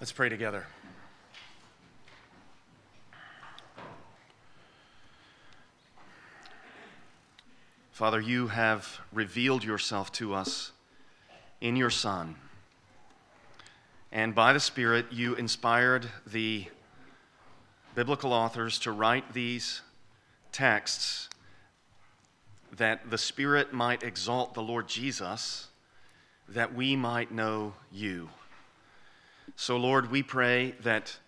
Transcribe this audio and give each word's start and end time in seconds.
Let's 0.00 0.12
pray 0.12 0.28
together. 0.28 0.64
Father, 7.90 8.20
you 8.20 8.46
have 8.46 9.00
revealed 9.12 9.64
yourself 9.64 10.12
to 10.12 10.34
us 10.34 10.70
in 11.60 11.74
your 11.74 11.90
Son. 11.90 12.36
And 14.12 14.36
by 14.36 14.52
the 14.52 14.60
Spirit, 14.60 15.06
you 15.10 15.34
inspired 15.34 16.08
the 16.24 16.66
biblical 17.96 18.32
authors 18.32 18.78
to 18.80 18.92
write 18.92 19.32
these 19.32 19.80
texts 20.52 21.28
that 22.76 23.10
the 23.10 23.18
Spirit 23.18 23.72
might 23.72 24.04
exalt 24.04 24.54
the 24.54 24.62
Lord 24.62 24.86
Jesus, 24.86 25.66
that 26.48 26.72
we 26.72 26.94
might 26.94 27.32
know 27.32 27.74
you. 27.90 28.30
So, 29.60 29.76
Lord, 29.76 30.12
we 30.12 30.22
pray 30.22 30.76
that 30.84 31.18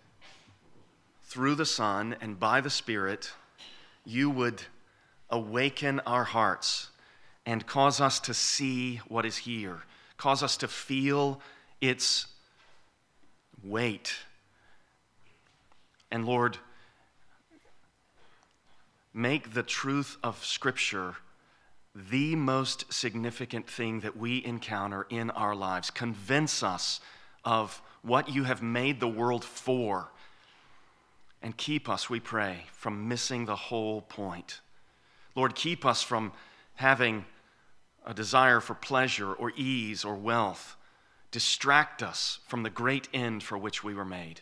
through 1.25 1.55
the 1.55 1.65
Son 1.65 2.15
and 2.21 2.39
by 2.39 2.61
the 2.61 2.69
Spirit, 2.69 3.33
you 4.05 4.29
would 4.29 4.61
awaken 5.29 5.99
our 6.05 6.23
hearts 6.23 6.91
and 7.45 7.67
cause 7.67 7.99
us 7.99 8.21
to 8.21 8.33
see 8.33 9.01
what 9.09 9.25
is 9.25 9.35
here, 9.35 9.81
cause 10.15 10.41
us 10.41 10.55
to 10.57 10.69
feel 10.69 11.41
its 11.81 12.27
weight. 13.65 14.13
And 16.09 16.25
Lord, 16.25 16.57
make 19.13 19.53
the 19.53 19.63
truth 19.63 20.15
of 20.23 20.45
Scripture 20.45 21.15
the 21.93 22.37
most 22.37 22.93
significant 22.93 23.69
thing 23.69 23.99
that 23.99 24.15
we 24.15 24.41
encounter 24.45 25.05
in 25.09 25.31
our 25.31 25.53
lives. 25.53 25.91
Convince 25.91 26.63
us 26.63 27.01
of 27.43 27.81
what 28.01 28.29
you 28.29 28.43
have 28.43 28.61
made 28.61 28.99
the 28.99 29.07
world 29.07 29.43
for. 29.43 30.11
And 31.41 31.57
keep 31.57 31.89
us, 31.89 32.09
we 32.09 32.19
pray, 32.19 32.65
from 32.71 33.07
missing 33.07 33.45
the 33.45 33.55
whole 33.55 34.01
point. 34.01 34.61
Lord, 35.35 35.55
keep 35.55 35.85
us 35.85 36.03
from 36.03 36.33
having 36.75 37.25
a 38.05 38.13
desire 38.13 38.59
for 38.59 38.73
pleasure 38.73 39.33
or 39.33 39.51
ease 39.55 40.03
or 40.03 40.15
wealth. 40.15 40.75
Distract 41.31 42.03
us 42.03 42.39
from 42.47 42.63
the 42.63 42.69
great 42.69 43.07
end 43.13 43.43
for 43.43 43.57
which 43.57 43.83
we 43.83 43.93
were 43.93 44.05
made. 44.05 44.41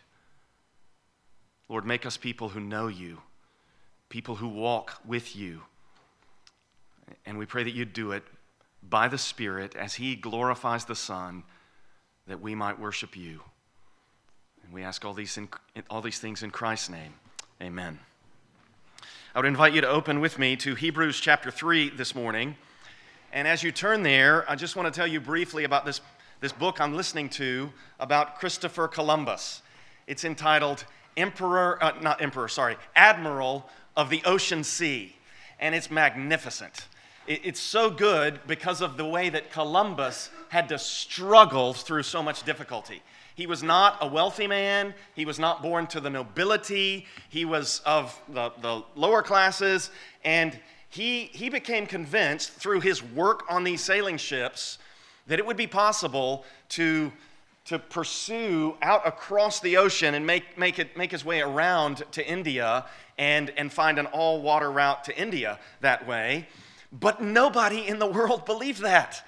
Lord, 1.68 1.86
make 1.86 2.06
us 2.06 2.18
people 2.18 2.50
who 2.50 2.60
know 2.60 2.88
you, 2.88 3.20
people 4.10 4.36
who 4.36 4.48
walk 4.48 5.00
with 5.06 5.36
you. 5.36 5.62
And 7.26 7.38
we 7.38 7.46
pray 7.46 7.64
that 7.64 7.76
you 7.76 7.86
do 7.86 8.12
it 8.12 8.24
by 8.82 9.08
the 9.08 9.18
Spirit 9.18 9.76
as 9.76 9.96
He 9.96 10.16
glorifies 10.16 10.86
the 10.86 10.96
Son, 10.96 11.44
that 12.28 12.42
we 12.42 12.56
might 12.56 12.80
worship 12.80 13.16
you. 13.16 13.42
And 14.70 14.76
we 14.76 14.84
ask 14.84 15.04
all 15.04 15.16
these, 15.16 15.36
in, 15.36 15.50
all 15.90 16.00
these 16.00 16.20
things 16.20 16.44
in 16.44 16.52
Christ's 16.52 16.92
name. 16.92 17.16
Amen. 17.60 17.98
I 19.34 19.40
would 19.40 19.48
invite 19.48 19.74
you 19.74 19.82
to 19.82 19.90
open 19.90 20.20
with 20.20 20.38
me 20.38 20.56
to 20.58 20.76
Hebrews 20.76 21.20
chapter 21.20 21.50
3 21.50 21.90
this 21.90 22.14
morning. 22.14 22.56
And 23.34 23.48
as 23.48 23.64
you 23.64 23.72
turn 23.72 24.04
there, 24.04 24.48
I 24.48 24.56
just 24.56 24.76
want 24.76 24.86
to 24.86 24.96
tell 24.96 25.08
you 25.08 25.20
briefly 25.20 25.64
about 25.64 25.88
this, 25.88 26.02
this 26.40 26.52
book 26.52 26.80
I'm 26.80 26.96
listening 26.96 27.30
to 27.30 27.72
about 28.00 28.38
Christopher 28.38 28.88
Columbus. 28.88 29.64
It's 30.06 30.24
entitled 30.24 30.86
Emperor, 31.18 31.84
uh, 31.84 31.94
not 32.04 32.22
Emperor, 32.22 32.48
sorry, 32.48 32.78
Admiral 32.96 33.68
of 33.98 34.12
the 34.12 34.22
Ocean 34.24 34.64
Sea. 34.64 35.16
And 35.60 35.74
it's 35.74 35.90
magnificent. 35.90 36.86
It, 37.26 37.42
it's 37.44 37.60
so 37.60 37.90
good 37.90 38.40
because 38.46 38.82
of 38.82 38.98
the 38.98 39.06
way 39.06 39.30
that 39.30 39.52
Columbus 39.52 40.30
had 40.50 40.70
to 40.70 40.78
struggle 40.78 41.74
through 41.74 42.04
so 42.04 42.22
much 42.22 42.44
difficulty. 42.44 43.02
He 43.40 43.48
was 43.48 43.64
not 43.64 44.00
a 44.02 44.08
wealthy 44.08 44.48
man. 44.48 44.94
He 45.16 45.24
was 45.24 45.40
not 45.40 45.62
born 45.62 45.88
to 45.88 46.02
the 46.02 46.10
nobility. 46.10 47.06
He 47.30 47.46
was 47.46 47.80
of 47.86 48.22
the, 48.28 48.52
the 48.60 48.84
lower 48.96 49.24
classes. 49.24 49.92
And 50.26 50.60
he, 50.90 51.28
he 51.32 51.50
became 51.50 51.86
convinced 51.86 52.52
through 52.52 52.82
his 52.82 53.02
work 53.02 53.46
on 53.50 53.64
these 53.64 53.80
sailing 53.80 54.18
ships 54.18 54.78
that 55.28 55.40
it 55.40 55.46
would 55.46 55.56
be 55.56 55.68
possible 55.68 56.44
to, 56.70 57.14
to 57.64 57.80
pursue 57.80 58.76
out 58.82 59.08
across 59.08 59.62
the 59.62 59.78
ocean 59.78 60.16
and 60.16 60.28
make, 60.28 60.58
make, 60.58 60.78
it, 60.78 60.98
make 60.98 61.12
his 61.12 61.24
way 61.24 61.40
around 61.40 62.04
to 62.12 62.28
India 62.28 62.88
and, 63.18 63.52
and 63.52 63.72
find 63.72 64.00
an 64.00 64.08
all 64.08 64.42
water 64.42 64.70
route 64.70 65.06
to 65.06 65.18
India 65.18 65.60
that 65.80 66.06
way. 66.06 66.46
But 66.92 67.22
nobody 67.22 67.88
in 67.88 68.00
the 68.00 68.06
world 68.08 68.46
believed 68.46 68.82
that. 68.82 69.24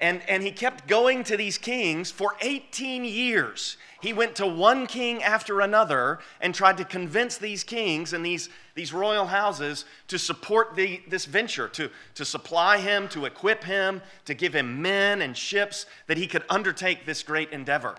And, 0.00 0.22
and 0.28 0.42
he 0.42 0.50
kept 0.50 0.88
going 0.88 1.24
to 1.24 1.36
these 1.36 1.56
kings 1.56 2.10
for 2.10 2.36
18 2.40 3.04
years. 3.04 3.76
He 4.00 4.12
went 4.12 4.36
to 4.36 4.46
one 4.46 4.86
king 4.86 5.22
after 5.22 5.60
another 5.60 6.18
and 6.40 6.54
tried 6.54 6.76
to 6.78 6.84
convince 6.84 7.38
these 7.38 7.64
kings 7.64 8.12
and 8.12 8.24
these, 8.26 8.50
these 8.74 8.92
royal 8.92 9.26
houses 9.26 9.84
to 10.08 10.18
support 10.18 10.74
the, 10.74 11.00
this 11.08 11.24
venture, 11.24 11.68
to, 11.68 11.90
to 12.16 12.24
supply 12.24 12.78
him, 12.78 13.08
to 13.08 13.24
equip 13.24 13.64
him, 13.64 14.02
to 14.26 14.34
give 14.34 14.54
him 14.54 14.82
men 14.82 15.22
and 15.22 15.36
ships 15.36 15.86
that 16.06 16.18
he 16.18 16.26
could 16.26 16.44
undertake 16.50 17.06
this 17.06 17.22
great 17.22 17.50
endeavor. 17.50 17.94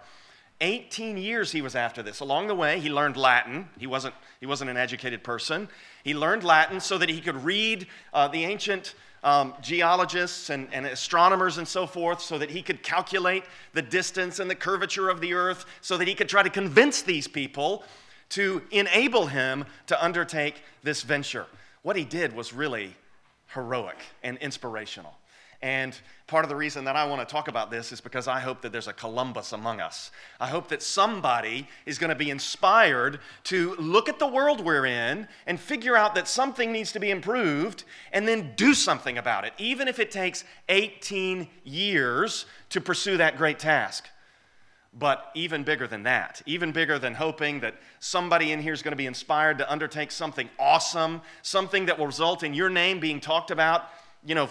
18 0.61 1.17
years 1.17 1.51
he 1.51 1.61
was 1.61 1.75
after 1.75 2.01
this. 2.01 2.19
Along 2.19 2.47
the 2.47 2.55
way, 2.55 2.79
he 2.79 2.89
learned 2.89 3.17
Latin. 3.17 3.67
He 3.77 3.87
wasn't, 3.87 4.15
he 4.39 4.45
wasn't 4.45 4.69
an 4.69 4.77
educated 4.77 5.23
person. 5.23 5.67
He 6.03 6.13
learned 6.13 6.43
Latin 6.43 6.79
so 6.79 6.97
that 6.97 7.09
he 7.09 7.19
could 7.19 7.43
read 7.43 7.87
uh, 8.13 8.27
the 8.27 8.45
ancient 8.45 8.95
um, 9.25 9.55
geologists 9.59 10.51
and, 10.51 10.67
and 10.71 10.85
astronomers 10.85 11.57
and 11.57 11.67
so 11.67 11.87
forth 11.87 12.21
so 12.21 12.37
that 12.37 12.51
he 12.51 12.61
could 12.61 12.83
calculate 12.83 13.43
the 13.73 13.81
distance 13.81 14.39
and 14.39 14.49
the 14.49 14.55
curvature 14.55 15.09
of 15.09 15.19
the 15.19 15.33
earth 15.33 15.65
so 15.81 15.97
that 15.97 16.07
he 16.07 16.13
could 16.13 16.29
try 16.29 16.43
to 16.43 16.49
convince 16.49 17.01
these 17.01 17.27
people 17.27 17.83
to 18.29 18.61
enable 18.71 19.25
him 19.25 19.65
to 19.87 20.03
undertake 20.03 20.61
this 20.83 21.01
venture. 21.01 21.47
What 21.81 21.95
he 21.95 22.05
did 22.05 22.33
was 22.33 22.53
really 22.53 22.95
heroic 23.53 23.97
and 24.23 24.37
inspirational. 24.37 25.15
And 25.65 25.99
part 26.27 26.45
of 26.45 26.49
the 26.49 26.55
reason 26.55 26.85
that 26.85 26.95
I 26.95 27.07
want 27.07 27.27
to 27.27 27.33
talk 27.33 27.47
about 27.47 27.71
this 27.71 27.91
is 27.91 27.99
because 27.99 28.27
I 28.27 28.39
hope 28.39 28.61
that 28.61 28.71
there's 28.71 28.87
a 28.87 28.93
Columbus 28.93 29.51
among 29.51 29.81
us. 29.81 30.11
I 30.39 30.45
hope 30.45 30.67
that 30.67 30.83
somebody 30.83 31.67
is 31.87 31.97
going 31.97 32.11
to 32.11 32.15
be 32.15 32.29
inspired 32.29 33.19
to 33.45 33.75
look 33.77 34.07
at 34.07 34.19
the 34.19 34.27
world 34.27 34.63
we're 34.63 34.85
in 34.85 35.27
and 35.47 35.59
figure 35.59 35.97
out 35.97 36.13
that 36.13 36.27
something 36.27 36.71
needs 36.71 36.91
to 36.91 36.99
be 36.99 37.09
improved 37.09 37.83
and 38.11 38.27
then 38.27 38.53
do 38.55 38.75
something 38.75 39.17
about 39.17 39.43
it, 39.43 39.53
even 39.57 39.87
if 39.87 39.97
it 39.97 40.11
takes 40.11 40.43
18 40.69 41.47
years 41.63 42.45
to 42.69 42.79
pursue 42.79 43.17
that 43.17 43.35
great 43.35 43.57
task. 43.57 44.07
But 44.93 45.31
even 45.33 45.63
bigger 45.63 45.87
than 45.87 46.03
that, 46.03 46.43
even 46.45 46.73
bigger 46.73 46.99
than 46.99 47.15
hoping 47.15 47.61
that 47.61 47.73
somebody 47.97 48.51
in 48.51 48.61
here 48.61 48.73
is 48.73 48.83
going 48.83 48.91
to 48.91 48.95
be 48.95 49.07
inspired 49.07 49.57
to 49.57 49.71
undertake 49.71 50.11
something 50.11 50.47
awesome, 50.59 51.23
something 51.41 51.87
that 51.87 51.97
will 51.97 52.05
result 52.05 52.43
in 52.43 52.53
your 52.53 52.69
name 52.69 52.99
being 52.99 53.19
talked 53.19 53.49
about, 53.49 53.89
you 54.23 54.35
know, 54.35 54.47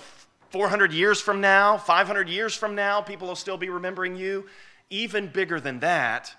400 0.55 0.93
years 0.93 1.21
from 1.21 1.41
now, 1.41 1.77
500 1.77 2.29
years 2.29 2.55
from 2.55 2.77
now, 2.77 3.01
people 3.01 3.27
will 3.27 3.35
still 3.35 3.57
be 3.57 3.71
remembering 3.71 4.15
you. 4.15 4.47
Even 4.89 5.27
bigger 5.27 5.59
than 5.59 5.81
that, 5.81 6.33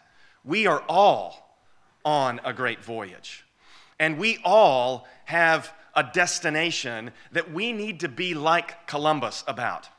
we 0.46 0.68
are 0.68 0.82
all 0.88 1.60
on 2.06 2.40
a 2.46 2.54
great 2.54 2.82
voyage. 2.82 3.44
And 4.00 4.18
we 4.18 4.40
all 4.46 5.06
have 5.26 5.74
a 5.98 6.04
destination 6.14 7.12
that 7.34 7.52
we 7.52 7.74
need 7.74 8.00
to 8.00 8.08
be 8.08 8.34
like 8.34 8.88
Columbus 8.88 9.44
about. 9.50 9.90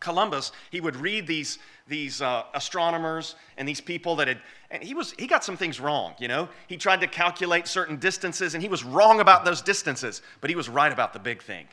Columbus, 0.00 0.50
he 0.70 0.80
would 0.80 0.96
read 0.96 1.26
these, 1.26 1.58
these 1.86 2.22
uh, 2.22 2.44
astronomers 2.54 3.34
and 3.58 3.68
these 3.68 3.82
people 3.82 4.16
that 4.16 4.28
had, 4.28 4.40
and 4.70 4.82
he, 4.82 4.94
was, 4.94 5.12
he 5.18 5.26
got 5.26 5.44
some 5.44 5.58
things 5.58 5.78
wrong, 5.78 6.14
you 6.18 6.26
know? 6.26 6.48
He 6.68 6.78
tried 6.78 7.02
to 7.02 7.06
calculate 7.06 7.68
certain 7.68 7.98
distances 7.98 8.54
and 8.54 8.62
he 8.62 8.70
was 8.70 8.82
wrong 8.82 9.20
about 9.20 9.44
those 9.44 9.60
distances, 9.60 10.22
but 10.40 10.48
he 10.48 10.56
was 10.56 10.70
right 10.70 10.90
about 10.90 11.12
the 11.12 11.18
big 11.18 11.42
thing. 11.42 11.66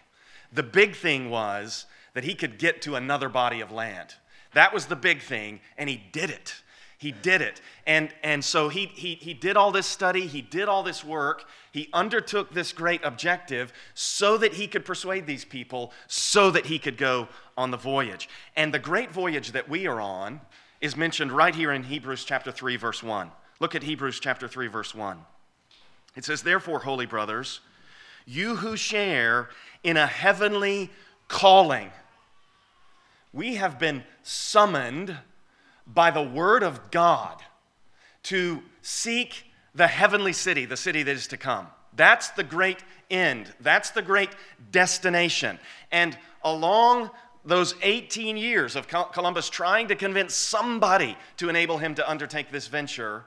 The 0.51 0.63
big 0.63 0.95
thing 0.95 1.29
was 1.29 1.85
that 2.13 2.23
he 2.23 2.35
could 2.35 2.57
get 2.57 2.81
to 2.83 2.95
another 2.95 3.29
body 3.29 3.61
of 3.61 3.71
land. 3.71 4.15
That 4.53 4.73
was 4.73 4.87
the 4.87 4.95
big 4.95 5.21
thing, 5.21 5.59
and 5.77 5.89
he 5.89 6.01
did 6.11 6.29
it. 6.29 6.55
He 6.97 7.13
did 7.13 7.41
it. 7.41 7.61
And, 7.87 8.09
and 8.23 8.43
so 8.43 8.67
he, 8.67 8.87
he, 8.87 9.15
he 9.15 9.33
did 9.33 9.55
all 9.55 9.71
this 9.71 9.85
study, 9.85 10.27
he 10.27 10.41
did 10.41 10.67
all 10.67 10.83
this 10.83 11.03
work, 11.03 11.45
he 11.71 11.87
undertook 11.93 12.53
this 12.53 12.73
great 12.73 12.99
objective 13.05 13.71
so 13.93 14.37
that 14.37 14.53
he 14.53 14.67
could 14.67 14.83
persuade 14.83 15.25
these 15.25 15.45
people, 15.45 15.93
so 16.07 16.51
that 16.51 16.65
he 16.65 16.77
could 16.77 16.97
go 16.97 17.29
on 17.57 17.71
the 17.71 17.77
voyage. 17.77 18.27
And 18.57 18.73
the 18.73 18.79
great 18.79 19.11
voyage 19.11 19.53
that 19.53 19.69
we 19.69 19.87
are 19.87 20.01
on 20.01 20.41
is 20.81 20.97
mentioned 20.97 21.31
right 21.31 21.55
here 21.55 21.71
in 21.71 21.83
Hebrews 21.83 22.25
chapter 22.25 22.51
3, 22.51 22.75
verse 22.75 23.01
1. 23.01 23.31
Look 23.61 23.75
at 23.75 23.83
Hebrews 23.83 24.19
chapter 24.19 24.47
3, 24.47 24.67
verse 24.67 24.93
1. 24.93 25.19
It 26.17 26.25
says, 26.25 26.41
Therefore, 26.41 26.79
holy 26.79 27.05
brothers, 27.05 27.61
you 28.25 28.57
who 28.57 28.75
share 28.75 29.49
in 29.83 29.97
a 29.97 30.07
heavenly 30.07 30.89
calling. 31.27 31.91
We 33.31 33.55
have 33.55 33.79
been 33.79 34.03
summoned 34.23 35.15
by 35.85 36.11
the 36.11 36.23
Word 36.23 36.63
of 36.63 36.91
God 36.91 37.41
to 38.23 38.61
seek 38.81 39.45
the 39.75 39.87
heavenly 39.87 40.33
city, 40.33 40.65
the 40.65 40.77
city 40.77 41.03
that 41.03 41.15
is 41.15 41.27
to 41.27 41.37
come. 41.37 41.67
That's 41.95 42.29
the 42.29 42.43
great 42.43 42.83
end. 43.09 43.53
That's 43.59 43.91
the 43.91 44.01
great 44.01 44.29
destination. 44.71 45.59
And 45.91 46.17
along 46.43 47.11
those 47.45 47.75
18 47.81 48.37
years 48.37 48.75
of 48.75 48.87
Columbus 48.87 49.49
trying 49.49 49.87
to 49.87 49.95
convince 49.95 50.35
somebody 50.35 51.17
to 51.37 51.49
enable 51.49 51.77
him 51.77 51.95
to 51.95 52.09
undertake 52.09 52.51
this 52.51 52.67
venture, 52.67 53.23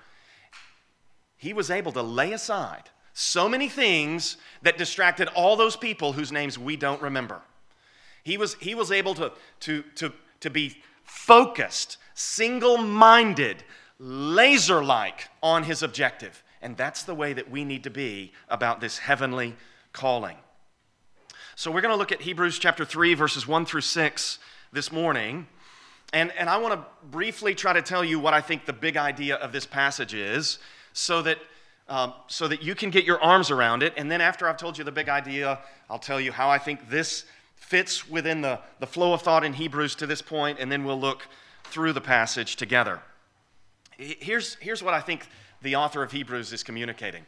he 1.37 1.52
was 1.52 1.70
able 1.70 1.93
to 1.93 2.02
lay 2.02 2.32
aside 2.32 2.90
so 3.14 3.49
many 3.49 3.69
things 3.69 4.37
that 4.62 4.79
distracted 4.79 5.29
all 5.29 5.56
those 5.56 5.76
people 5.76 6.12
whose 6.12 6.32
names 6.32 6.59
we 6.59 6.76
don't 6.76 7.03
remember. 7.03 7.43
He 8.23 8.38
was, 8.38 8.55
he 8.55 8.75
was 8.75 8.91
able 8.91 9.14
to, 9.14 9.32
to, 9.61 9.82
to, 9.97 10.12
to 10.41 10.50
be 10.50 10.76
focused, 11.05 11.99
single 12.14 12.79
minded, 12.79 13.64
laser 13.99 14.82
like 14.82 15.29
on 15.43 15.64
his 15.64 15.82
objective. 15.82 16.43
And 16.62 16.76
that's 16.76 17.03
the 17.03 17.14
way 17.14 17.32
that 17.32 17.50
we 17.50 17.64
need 17.64 17.85
to 17.85 17.91
be 17.91 18.32
about 18.49 18.81
this 18.81 18.99
heavenly 18.99 19.56
calling. 19.93 20.37
So 21.56 21.70
we're 21.70 21.81
going 21.81 21.93
to 21.93 21.99
look 21.99 22.12
at 22.12 22.23
Hebrews 22.23 22.59
chapter 22.59 22.85
3, 22.85 23.14
verses 23.14 23.47
1 23.47 23.67
through 23.67 23.82
6 23.82 24.38
this 24.73 24.91
morning. 24.91 25.47
And, 26.12 26.32
and 26.38 26.49
I 26.49 26.59
want 26.59 26.75
to 26.75 26.87
briefly 27.11 27.55
try 27.55 27.73
to 27.73 27.82
tell 27.82 28.05
you 28.05 28.19
what 28.19 28.32
I 28.32 28.41
think 28.41 28.64
the 28.64 28.73
big 28.73 28.97
idea 28.97 29.37
of 29.37 29.53
this 29.53 29.67
passage 29.67 30.14
is 30.14 30.59
so 30.93 31.23
that, 31.23 31.38
um, 31.88 32.14
so 32.26 32.49
that 32.49 32.62
you 32.62 32.75
can 32.75 32.90
get 32.90 33.05
your 33.05 33.20
arms 33.23 33.50
around 33.50 33.82
it. 33.82 33.93
And 33.96 34.11
then 34.11 34.20
after 34.20 34.49
I've 34.49 34.56
told 34.56 34.79
you 34.79 34.84
the 34.84 34.93
big 34.93 35.08
idea, 35.08 35.58
I'll 35.90 35.99
tell 35.99 36.20
you 36.20 36.32
how 36.32 36.49
I 36.49 36.58
think 36.58 36.88
this 36.88 37.25
fits 37.55 38.08
within 38.08 38.40
the, 38.40 38.61
the 38.81 38.87
flow 38.87 39.12
of 39.12 39.23
thought 39.23 39.44
in 39.44 39.55
Hebrews 39.55 39.94
to 39.96 40.06
this 40.06 40.23
point, 40.23 40.58
and 40.58 40.70
then 40.70 40.84
we'll 40.84 41.00
look 41.00 41.26
through 41.64 41.93
the 41.93 42.00
passage 42.00 42.56
together. 42.56 43.00
Here's, 43.96 44.56
here's 44.56 44.82
what 44.82 44.94
I 44.94 45.00
think 45.00 45.26
the 45.62 45.76
author 45.76 46.02
of 46.02 46.12
Hebrews 46.12 46.52
is 46.52 46.62
communicating 46.62 47.25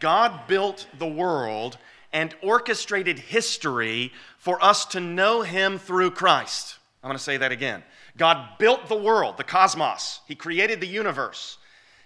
God 0.00 0.46
built 0.46 0.86
the 0.98 1.06
world 1.06 1.78
and 2.12 2.34
orchestrated 2.42 3.18
history 3.18 4.12
for 4.38 4.62
us 4.62 4.84
to 4.86 5.00
know 5.00 5.42
Him 5.42 5.78
through 5.78 6.12
Christ. 6.12 6.76
I'm 7.02 7.08
going 7.08 7.18
to 7.18 7.22
say 7.22 7.36
that 7.36 7.52
again. 7.52 7.82
God 8.16 8.58
built 8.58 8.88
the 8.88 8.96
world, 8.96 9.36
the 9.36 9.44
cosmos, 9.44 10.20
He 10.26 10.34
created 10.34 10.80
the 10.80 10.86
universe. 10.86 11.58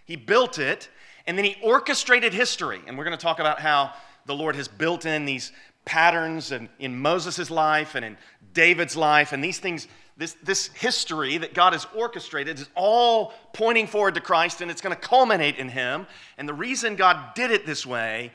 He 0.05 0.17
built 0.17 0.59
it, 0.59 0.89
and 1.27 1.37
then 1.37 1.45
He 1.45 1.57
orchestrated 1.63 2.33
history. 2.33 2.81
And 2.87 2.97
we're 2.97 3.05
going 3.05 3.17
to 3.17 3.23
talk 3.23 3.39
about 3.39 3.61
how 3.61 3.93
the 4.27 4.35
Lord 4.35 4.57
has 4.57 4.69
built 4.69 5.07
in 5.07 5.25
these 5.25 5.53
patterns 5.85 6.53
in, 6.53 6.69
in 6.79 6.97
Moses' 6.97 7.51
life 7.51 7.95
and 7.95 8.05
in 8.05 8.17
David's 8.55 8.97
life, 8.97 9.33
and 9.33 9.43
these 9.43 9.59
things 9.59 9.89
this, 10.17 10.37
this 10.43 10.67
history 10.69 11.39
that 11.39 11.55
God 11.55 11.73
has 11.73 11.87
orchestrated 11.95 12.59
is 12.59 12.69
all 12.75 13.33
pointing 13.53 13.87
forward 13.87 14.15
to 14.15 14.21
Christ 14.21 14.61
and 14.61 14.71
it's 14.71 14.81
going 14.81 14.95
to 14.95 15.01
culminate 15.01 15.57
in 15.57 15.69
Him. 15.69 16.07
And 16.37 16.49
the 16.49 16.55
reason 16.55 16.97
God 16.97 17.35
did 17.35 17.51
it 17.51 17.67
this 17.67 17.87
way 17.87 18.33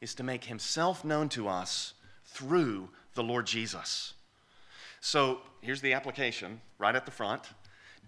is 0.00 0.14
to 0.16 0.22
make 0.22 0.44
Himself 0.44 1.04
known 1.04 1.28
to 1.30 1.48
us 1.48 1.94
through 2.24 2.90
the 3.14 3.22
Lord 3.22 3.46
Jesus. 3.46 4.14
So 5.00 5.40
here's 5.60 5.80
the 5.80 5.94
application 5.94 6.60
right 6.78 6.94
at 6.94 7.06
the 7.06 7.10
front. 7.10 7.42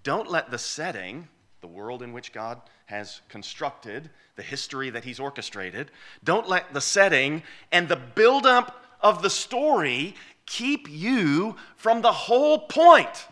Don't 0.03 0.31
let 0.31 0.51
the 0.51 0.59
setting, 0.59 1.29
the 1.61 1.67
world 1.67 2.03
in 2.03 2.13
which 2.13 2.33
God 2.33 2.61
has 2.87 3.21
constructed, 3.29 4.11
the 4.37 4.43
history 4.43 4.91
that 4.91 5.05
He's 5.05 5.21
orchestrated, 5.21 5.91
don't 6.23 6.49
let 6.49 6.73
the 6.73 6.81
setting 6.81 7.43
and 7.73 7.89
the 7.89 7.97
buildup 7.97 8.85
of 9.01 9.23
the 9.23 9.31
story 9.31 10.15
keep 10.47 10.89
you 10.89 11.57
from 11.77 12.03
the 12.03 12.13
whole 12.13 12.61
point, 12.61 13.27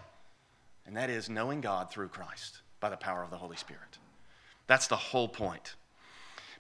and 0.87 0.97
that 0.97 1.11
is 1.11 1.31
knowing 1.31 1.61
God 1.61 1.91
through 1.91 2.09
Christ 2.09 2.61
by 2.81 2.91
the 2.91 2.97
power 2.97 3.23
of 3.23 3.31
the 3.31 3.39
Holy 3.39 3.57
Spirit. 3.57 3.99
That's 4.67 4.89
the 4.89 4.97
whole 4.97 5.29
point. 5.29 5.75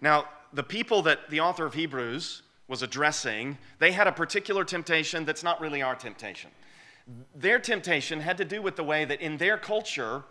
Now, 0.00 0.26
the 0.52 0.62
people 0.62 1.02
that 1.02 1.30
the 1.30 1.40
author 1.40 1.66
of 1.66 1.74
Hebrews 1.74 2.42
was 2.68 2.82
addressing, 2.82 3.58
they 3.78 3.92
had 3.92 4.06
a 4.06 4.12
particular 4.12 4.64
temptation 4.64 5.24
that's 5.24 5.42
not 5.42 5.60
really 5.60 5.82
our 5.82 5.94
temptation. 5.94 6.50
Their 7.34 7.58
temptation 7.58 8.20
had 8.20 8.38
to 8.38 8.44
do 8.44 8.62
with 8.62 8.76
the 8.76 8.84
way 8.84 9.04
that 9.04 9.20
in 9.20 9.36
their 9.36 9.58
culture, 9.58 10.24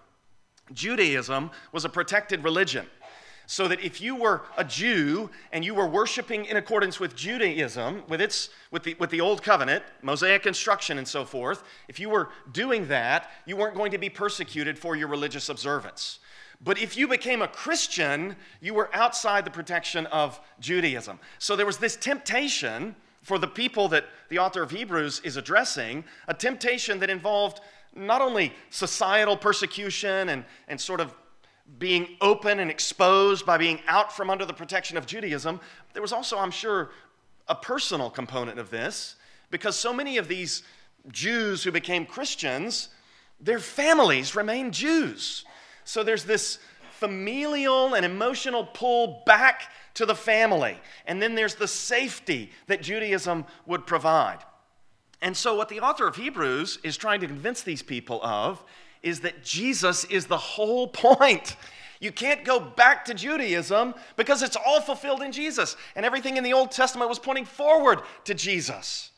Judaism 0.71 1.51
was 1.71 1.85
a 1.85 1.89
protected 1.89 2.43
religion 2.43 2.85
so 3.45 3.67
that 3.67 3.81
if 3.81 3.99
you 3.99 4.15
were 4.15 4.41
a 4.57 4.63
Jew 4.63 5.29
and 5.51 5.65
you 5.65 5.73
were 5.73 5.87
worshiping 5.87 6.45
in 6.45 6.57
accordance 6.57 6.99
with 6.99 7.15
Judaism, 7.15 8.03
with, 8.07 8.21
its, 8.21 8.49
with, 8.71 8.83
the, 8.83 8.93
with 8.95 9.09
the 9.09 9.21
Old 9.21 9.43
Covenant, 9.43 9.83
Mosaic 10.01 10.45
instruction, 10.45 10.97
and 10.97 11.07
so 11.07 11.25
forth, 11.25 11.63
if 11.87 11.99
you 11.99 12.09
were 12.09 12.29
doing 12.51 12.87
that, 12.87 13.31
you 13.45 13.57
weren't 13.57 13.75
going 13.75 13.91
to 13.91 13.97
be 13.97 14.09
persecuted 14.09 14.79
for 14.79 14.95
your 14.95 15.07
religious 15.07 15.49
observance. 15.49 16.19
But 16.63 16.79
if 16.79 16.95
you 16.95 17.07
became 17.07 17.41
a 17.41 17.47
Christian, 17.47 18.37
you 18.61 18.73
were 18.73 18.89
outside 18.95 19.43
the 19.43 19.51
protection 19.51 20.05
of 20.07 20.39
Judaism. 20.59 21.19
So 21.37 21.55
there 21.55 21.65
was 21.65 21.77
this 21.77 21.97
temptation 21.97 22.95
for 23.21 23.37
the 23.37 23.47
people 23.47 23.89
that 23.89 24.05
the 24.29 24.39
author 24.39 24.63
of 24.63 24.71
Hebrews 24.71 25.21
is 25.23 25.37
addressing, 25.37 26.03
a 26.27 26.33
temptation 26.33 26.99
that 26.99 27.09
involved 27.09 27.59
not 27.95 28.21
only 28.21 28.53
societal 28.69 29.37
persecution 29.37 30.29
and, 30.29 30.45
and 30.67 30.79
sort 30.79 30.99
of 30.99 31.13
being 31.79 32.17
open 32.21 32.59
and 32.59 32.69
exposed 32.69 33.45
by 33.45 33.57
being 33.57 33.79
out 33.87 34.15
from 34.15 34.29
under 34.29 34.45
the 34.45 34.53
protection 34.53 34.97
of 34.97 35.05
Judaism, 35.05 35.59
there 35.93 36.01
was 36.01 36.13
also, 36.13 36.37
I'm 36.37 36.51
sure, 36.51 36.91
a 37.47 37.55
personal 37.55 38.09
component 38.09 38.59
of 38.59 38.69
this 38.69 39.15
because 39.49 39.75
so 39.75 39.93
many 39.93 40.17
of 40.17 40.27
these 40.27 40.63
Jews 41.11 41.63
who 41.63 41.71
became 41.71 42.05
Christians, 42.05 42.89
their 43.39 43.59
families 43.59 44.35
remained 44.35 44.73
Jews. 44.73 45.45
So 45.83 46.03
there's 46.03 46.23
this 46.23 46.59
familial 46.91 47.93
and 47.93 48.05
emotional 48.05 48.65
pull 48.65 49.23
back 49.25 49.63
to 49.95 50.05
the 50.05 50.15
family. 50.15 50.77
And 51.05 51.21
then 51.21 51.35
there's 51.35 51.55
the 51.55 51.67
safety 51.67 52.51
that 52.67 52.81
Judaism 52.81 53.45
would 53.65 53.85
provide. 53.85 54.39
And 55.23 55.37
so, 55.37 55.55
what 55.55 55.69
the 55.69 55.79
author 55.79 56.05
of 56.05 56.17
Hebrews 56.17 56.79
is 56.83 56.97
trying 56.97 57.21
to 57.21 57.27
convince 57.27 57.63
these 57.63 57.81
people 57.81 58.21
of 58.23 58.61
is 59.01 59.21
that 59.21 59.41
Jesus 59.41 60.03
is 60.05 60.25
the 60.25 60.37
whole 60.37 60.85
point. 60.87 61.55
You 62.01 62.11
can't 62.11 62.43
go 62.43 62.59
back 62.59 63.05
to 63.05 63.13
Judaism 63.13 63.95
because 64.17 64.43
it's 64.43 64.57
all 64.57 64.81
fulfilled 64.81 65.21
in 65.21 65.31
Jesus. 65.31 65.77
And 65.95 66.05
everything 66.05 66.35
in 66.35 66.43
the 66.43 66.51
Old 66.51 66.71
Testament 66.71 67.07
was 67.07 67.19
pointing 67.19 67.45
forward 67.45 68.01
to 68.25 68.33
Jesus. 68.33 69.11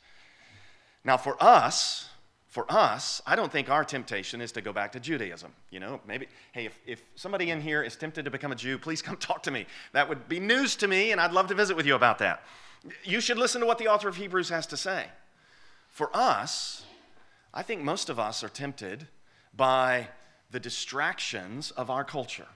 Now, 1.03 1.17
for 1.17 1.41
us, 1.43 2.07
for 2.49 2.71
us, 2.71 3.23
I 3.25 3.35
don't 3.35 3.51
think 3.51 3.71
our 3.71 3.83
temptation 3.83 4.41
is 4.41 4.51
to 4.51 4.61
go 4.61 4.71
back 4.71 4.91
to 4.91 4.99
Judaism. 4.99 5.51
You 5.71 5.79
know, 5.79 5.99
maybe, 6.07 6.27
hey, 6.51 6.67
if, 6.67 6.79
if 6.85 7.01
somebody 7.15 7.49
in 7.49 7.61
here 7.61 7.81
is 7.81 7.95
tempted 7.95 8.25
to 8.25 8.31
become 8.31 8.51
a 8.51 8.55
Jew, 8.55 8.77
please 8.77 9.01
come 9.01 9.17
talk 9.17 9.41
to 9.43 9.51
me. 9.51 9.65
That 9.93 10.07
would 10.07 10.29
be 10.29 10.39
news 10.39 10.75
to 10.77 10.87
me, 10.87 11.13
and 11.13 11.19
I'd 11.19 11.33
love 11.33 11.47
to 11.47 11.55
visit 11.55 11.75
with 11.75 11.87
you 11.87 11.95
about 11.95 12.19
that. 12.19 12.43
You 13.03 13.21
should 13.21 13.39
listen 13.39 13.61
to 13.61 13.67
what 13.67 13.79
the 13.79 13.87
author 13.87 14.07
of 14.07 14.17
Hebrews 14.17 14.49
has 14.49 14.67
to 14.67 14.77
say. 14.77 15.07
For 15.95 16.09
us, 16.13 16.83
I 17.53 17.61
think 17.61 17.81
most 17.81 18.09
of 18.09 18.19
us 18.19 18.43
are 18.43 18.49
tempted 18.49 19.07
by 19.55 20.09
the 20.51 20.59
distractions 20.59 21.71
of 21.71 21.89
our 21.89 22.03
culture. 22.03 22.47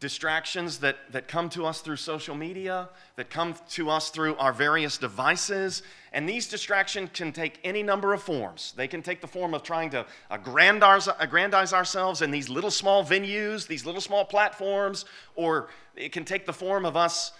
Distractions 0.00 0.78
that, 0.78 0.96
that 1.12 1.28
come 1.28 1.50
to 1.50 1.64
us 1.66 1.82
through 1.82 1.98
social 1.98 2.34
media, 2.34 2.88
that 3.14 3.30
come 3.30 3.54
to 3.70 3.90
us 3.90 4.10
through 4.10 4.34
our 4.38 4.52
various 4.52 4.98
devices. 4.98 5.84
And 6.12 6.28
these 6.28 6.48
distractions 6.48 7.10
can 7.14 7.30
take 7.30 7.60
any 7.62 7.84
number 7.84 8.12
of 8.12 8.24
forms. 8.24 8.74
They 8.76 8.88
can 8.88 9.02
take 9.02 9.20
the 9.20 9.28
form 9.28 9.54
of 9.54 9.62
trying 9.62 9.90
to 9.90 10.04
aggrandize, 10.28 11.08
aggrandize 11.20 11.72
ourselves 11.72 12.22
in 12.22 12.32
these 12.32 12.48
little 12.48 12.72
small 12.72 13.04
venues, 13.04 13.68
these 13.68 13.86
little 13.86 14.00
small 14.00 14.24
platforms, 14.24 15.04
or 15.36 15.68
it 15.94 16.10
can 16.10 16.24
take 16.24 16.44
the 16.44 16.52
form 16.52 16.84
of 16.84 16.96
us 16.96 17.30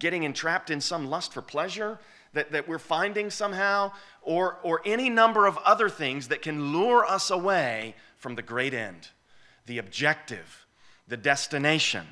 getting 0.00 0.24
entrapped 0.24 0.70
in 0.70 0.80
some 0.80 1.08
lust 1.08 1.32
for 1.32 1.40
pleasure 1.40 2.00
that, 2.32 2.52
that 2.52 2.68
we're 2.68 2.78
finding 2.78 3.30
somehow, 3.30 3.92
or, 4.22 4.58
or 4.62 4.82
any 4.84 5.08
number 5.08 5.46
of 5.46 5.56
other 5.58 5.88
things 5.88 6.28
that 6.28 6.42
can 6.42 6.72
lure 6.72 7.04
us 7.04 7.30
away 7.30 7.94
from 8.18 8.34
the 8.34 8.42
great 8.42 8.74
end, 8.74 9.08
the 9.66 9.78
objective, 9.78 10.66
the 11.08 11.16
destination. 11.16 12.06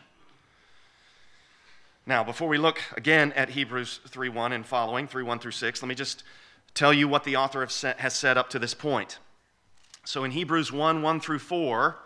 Now, 2.06 2.22
before 2.22 2.48
we 2.48 2.58
look 2.58 2.80
again 2.96 3.32
at 3.32 3.50
Hebrews 3.50 4.00
3:1 4.08 4.52
and 4.52 4.66
following, 4.66 5.08
3:1 5.08 5.40
through 5.40 5.52
6, 5.52 5.82
let 5.82 5.88
me 5.88 5.94
just 5.94 6.22
tell 6.74 6.92
you 6.92 7.08
what 7.08 7.24
the 7.24 7.36
author 7.36 7.66
has 7.66 8.14
said 8.14 8.36
up 8.36 8.50
to 8.50 8.58
this 8.58 8.74
point. 8.74 9.18
So 10.04 10.24
in 10.24 10.32
Hebrews 10.32 10.70
1 10.70 11.00
1 11.00 11.20
through 11.20 11.38
4, 11.38 11.96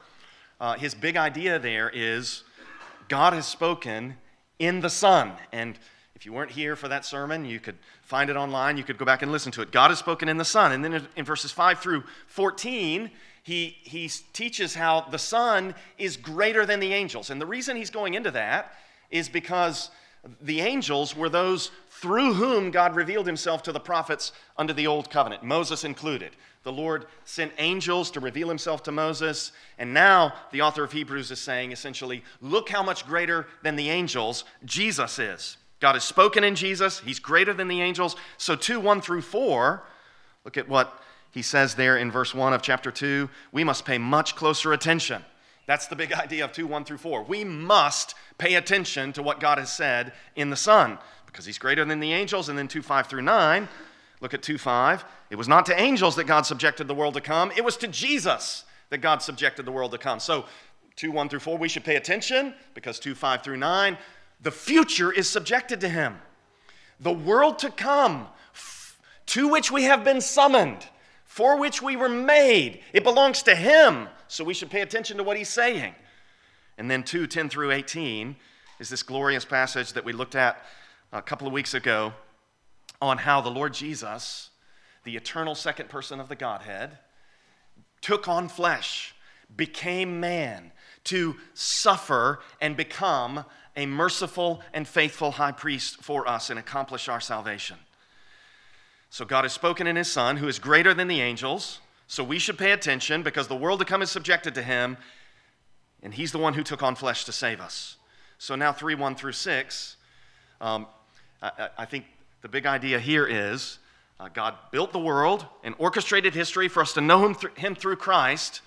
uh, 0.61 0.75
his 0.75 0.95
big 0.95 1.17
idea 1.17 1.59
there 1.59 1.91
is 1.93 2.45
God 3.09 3.33
has 3.33 3.47
spoken 3.47 4.17
in 4.59 4.81
the 4.81 4.91
Son. 4.91 5.33
And 5.53 5.79
if 6.19 6.27
you 6.27 6.33
weren't 6.33 6.51
here 6.51 6.75
for 6.75 6.89
that 6.89 7.05
sermon, 7.05 7.45
you 7.45 7.61
could 7.61 7.77
find 8.03 8.29
it 8.29 8.35
online. 8.35 8.77
You 8.77 8.83
could 8.83 8.99
go 8.99 9.05
back 9.05 9.23
and 9.23 9.31
listen 9.31 9.53
to 9.53 9.63
it. 9.63 9.71
God 9.71 9.91
has 9.91 10.01
spoken 10.01 10.29
in 10.29 10.37
the 10.37 10.45
Son. 10.45 10.73
And 10.73 10.85
then 10.85 11.07
in 11.15 11.25
verses 11.25 11.53
5 11.53 11.79
through 11.79 12.03
14, 12.27 13.09
he, 13.45 13.77
he 13.85 14.11
teaches 14.33 14.75
how 14.75 15.03
the 15.03 15.19
Son 15.19 15.77
is 15.97 16.17
greater 16.17 16.67
than 16.67 16.81
the 16.81 16.93
angels. 16.93 17.31
And 17.31 17.41
the 17.41 17.47
reason 17.47 17.77
he's 17.77 17.91
going 17.91 18.15
into 18.15 18.33
that 18.33 18.73
is 19.13 19.29
because 19.29 19.91
the 20.43 20.61
angels 20.61 21.15
were 21.15 21.29
those 21.29 21.71
through 21.89 22.35
whom 22.35 22.73
God 22.73 22.97
revealed 22.97 23.29
himself 23.29 23.63
to 23.63 23.73
the 23.73 23.79
prophets 23.79 24.33
under 24.57 24.73
the 24.73 24.89
old 24.89 25.11
covenant, 25.11 25.45
Moses 25.45 25.85
included. 25.85 26.33
The 26.65 26.73
Lord 26.73 27.07
sent 27.27 27.53
angels 27.59 28.11
to 28.11 28.19
reveal 28.19 28.49
himself 28.49 28.83
to 28.83 28.91
Moses. 28.91 29.53
And 29.79 29.95
now 29.95 30.35
the 30.51 30.63
author 30.63 30.83
of 30.83 30.91
Hebrews 30.91 31.31
is 31.31 31.39
saying 31.39 31.71
essentially, 31.71 32.25
look 32.41 32.69
how 32.71 32.83
much 32.83 33.07
greater 33.07 33.47
than 33.63 33.77
the 33.77 33.89
angels 33.89 34.43
Jesus 34.65 35.21
is. 35.21 35.58
God 35.81 35.95
has 35.95 36.05
spoken 36.05 36.43
in 36.43 36.55
Jesus, 36.55 37.01
he's 37.01 37.19
greater 37.19 37.55
than 37.55 37.69
the 37.69 37.81
angels. 37.81 38.17
So, 38.37 38.57
2 38.57 38.81
1 38.81 39.01
through 39.01 39.23
4, 39.23 39.83
look 40.45 40.57
at 40.57 40.69
what 40.69 41.01
he 41.31 41.43
says 41.43 41.75
there 41.75 41.97
in 41.97 42.11
verse 42.11 42.35
1 42.35 42.53
of 42.53 42.63
chapter 42.63 42.91
2, 42.91 43.29
we 43.53 43.63
must 43.65 43.85
pay 43.85 43.99
much 43.99 44.35
closer 44.35 44.73
attention. 44.73 45.25
That's 45.67 45.87
the 45.87 45.97
big 45.97 46.13
idea 46.25 46.45
of 46.45 46.53
2 46.53 46.67
1 46.67 46.85
through 46.85 46.99
4. 46.99 47.23
We 47.23 47.45
must 47.45 48.15
pay 48.39 48.55
attention 48.55 49.13
to 49.13 49.23
what 49.23 49.41
God 49.41 49.59
has 49.59 49.73
said 49.73 50.13
in 50.35 50.51
the 50.51 50.57
Son 50.57 50.99
because 51.27 51.45
he's 51.45 51.59
greater 51.59 51.85
than 51.85 52.01
the 52.01 52.13
angels. 52.13 52.49
And 52.49 52.59
then 52.59 52.69
2 52.69 52.83
5 52.83 53.07
through 53.07 53.23
9, 53.23 53.69
look 54.21 54.35
at 54.35 54.43
2 54.43 54.59
5. 54.59 55.05
It 55.31 55.37
was 55.37 55.47
not 55.47 55.67
to 55.67 55.79
angels 55.79 56.17
that 56.17 56.25
God 56.25 56.47
subjected 56.47 56.89
the 56.89 56.95
world 56.95 57.15
to 57.15 57.21
come, 57.21 57.53
it 57.57 57.65
was 57.65 57.77
to 57.79 57.89
Jesus 57.89 58.65
that 58.91 58.99
God 58.99 59.21
subjected 59.21 59.67
the 59.67 59.73
world 59.73 59.93
to 59.93 59.99
come. 59.99 60.19
So 60.19 60.47
2 60.97 61.13
1 61.13 61.29
through 61.29 61.41
4, 61.41 61.59
we 61.59 61.69
should 61.69 61.85
pay 61.85 61.97
attention 61.97 62.55
because 62.75 62.99
2 62.99 63.15
5 63.15 63.43
through 63.43 63.59
9, 63.59 63.99
the 64.40 64.50
future 64.50 65.12
is 65.12 65.28
subjected 65.28 65.80
to 65.80 65.88
him. 65.88 66.16
The 67.00 67.12
world 67.12 67.59
to 67.61 67.71
come, 67.71 68.26
to 69.26 69.49
which 69.49 69.71
we 69.71 69.85
have 69.85 70.04
been 70.04 70.21
summoned 70.21 70.87
for 71.38 71.57
which 71.57 71.80
we 71.80 71.95
were 71.95 72.09
made. 72.09 72.80
It 72.92 73.04
belongs 73.04 73.45
to 73.45 73.54
Him, 73.54 74.09
so 74.26 74.42
we 74.42 74.54
should 74.54 74.71
pay 74.71 74.80
attention 74.80 75.18
to 75.18 75.23
what 75.23 75.37
He's 75.37 75.49
saying. 75.49 75.95
And 76.76 76.90
then 76.90 77.04
2 77.04 77.28
10 77.28 77.49
through 77.49 77.71
18 77.71 78.35
is 78.80 78.88
this 78.88 79.04
glorious 79.04 79.45
passage 79.45 79.92
that 79.92 80.04
we 80.04 80.12
looked 80.12 80.35
at 80.35 80.61
a 81.12 81.23
couple 81.23 81.47
of 81.47 81.52
weeks 81.52 81.75
ago 81.75 82.12
on 83.00 83.18
how 83.18 83.40
the 83.40 83.50
Lord 83.50 83.73
Jesus, 83.73 84.50
the 85.04 85.14
eternal 85.14 85.54
second 85.54 85.88
person 85.88 86.18
of 86.18 86.28
the 86.28 86.35
Godhead, 86.35 86.99
took 88.00 88.26
on 88.26 88.49
flesh, 88.49 89.14
became 89.54 90.18
man 90.18 90.73
to 91.04 91.37
suffer 91.54 92.40
and 92.61 92.76
become 92.76 93.45
a 93.79 93.87
merciful 93.87 94.61
and 94.75 94.87
faithful 94.87 95.31
high 95.31 95.53
priest 95.53 96.03
for 96.03 96.29
us 96.29 96.51
and 96.51 96.59
accomplish 96.59 97.09
our 97.09 97.21
salvation. 97.21 97.77
So 99.09 99.25
God 99.25 99.45
has 99.45 99.53
spoken 99.53 99.87
in 99.87 99.95
his 99.95 100.11
Son, 100.11 100.37
who 100.37 100.49
is 100.49 100.59
greater 100.59 100.93
than 100.93 101.07
the 101.07 101.21
angels. 101.21 101.79
So 102.09 102.25
we 102.25 102.41
should 102.41 102.59
pay 102.59 102.73
attention 102.73 103.23
because 103.23 103.47
the 103.47 103.57
world 103.57 103.79
to 103.79 103.85
come 103.85 104.03
is 104.03 104.11
subjected 104.11 104.57
to 104.57 104.63
him, 104.63 104.99
and 106.03 106.13
he's 106.13 106.33
the 106.33 106.39
one 106.39 106.55
who 106.55 106.65
took 106.65 106.83
on 106.83 106.97
flesh 106.97 107.25
to 107.25 107.33
save 107.33 107.61
us. 107.61 107.97
So 108.39 108.57
now, 108.57 108.73
3 108.73 108.97
1 108.97 109.15
through 109.15 109.33
6, 109.33 109.97
um, 110.61 110.87
I, 111.41 111.69
I, 111.79 111.85
think 111.85 112.05
the 112.43 112.49
big 112.49 112.67
idea 112.67 112.99
here 112.99 113.27
is 113.27 113.79
uh, 114.19 114.29
God 114.29 114.55
built 114.73 114.93
the 114.93 114.99
world 114.99 115.47
and 115.63 115.75
orchestrated 115.79 116.35
history 116.35 116.67
for 116.67 116.81
us 116.81 116.95
to 116.95 117.01
know 117.01 117.25
him, 117.25 117.35
th- 117.37 117.55
him 117.57 117.75
through 117.77 117.97
Christ. 117.97 118.61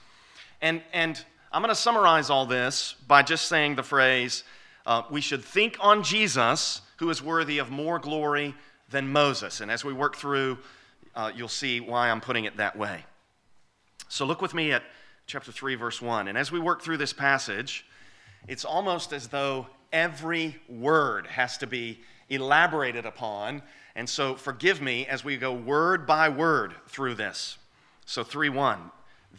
And, 0.61 0.81
and 0.93 1.23
I'm 1.51 1.61
going 1.61 1.73
to 1.73 1.79
summarize 1.79 2.29
all 2.29 2.45
this 2.45 2.95
by 3.07 3.23
just 3.23 3.47
saying 3.47 3.75
the 3.75 3.83
phrase 3.83 4.43
uh, 4.85 5.03
we 5.09 5.21
should 5.21 5.43
think 5.43 5.77
on 5.79 6.03
Jesus, 6.03 6.81
who 6.97 7.09
is 7.09 7.21
worthy 7.21 7.57
of 7.59 7.69
more 7.69 7.99
glory 7.99 8.55
than 8.89 9.11
Moses. 9.11 9.61
And 9.61 9.71
as 9.71 9.85
we 9.85 9.93
work 9.93 10.15
through, 10.15 10.57
uh, 11.15 11.31
you'll 11.35 11.47
see 11.47 11.79
why 11.79 12.09
I'm 12.09 12.21
putting 12.21 12.45
it 12.45 12.57
that 12.57 12.77
way. 12.77 13.05
So 14.09 14.25
look 14.25 14.41
with 14.41 14.53
me 14.53 14.71
at 14.71 14.83
chapter 15.27 15.51
3, 15.51 15.75
verse 15.75 16.01
1. 16.01 16.27
And 16.27 16.37
as 16.37 16.51
we 16.51 16.59
work 16.59 16.81
through 16.81 16.97
this 16.97 17.13
passage, 17.13 17.85
it's 18.47 18.65
almost 18.65 19.13
as 19.13 19.27
though 19.27 19.67
every 19.93 20.57
word 20.67 21.27
has 21.27 21.57
to 21.59 21.67
be 21.67 21.99
elaborated 22.29 23.05
upon. 23.05 23.61
And 23.95 24.09
so 24.09 24.35
forgive 24.35 24.81
me 24.81 25.05
as 25.05 25.23
we 25.23 25.37
go 25.37 25.53
word 25.53 26.05
by 26.05 26.29
word 26.29 26.73
through 26.87 27.15
this. 27.15 27.57
So 28.05 28.23
3 28.23 28.49
1. 28.49 28.91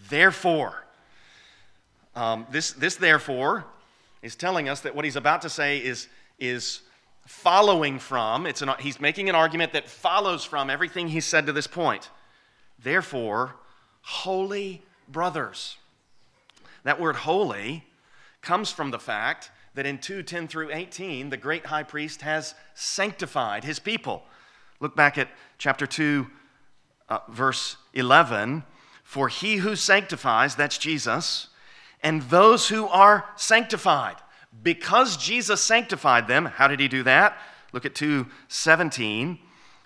Therefore, 0.08 0.86
um, 2.14 2.46
this, 2.50 2.72
this 2.72 2.96
therefore 2.96 3.64
is 4.22 4.36
telling 4.36 4.68
us 4.68 4.80
that 4.80 4.94
what 4.94 5.04
he's 5.04 5.16
about 5.16 5.42
to 5.42 5.50
say 5.50 5.78
is, 5.78 6.08
is 6.38 6.82
following 7.26 7.98
from, 7.98 8.46
it's 8.46 8.62
an, 8.62 8.70
he's 8.78 9.00
making 9.00 9.28
an 9.28 9.34
argument 9.34 9.72
that 9.72 9.88
follows 9.88 10.44
from 10.44 10.70
everything 10.70 11.08
he's 11.08 11.26
said 11.26 11.46
to 11.46 11.52
this 11.52 11.66
point. 11.66 12.10
Therefore, 12.78 13.54
holy 14.02 14.82
brothers. 15.08 15.76
That 16.84 17.00
word 17.00 17.16
holy 17.16 17.84
comes 18.40 18.70
from 18.70 18.90
the 18.90 18.98
fact 18.98 19.50
that 19.74 19.86
in 19.86 19.98
2 19.98 20.22
10 20.22 20.48
through 20.48 20.70
18, 20.72 21.30
the 21.30 21.36
great 21.36 21.66
high 21.66 21.84
priest 21.84 22.22
has 22.22 22.54
sanctified 22.74 23.64
his 23.64 23.78
people. 23.78 24.24
Look 24.80 24.96
back 24.96 25.16
at 25.16 25.28
chapter 25.58 25.86
2, 25.86 26.26
uh, 27.08 27.18
verse 27.28 27.76
11. 27.94 28.64
For 29.04 29.28
he 29.28 29.56
who 29.56 29.76
sanctifies, 29.76 30.54
that's 30.54 30.78
Jesus, 30.78 31.48
and 32.02 32.22
those 32.22 32.68
who 32.68 32.86
are 32.88 33.24
sanctified 33.36 34.16
because 34.62 35.16
Jesus 35.16 35.62
sanctified 35.62 36.28
them, 36.28 36.44
how 36.44 36.68
did 36.68 36.80
he 36.80 36.88
do 36.88 37.02
that? 37.04 37.36
Look 37.72 37.86
at 37.86 37.94
217. 37.94 39.38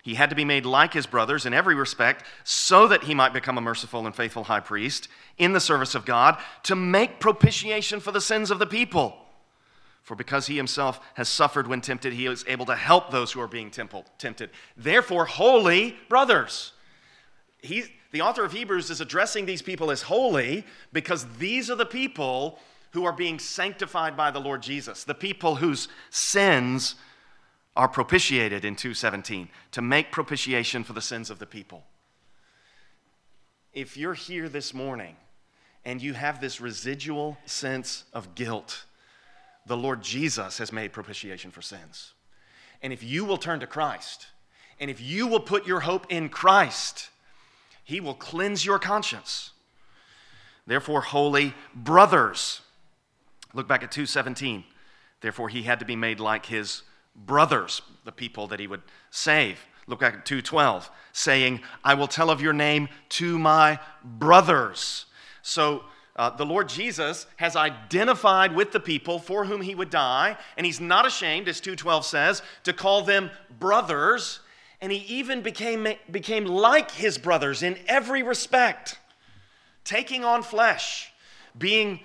He 0.03 0.15
had 0.15 0.29
to 0.29 0.35
be 0.35 0.45
made 0.45 0.65
like 0.65 0.93
his 0.93 1.05
brothers 1.05 1.45
in 1.45 1.53
every 1.53 1.75
respect 1.75 2.23
so 2.43 2.87
that 2.87 3.03
he 3.03 3.13
might 3.13 3.33
become 3.33 3.57
a 3.57 3.61
merciful 3.61 4.05
and 4.05 4.15
faithful 4.15 4.45
high 4.45 4.61
priest 4.61 5.09
in 5.37 5.53
the 5.53 5.59
service 5.59 5.95
of 5.95 6.05
God 6.05 6.39
to 6.63 6.75
make 6.75 7.19
propitiation 7.19 7.99
for 7.99 8.11
the 8.11 8.21
sins 8.21 8.49
of 8.49 8.59
the 8.59 8.65
people. 8.65 9.17
For 10.03 10.15
because 10.15 10.47
he 10.47 10.55
himself 10.55 11.01
has 11.15 11.27
suffered 11.27 11.67
when 11.67 11.81
tempted, 11.81 12.13
he 12.13 12.25
is 12.25 12.45
able 12.47 12.65
to 12.67 12.75
help 12.75 13.11
those 13.11 13.33
who 13.33 13.41
are 13.41 13.47
being 13.47 13.69
tempted. 13.69 14.49
Therefore, 14.77 15.25
holy 15.25 15.97
brothers. 16.07 16.71
He, 17.61 17.83
the 18.17 18.23
author 18.23 18.43
of 18.43 18.51
Hebrews 18.51 18.89
is 18.89 18.99
addressing 18.99 19.45
these 19.45 19.61
people 19.61 19.91
as 19.91 20.01
holy 20.01 20.65
because 20.91 21.27
these 21.37 21.69
are 21.69 21.75
the 21.75 21.85
people 21.85 22.57
who 22.93 23.05
are 23.05 23.13
being 23.13 23.37
sanctified 23.37 24.17
by 24.17 24.31
the 24.31 24.39
Lord 24.39 24.63
Jesus, 24.63 25.03
the 25.03 25.13
people 25.13 25.57
whose 25.57 25.87
sins 26.09 26.95
are 27.75 27.87
propitiated 27.87 28.65
in 28.65 28.75
217 28.75 29.49
to 29.69 29.83
make 29.83 30.11
propitiation 30.11 30.83
for 30.83 30.93
the 30.93 31.01
sins 31.01 31.29
of 31.29 31.37
the 31.37 31.45
people. 31.45 31.85
If 33.71 33.95
you're 33.95 34.15
here 34.15 34.49
this 34.49 34.73
morning 34.73 35.15
and 35.85 36.01
you 36.01 36.13
have 36.13 36.41
this 36.41 36.59
residual 36.59 37.37
sense 37.45 38.05
of 38.13 38.33
guilt, 38.33 38.85
the 39.67 39.77
Lord 39.77 40.01
Jesus 40.01 40.57
has 40.57 40.73
made 40.73 40.91
propitiation 40.91 41.51
for 41.51 41.61
sins. 41.61 42.13
And 42.81 42.91
if 42.91 43.03
you 43.03 43.25
will 43.25 43.37
turn 43.37 43.59
to 43.59 43.67
Christ, 43.67 44.25
and 44.79 44.89
if 44.89 44.99
you 44.99 45.27
will 45.27 45.39
put 45.39 45.67
your 45.67 45.81
hope 45.81 46.07
in 46.09 46.29
Christ, 46.29 47.11
He 47.87 47.99
will 47.99 48.13
cleanse 48.13 48.65
your 48.65 48.77
conscience. 48.77 49.51
Therefore, 50.67 51.01
holy 51.01 51.55
brothers, 51.73 52.61
Look 53.57 53.67
back 53.67 53.81
at 53.81 53.91
217. 53.91 54.63
Therefore, 55.21 55.49
he 55.49 55.63
had 55.63 55.79
to 55.79 55.85
be 55.85 55.95
made 55.95 56.19
like 56.19 56.45
his 56.45 56.83
brothers, 57.15 57.81
the 58.05 58.11
people 58.11 58.45
that 58.47 58.59
he 58.59 58.67
would 58.67 58.83
save. 59.09 59.65
Look 59.87 59.99
back 59.99 60.13
at 60.13 60.25
212, 60.27 60.91
saying, 61.11 61.61
I 61.83 61.95
will 61.95 62.07
tell 62.07 62.29
of 62.29 62.39
your 62.39 62.53
name 62.53 62.87
to 63.09 63.39
my 63.39 63.79
brothers. 64.03 65.05
So 65.41 65.85
uh, 66.15 66.29
the 66.29 66.45
Lord 66.45 66.69
Jesus 66.69 67.25
has 67.37 67.55
identified 67.55 68.53
with 68.53 68.71
the 68.73 68.79
people 68.79 69.17
for 69.17 69.45
whom 69.45 69.61
he 69.61 69.73
would 69.73 69.89
die, 69.89 70.37
and 70.55 70.63
he's 70.63 70.79
not 70.79 71.07
ashamed, 71.07 71.47
as 71.47 71.59
212 71.59 72.05
says, 72.05 72.41
to 72.63 72.73
call 72.73 73.01
them 73.01 73.31
brothers. 73.59 74.41
And 74.79 74.91
he 74.91 74.99
even 75.15 75.41
became, 75.41 75.87
became 76.11 76.45
like 76.45 76.91
his 76.91 77.17
brothers 77.17 77.63
in 77.63 77.77
every 77.87 78.21
respect, 78.21 78.99
taking 79.83 80.23
on 80.23 80.43
flesh, 80.43 81.11
being 81.57 82.01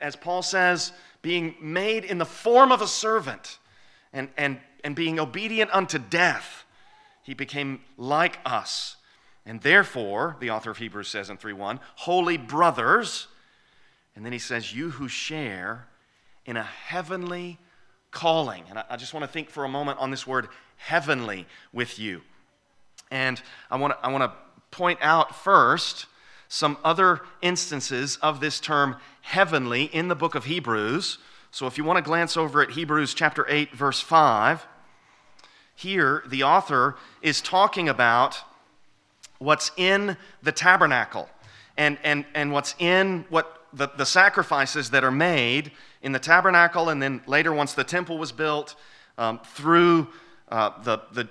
as 0.00 0.16
Paul 0.16 0.42
says, 0.42 0.92
being 1.22 1.54
made 1.60 2.04
in 2.04 2.18
the 2.18 2.26
form 2.26 2.72
of 2.72 2.80
a 2.80 2.86
servant 2.86 3.58
and, 4.12 4.28
and, 4.36 4.58
and 4.84 4.94
being 4.94 5.18
obedient 5.18 5.70
unto 5.72 5.98
death, 5.98 6.64
he 7.22 7.34
became 7.34 7.80
like 7.96 8.38
us. 8.44 8.96
And 9.44 9.60
therefore, 9.60 10.36
the 10.40 10.50
author 10.50 10.70
of 10.70 10.78
Hebrews 10.78 11.08
says 11.08 11.30
in 11.30 11.36
3 11.36 11.52
1, 11.52 11.80
holy 11.96 12.36
brothers, 12.36 13.28
and 14.14 14.24
then 14.24 14.32
he 14.32 14.38
says, 14.38 14.74
you 14.74 14.90
who 14.90 15.08
share 15.08 15.86
in 16.46 16.56
a 16.56 16.62
heavenly 16.62 17.58
calling. 18.10 18.64
And 18.70 18.78
I, 18.78 18.84
I 18.90 18.96
just 18.96 19.12
want 19.12 19.24
to 19.24 19.30
think 19.30 19.50
for 19.50 19.64
a 19.64 19.68
moment 19.68 19.98
on 19.98 20.10
this 20.10 20.26
word 20.26 20.48
heavenly 20.76 21.46
with 21.72 21.98
you. 21.98 22.22
And 23.10 23.40
I 23.70 23.76
want 23.76 23.94
to, 23.94 24.06
I 24.06 24.10
want 24.10 24.24
to 24.24 24.32
point 24.70 24.98
out 25.02 25.34
first 25.34 26.06
some 26.48 26.76
other 26.84 27.20
instances 27.42 28.16
of 28.22 28.40
this 28.40 28.60
term 28.60 28.96
heavenly 29.22 29.84
in 29.84 30.08
the 30.08 30.14
book 30.14 30.34
of 30.34 30.44
Hebrews. 30.44 31.18
So 31.50 31.66
if 31.66 31.78
you 31.78 31.84
want 31.84 31.96
to 31.96 32.02
glance 32.02 32.36
over 32.36 32.62
at 32.62 32.70
Hebrews 32.70 33.14
chapter 33.14 33.46
8, 33.48 33.72
verse 33.74 34.00
5, 34.00 34.66
here 35.74 36.22
the 36.26 36.42
author 36.42 36.96
is 37.22 37.40
talking 37.40 37.88
about 37.88 38.42
what's 39.38 39.70
in 39.76 40.16
the 40.42 40.52
tabernacle 40.52 41.28
and, 41.76 41.98
and, 42.02 42.24
and 42.34 42.52
what's 42.52 42.74
in 42.78 43.24
what 43.28 43.66
the, 43.72 43.88
the 43.96 44.06
sacrifices 44.06 44.90
that 44.90 45.04
are 45.04 45.10
made 45.10 45.72
in 46.02 46.12
the 46.12 46.18
tabernacle 46.18 46.88
and 46.88 47.02
then 47.02 47.20
later 47.26 47.52
once 47.52 47.74
the 47.74 47.84
temple 47.84 48.16
was 48.16 48.32
built 48.32 48.74
um, 49.18 49.38
through 49.44 50.08
uh, 50.48 50.70
the, 50.82 51.00
the, 51.12 51.28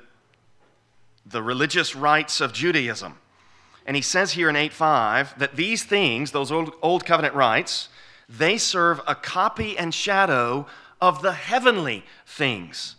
the 1.25 1.41
religious 1.41 1.95
rites 1.95 2.41
of 2.41 2.53
Judaism. 2.53 3.17
And 3.86 3.95
he 3.95 4.01
says 4.01 4.31
here 4.31 4.50
in 4.50 4.55
8:5 4.55 5.38
that 5.38 5.55
these 5.55 5.84
things, 5.84 6.31
those 6.31 6.51
old, 6.51 6.74
old 6.81 7.05
covenant 7.05 7.36
rites, 7.36 7.89
they 8.27 8.57
serve 8.57 9.00
a 9.07 9.15
copy 9.15 9.77
and 9.77 9.93
shadow 9.93 10.65
of 11.00 11.22
the 11.22 11.34
heavenly 11.34 12.03
things. 12.25 12.95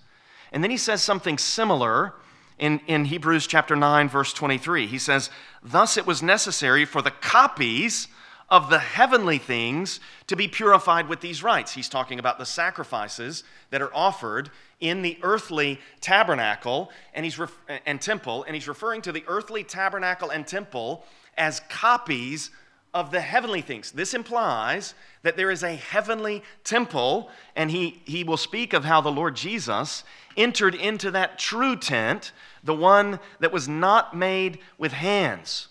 And 0.52 0.62
then 0.62 0.70
he 0.70 0.76
says 0.76 1.02
something 1.02 1.38
similar 1.38 2.14
in, 2.58 2.80
in 2.87 3.06
Hebrews 3.06 3.46
chapter 3.46 3.75
9, 3.75 4.08
verse 4.08 4.32
23. 4.32 4.87
He 4.87 4.99
says, 4.99 5.30
Thus 5.62 5.96
it 5.96 6.06
was 6.06 6.23
necessary 6.23 6.85
for 6.85 7.02
the 7.02 7.11
copies 7.11 8.08
of 8.49 8.70
the 8.70 8.78
heavenly 8.78 9.38
things 9.38 9.99
to 10.28 10.37
be 10.37 10.46
purified 10.46 11.08
with 11.08 11.20
these 11.20 11.42
rites. 11.42 11.73
He's 11.73 11.88
talking 11.88 12.18
about 12.18 12.38
the 12.38 12.46
sacrifices 12.46 13.42
that 13.70 13.82
are 13.82 13.94
offered 13.94 14.50
in 14.80 15.02
the 15.02 15.18
earthly 15.23 15.80
tabernacle 16.00 16.90
and, 17.14 17.25
he's 17.25 17.38
ref- 17.38 17.59
and 17.87 18.00
temple, 18.00 18.45
and 18.45 18.54
he's 18.54 18.68
referring 18.68 19.02
to 19.02 19.12
the 19.12 19.25
earthly 19.26 19.64
tabernacle 19.64 20.30
and 20.30 20.47
temple 20.47 21.04
as 21.37 21.61
copies 21.68 22.50
of 22.95 23.11
the 23.11 23.21
heavenly 23.21 23.61
things. 23.61 23.90
This 23.90 24.14
implies 24.14 24.95
that 25.23 25.37
there 25.37 25.50
is 25.50 25.62
a 25.62 25.75
heavenly 25.75 26.42
temple, 26.64 27.30
and 27.54 27.71
he, 27.71 28.00
he 28.06 28.25
will 28.25 28.38
speak 28.38 28.73
of 28.73 28.85
how 28.85 29.02
the 29.02 29.12
Lord 29.12 29.37
Jesus 29.37 30.02
entered 30.37 30.75
into 30.75 31.11
that 31.11 31.38
true 31.38 31.76
tent, 31.76 32.33
the 32.64 32.75
one 32.75 33.21
that 33.40 33.52
was 33.52 33.68
not 33.68 34.16
made 34.16 34.61
with 34.78 34.92
hands. 34.92 35.68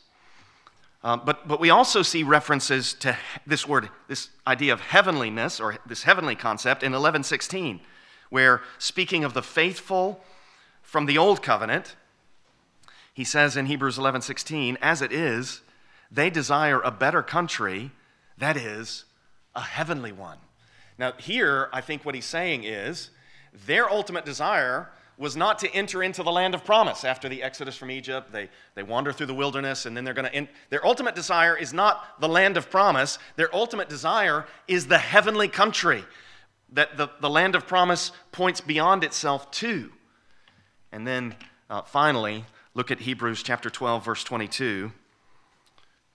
Uh, 1.03 1.17
but, 1.17 1.47
but 1.47 1.59
we 1.59 1.69
also 1.69 2.01
see 2.01 2.23
references 2.23 2.93
to 2.95 3.17
this 3.45 3.67
word, 3.67 3.89
this 4.07 4.29
idea 4.45 4.73
of 4.73 4.81
heavenliness, 4.81 5.59
or 5.59 5.77
this 5.85 6.03
heavenly 6.03 6.35
concept 6.35 6.83
in 6.83 6.91
1116, 6.91 7.79
where 8.35 8.61
speaking 8.77 9.23
of 9.23 9.33
the 9.33 9.41
faithful 9.41 10.19
from 10.81 11.05
the 11.05 11.17
old 11.17 11.41
covenant, 11.41 11.95
he 13.13 13.23
says 13.23 13.55
in 13.55 13.67
Hebrews 13.67 13.97
11:16, 13.97 14.75
as 14.81 15.01
it 15.01 15.13
is, 15.13 15.61
they 16.11 16.29
desire 16.29 16.81
a 16.81 16.91
better 16.91 17.23
country, 17.23 17.91
that 18.37 18.57
is, 18.57 19.05
a 19.55 19.61
heavenly 19.61 20.11
one. 20.11 20.37
Now, 20.97 21.13
here, 21.13 21.69
I 21.71 21.79
think 21.79 22.03
what 22.03 22.13
he's 22.13 22.25
saying 22.25 22.65
is 22.65 23.09
their 23.65 23.89
ultimate 23.89 24.25
desire 24.25 24.89
was 25.17 25.37
not 25.37 25.57
to 25.59 25.73
enter 25.73 26.03
into 26.03 26.21
the 26.21 26.31
land 26.31 26.53
of 26.53 26.65
promise 26.65 27.05
after 27.05 27.29
the 27.29 27.41
exodus 27.41 27.77
from 27.77 27.89
Egypt. 27.89 28.33
They, 28.33 28.49
they 28.75 28.83
wander 28.83 29.13
through 29.13 29.27
the 29.27 29.33
wilderness 29.33 29.85
and 29.85 29.95
then 29.95 30.03
they're 30.03 30.13
going 30.13 30.29
to. 30.29 30.47
Their 30.69 30.85
ultimate 30.85 31.15
desire 31.15 31.55
is 31.55 31.71
not 31.71 32.19
the 32.19 32.27
land 32.27 32.57
of 32.57 32.69
promise. 32.69 33.17
Their 33.37 33.55
ultimate 33.55 33.87
desire 33.87 34.45
is 34.67 34.87
the 34.87 34.97
heavenly 34.97 35.47
country 35.47 36.03
that 36.71 36.97
the, 36.97 37.09
the 37.21 37.29
land 37.29 37.55
of 37.55 37.67
promise 37.67 38.11
points 38.31 38.61
beyond 38.61 39.03
itself 39.03 39.51
to. 39.51 39.91
And 40.91 41.05
then 41.05 41.35
uh, 41.69 41.81
finally, 41.83 42.45
look 42.73 42.91
at 42.91 43.01
Hebrews 43.01 43.43
chapter 43.43 43.69
12, 43.69 44.03
verse 44.05 44.23
22 44.23 44.91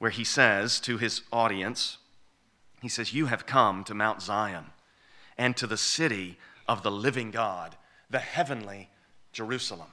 where 0.00 0.10
he 0.10 0.24
says 0.24 0.80
to 0.80 0.96
his 0.96 1.20
audience, 1.30 1.98
he 2.80 2.88
says, 2.88 3.12
You 3.12 3.26
have 3.26 3.46
come 3.46 3.84
to 3.84 3.94
Mount 3.94 4.22
Zion 4.22 4.64
and 5.36 5.56
to 5.58 5.66
the 5.66 5.76
city 5.76 6.38
of 6.66 6.82
the 6.82 6.90
living 6.90 7.30
God, 7.30 7.76
the 8.08 8.18
heavenly 8.18 8.88
Jerusalem. 9.32 9.88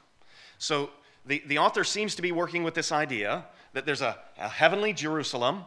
So 0.57 0.91
the, 1.25 1.43
the 1.45 1.57
author 1.57 1.83
seems 1.83 2.15
to 2.15 2.21
be 2.21 2.31
working 2.31 2.63
with 2.63 2.73
this 2.73 2.93
idea 2.93 3.45
that 3.73 3.85
there's 3.85 4.01
a, 4.01 4.17
a 4.39 4.47
heavenly 4.47 4.93
Jerusalem 4.93 5.65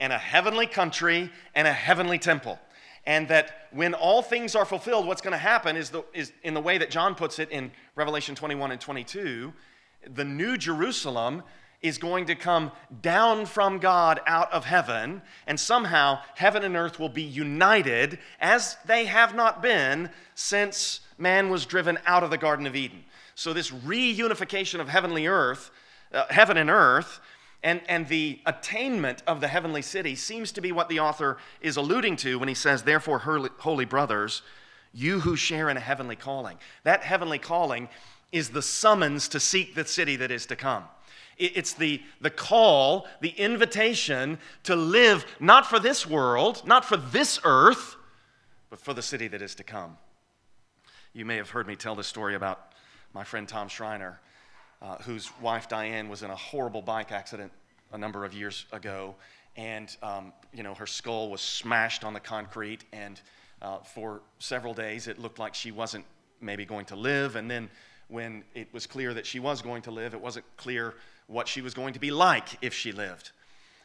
and 0.00 0.14
a 0.14 0.18
heavenly 0.18 0.66
country 0.66 1.30
and 1.54 1.68
a 1.68 1.72
heavenly 1.72 2.18
temple. 2.18 2.58
And 3.06 3.28
that 3.28 3.68
when 3.70 3.92
all 3.94 4.22
things 4.22 4.54
are 4.54 4.64
fulfilled, 4.64 5.06
what's 5.06 5.20
going 5.20 5.32
to 5.32 5.38
happen 5.38 5.76
is, 5.76 5.90
the, 5.90 6.04
is 6.14 6.32
in 6.42 6.54
the 6.54 6.60
way 6.60 6.78
that 6.78 6.90
John 6.90 7.14
puts 7.14 7.38
it 7.38 7.50
in 7.50 7.70
Revelation 7.96 8.34
21 8.34 8.72
and 8.72 8.80
22, 8.80 9.52
the 10.14 10.24
new 10.24 10.56
Jerusalem 10.56 11.42
is 11.84 11.98
going 11.98 12.24
to 12.24 12.34
come 12.34 12.72
down 13.02 13.44
from 13.44 13.78
God 13.78 14.18
out 14.26 14.50
of 14.54 14.64
heaven, 14.64 15.20
and 15.46 15.60
somehow 15.60 16.18
heaven 16.34 16.64
and 16.64 16.76
earth 16.76 16.98
will 16.98 17.10
be 17.10 17.22
united 17.22 18.18
as 18.40 18.78
they 18.86 19.04
have 19.04 19.34
not 19.34 19.60
been 19.60 20.08
since 20.34 21.00
man 21.18 21.50
was 21.50 21.66
driven 21.66 21.98
out 22.06 22.22
of 22.22 22.30
the 22.30 22.38
Garden 22.38 22.66
of 22.66 22.74
Eden. 22.74 23.04
So, 23.34 23.52
this 23.52 23.70
reunification 23.70 24.80
of 24.80 24.88
heavenly 24.88 25.26
earth, 25.26 25.70
uh, 26.12 26.24
heaven 26.30 26.56
and 26.56 26.70
earth, 26.70 27.20
and, 27.64 27.80
and 27.88 28.06
the 28.06 28.40
attainment 28.44 29.22
of 29.26 29.40
the 29.40 29.48
heavenly 29.48 29.80
city 29.80 30.14
seems 30.14 30.52
to 30.52 30.60
be 30.60 30.70
what 30.70 30.90
the 30.90 31.00
author 31.00 31.38
is 31.62 31.78
alluding 31.78 32.16
to 32.16 32.38
when 32.38 32.46
he 32.46 32.54
says, 32.54 32.82
Therefore, 32.82 33.18
holy 33.20 33.86
brothers, 33.86 34.42
you 34.92 35.20
who 35.20 35.34
share 35.34 35.70
in 35.70 35.78
a 35.78 35.80
heavenly 35.80 36.14
calling. 36.14 36.58
That 36.84 37.02
heavenly 37.02 37.38
calling 37.38 37.88
is 38.32 38.50
the 38.50 38.60
summons 38.60 39.28
to 39.28 39.40
seek 39.40 39.74
the 39.74 39.86
city 39.86 40.14
that 40.16 40.30
is 40.30 40.44
to 40.46 40.56
come. 40.56 40.84
It's 41.38 41.72
the, 41.72 42.02
the 42.20 42.30
call, 42.30 43.08
the 43.20 43.30
invitation 43.30 44.38
to 44.64 44.76
live 44.76 45.24
not 45.40 45.66
for 45.66 45.80
this 45.80 46.06
world, 46.06 46.62
not 46.66 46.84
for 46.84 46.98
this 46.98 47.40
earth, 47.44 47.96
but 48.68 48.78
for 48.78 48.92
the 48.92 49.02
city 49.02 49.26
that 49.28 49.40
is 49.40 49.54
to 49.56 49.64
come. 49.64 49.96
You 51.14 51.24
may 51.24 51.36
have 51.36 51.50
heard 51.50 51.66
me 51.66 51.76
tell 51.76 51.94
this 51.94 52.06
story 52.06 52.34
about 52.34 52.74
my 53.14 53.24
friend 53.24 53.48
Tom 53.48 53.68
Schreiner, 53.68 54.20
uh, 54.84 54.96
whose 54.98 55.30
wife 55.40 55.68
Diane 55.68 56.08
was 56.08 56.22
in 56.22 56.30
a 56.30 56.36
horrible 56.36 56.82
bike 56.82 57.10
accident 57.10 57.50
a 57.92 57.98
number 57.98 58.24
of 58.24 58.34
years 58.34 58.66
ago. 58.70 59.14
And, 59.56 59.96
um, 60.02 60.32
you 60.52 60.62
know, 60.62 60.74
her 60.74 60.86
skull 60.86 61.30
was 61.30 61.40
smashed 61.40 62.04
on 62.04 62.12
the 62.12 62.20
concrete. 62.20 62.84
And 62.92 63.20
uh, 63.62 63.78
for 63.78 64.20
several 64.38 64.74
days, 64.74 65.06
it 65.06 65.18
looked 65.18 65.38
like 65.38 65.54
she 65.54 65.70
wasn't 65.70 66.04
maybe 66.40 66.66
going 66.66 66.84
to 66.86 66.96
live. 66.96 67.36
And 67.36 67.50
then 67.50 67.70
when 68.08 68.44
it 68.54 68.68
was 68.74 68.86
clear 68.86 69.14
that 69.14 69.24
she 69.24 69.40
was 69.40 69.62
going 69.62 69.82
to 69.82 69.90
live, 69.90 70.12
it 70.12 70.20
wasn't 70.20 70.44
clear 70.56 70.94
what 71.28 71.48
she 71.48 71.62
was 71.62 71.72
going 71.72 71.94
to 71.94 72.00
be 72.00 72.10
like 72.10 72.58
if 72.60 72.74
she 72.74 72.92
lived. 72.92 73.30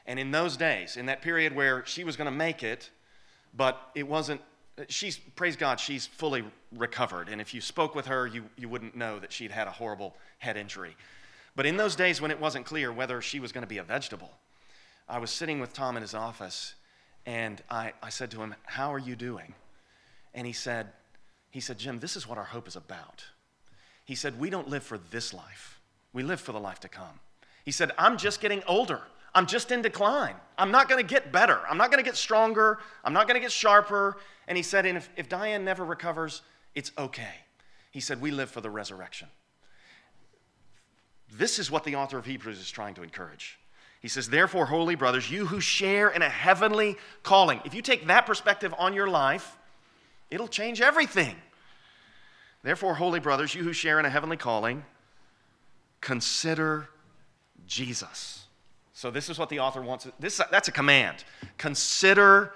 And 0.05 0.19
in 0.19 0.31
those 0.31 0.57
days, 0.57 0.97
in 0.97 1.05
that 1.05 1.21
period 1.21 1.55
where 1.55 1.85
she 1.85 2.03
was 2.03 2.17
going 2.17 2.25
to 2.25 2.35
make 2.35 2.61
it, 2.63 2.89
but 3.55 3.89
it 3.95 4.07
wasn't, 4.07 4.41
she's, 4.87 5.17
praise 5.17 5.55
God, 5.55 5.79
she's 5.79 6.07
fully 6.07 6.43
recovered. 6.75 7.29
And 7.29 7.41
if 7.41 7.53
you 7.53 7.61
spoke 7.61 7.95
with 7.95 8.07
her, 8.07 8.27
you, 8.27 8.45
you 8.57 8.69
wouldn't 8.69 8.95
know 8.95 9.19
that 9.19 9.31
she'd 9.31 9.51
had 9.51 9.67
a 9.67 9.71
horrible 9.71 10.15
head 10.37 10.57
injury. 10.57 10.95
But 11.55 11.65
in 11.65 11.77
those 11.77 11.95
days 11.95 12.21
when 12.21 12.31
it 12.31 12.39
wasn't 12.39 12.65
clear 12.65 12.91
whether 12.91 13.21
she 13.21 13.39
was 13.39 13.51
going 13.51 13.63
to 13.63 13.67
be 13.67 13.79
a 13.79 13.83
vegetable, 13.83 14.31
I 15.07 15.17
was 15.19 15.31
sitting 15.31 15.59
with 15.59 15.73
Tom 15.73 15.97
in 15.97 16.01
his 16.01 16.13
office 16.13 16.75
and 17.25 17.61
I, 17.69 17.93
I 18.01 18.09
said 18.09 18.31
to 18.31 18.41
him, 18.41 18.55
How 18.63 18.93
are 18.93 18.99
you 18.99 19.15
doing? 19.15 19.53
And 20.33 20.47
he 20.47 20.53
said, 20.53 20.87
he 21.49 21.59
said, 21.59 21.79
Jim, 21.79 21.99
this 21.99 22.15
is 22.15 22.27
what 22.27 22.37
our 22.37 22.43
hope 22.43 22.67
is 22.67 22.75
about. 22.75 23.25
He 24.05 24.15
said, 24.15 24.39
We 24.39 24.49
don't 24.49 24.69
live 24.69 24.83
for 24.83 24.97
this 24.97 25.33
life, 25.33 25.79
we 26.13 26.23
live 26.23 26.39
for 26.39 26.51
the 26.51 26.59
life 26.59 26.79
to 26.81 26.89
come. 26.89 27.19
He 27.65 27.71
said, 27.71 27.91
I'm 27.97 28.17
just 28.17 28.41
getting 28.41 28.63
older. 28.67 29.01
I'm 29.33 29.45
just 29.45 29.71
in 29.71 29.81
decline. 29.81 30.35
I'm 30.57 30.71
not 30.71 30.89
going 30.89 31.01
to 31.01 31.07
get 31.07 31.31
better. 31.31 31.59
I'm 31.69 31.77
not 31.77 31.91
going 31.91 32.03
to 32.03 32.07
get 32.07 32.17
stronger. 32.17 32.79
I'm 33.03 33.13
not 33.13 33.27
going 33.27 33.35
to 33.35 33.41
get 33.41 33.51
sharper. 33.51 34.17
And 34.47 34.57
he 34.57 34.63
said, 34.63 34.85
and 34.85 34.97
if, 34.97 35.09
if 35.15 35.29
Diane 35.29 35.63
never 35.63 35.85
recovers, 35.85 36.41
it's 36.75 36.91
okay. 36.97 37.33
He 37.91 37.99
said, 37.99 38.21
we 38.21 38.31
live 38.31 38.49
for 38.49 38.61
the 38.61 38.69
resurrection. 38.69 39.27
This 41.31 41.59
is 41.59 41.69
what 41.69 41.83
the 41.83 41.95
author 41.95 42.17
of 42.17 42.25
Hebrews 42.25 42.59
is 42.59 42.71
trying 42.71 42.95
to 42.95 43.03
encourage. 43.03 43.59
He 44.01 44.07
says, 44.07 44.29
Therefore, 44.29 44.65
holy 44.65 44.95
brothers, 44.95 45.29
you 45.29 45.45
who 45.45 45.59
share 45.59 46.09
in 46.09 46.21
a 46.21 46.29
heavenly 46.29 46.97
calling, 47.21 47.61
if 47.65 47.73
you 47.73 47.81
take 47.81 48.07
that 48.07 48.25
perspective 48.25 48.73
on 48.79 48.93
your 48.93 49.07
life, 49.07 49.57
it'll 50.31 50.47
change 50.47 50.81
everything. 50.81 51.35
Therefore, 52.63 52.95
holy 52.95 53.19
brothers, 53.19 53.53
you 53.53 53.63
who 53.63 53.73
share 53.73 53.99
in 53.99 54.05
a 54.05 54.09
heavenly 54.09 54.37
calling, 54.37 54.83
consider 56.01 56.89
Jesus. 57.67 58.45
So 58.99 59.09
this 59.09 59.29
is 59.29 59.39
what 59.39 59.47
the 59.47 59.61
author 59.61 59.81
wants. 59.81 60.09
This, 60.19 60.41
that's 60.51 60.67
a 60.67 60.73
command. 60.73 61.23
Consider 61.57 62.51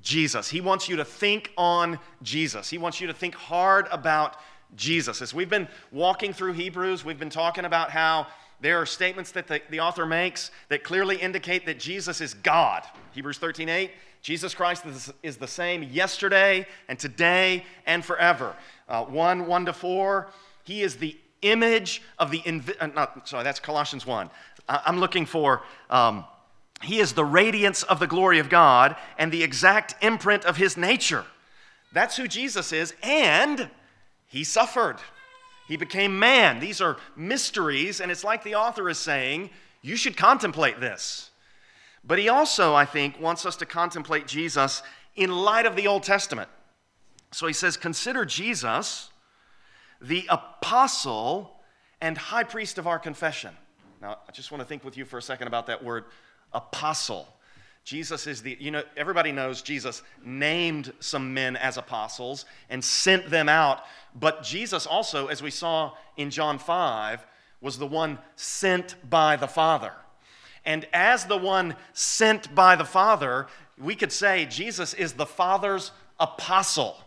Jesus. 0.00 0.48
He 0.48 0.62
wants 0.62 0.88
you 0.88 0.96
to 0.96 1.04
think 1.04 1.52
on 1.58 1.98
Jesus. 2.22 2.70
He 2.70 2.78
wants 2.78 3.02
you 3.02 3.06
to 3.08 3.12
think 3.12 3.34
hard 3.34 3.86
about 3.90 4.38
Jesus. 4.76 5.20
As 5.20 5.34
we've 5.34 5.50
been 5.50 5.68
walking 5.92 6.32
through 6.32 6.54
Hebrews, 6.54 7.04
we've 7.04 7.18
been 7.18 7.28
talking 7.28 7.66
about 7.66 7.90
how 7.90 8.28
there 8.62 8.80
are 8.80 8.86
statements 8.86 9.32
that 9.32 9.46
the, 9.46 9.60
the 9.68 9.80
author 9.80 10.06
makes 10.06 10.50
that 10.70 10.84
clearly 10.84 11.16
indicate 11.16 11.66
that 11.66 11.78
Jesus 11.78 12.22
is 12.22 12.32
God. 12.32 12.82
Hebrews 13.12 13.36
13 13.36 13.68
8, 13.68 13.90
Jesus 14.22 14.54
Christ 14.54 14.86
is, 14.86 15.12
is 15.22 15.36
the 15.36 15.46
same 15.46 15.82
yesterday 15.82 16.66
and 16.88 16.98
today 16.98 17.62
and 17.84 18.02
forever. 18.02 18.56
Uh, 18.88 19.04
1 19.04 19.46
1 19.46 19.66
to 19.66 19.74
4, 19.74 20.30
he 20.62 20.80
is 20.80 20.96
the 20.96 21.14
image 21.44 22.02
of 22.18 22.30
the, 22.30 22.40
invi- 22.40 22.76
uh, 22.80 22.86
not, 22.86 23.28
sorry, 23.28 23.44
that's 23.44 23.60
Colossians 23.60 24.06
1. 24.06 24.30
I'm 24.68 24.98
looking 24.98 25.26
for, 25.26 25.62
um, 25.90 26.24
he 26.82 27.00
is 27.00 27.12
the 27.12 27.24
radiance 27.24 27.82
of 27.82 27.98
the 27.98 28.06
glory 28.06 28.38
of 28.38 28.48
God 28.48 28.96
and 29.18 29.30
the 29.30 29.42
exact 29.42 29.94
imprint 30.02 30.44
of 30.44 30.56
his 30.56 30.76
nature. 30.76 31.24
That's 31.92 32.16
who 32.16 32.26
Jesus 32.26 32.72
is, 32.72 32.94
and 33.02 33.70
he 34.26 34.44
suffered. 34.44 34.96
He 35.68 35.76
became 35.76 36.18
man. 36.18 36.60
These 36.60 36.80
are 36.80 36.96
mysteries, 37.16 38.00
and 38.00 38.10
it's 38.10 38.24
like 38.24 38.42
the 38.42 38.56
author 38.56 38.88
is 38.88 38.98
saying, 38.98 39.50
you 39.84 39.96
should 39.96 40.16
contemplate 40.16 40.80
this. 40.80 41.30
But 42.02 42.18
he 42.18 42.28
also, 42.28 42.74
I 42.74 42.84
think, 42.84 43.20
wants 43.20 43.46
us 43.46 43.56
to 43.56 43.66
contemplate 43.66 44.26
Jesus 44.26 44.82
in 45.14 45.30
light 45.30 45.66
of 45.66 45.76
the 45.76 45.86
Old 45.86 46.02
Testament. 46.02 46.48
So 47.32 47.46
he 47.46 47.52
says, 47.52 47.76
Consider 47.76 48.24
Jesus 48.24 49.10
the 50.00 50.26
apostle 50.28 51.60
and 52.00 52.16
high 52.16 52.44
priest 52.44 52.78
of 52.78 52.86
our 52.86 52.98
confession. 52.98 53.54
Now, 54.04 54.18
I 54.28 54.32
just 54.32 54.52
want 54.52 54.60
to 54.60 54.66
think 54.66 54.84
with 54.84 54.98
you 54.98 55.06
for 55.06 55.16
a 55.16 55.22
second 55.22 55.46
about 55.46 55.66
that 55.68 55.82
word 55.82 56.04
apostle. 56.52 57.26
Jesus 57.84 58.26
is 58.26 58.42
the, 58.42 58.54
you 58.60 58.70
know, 58.70 58.82
everybody 58.98 59.32
knows 59.32 59.62
Jesus 59.62 60.02
named 60.22 60.92
some 61.00 61.32
men 61.32 61.56
as 61.56 61.78
apostles 61.78 62.44
and 62.68 62.84
sent 62.84 63.30
them 63.30 63.48
out. 63.48 63.82
But 64.14 64.42
Jesus 64.42 64.86
also, 64.86 65.28
as 65.28 65.42
we 65.42 65.50
saw 65.50 65.92
in 66.18 66.28
John 66.28 66.58
5, 66.58 67.24
was 67.62 67.78
the 67.78 67.86
one 67.86 68.18
sent 68.36 68.94
by 69.08 69.36
the 69.36 69.48
Father. 69.48 69.94
And 70.66 70.86
as 70.92 71.24
the 71.24 71.38
one 71.38 71.74
sent 71.94 72.54
by 72.54 72.76
the 72.76 72.84
Father, 72.84 73.46
we 73.78 73.94
could 73.94 74.12
say 74.12 74.44
Jesus 74.44 74.92
is 74.92 75.14
the 75.14 75.24
Father's 75.24 75.92
apostle. 76.20 76.98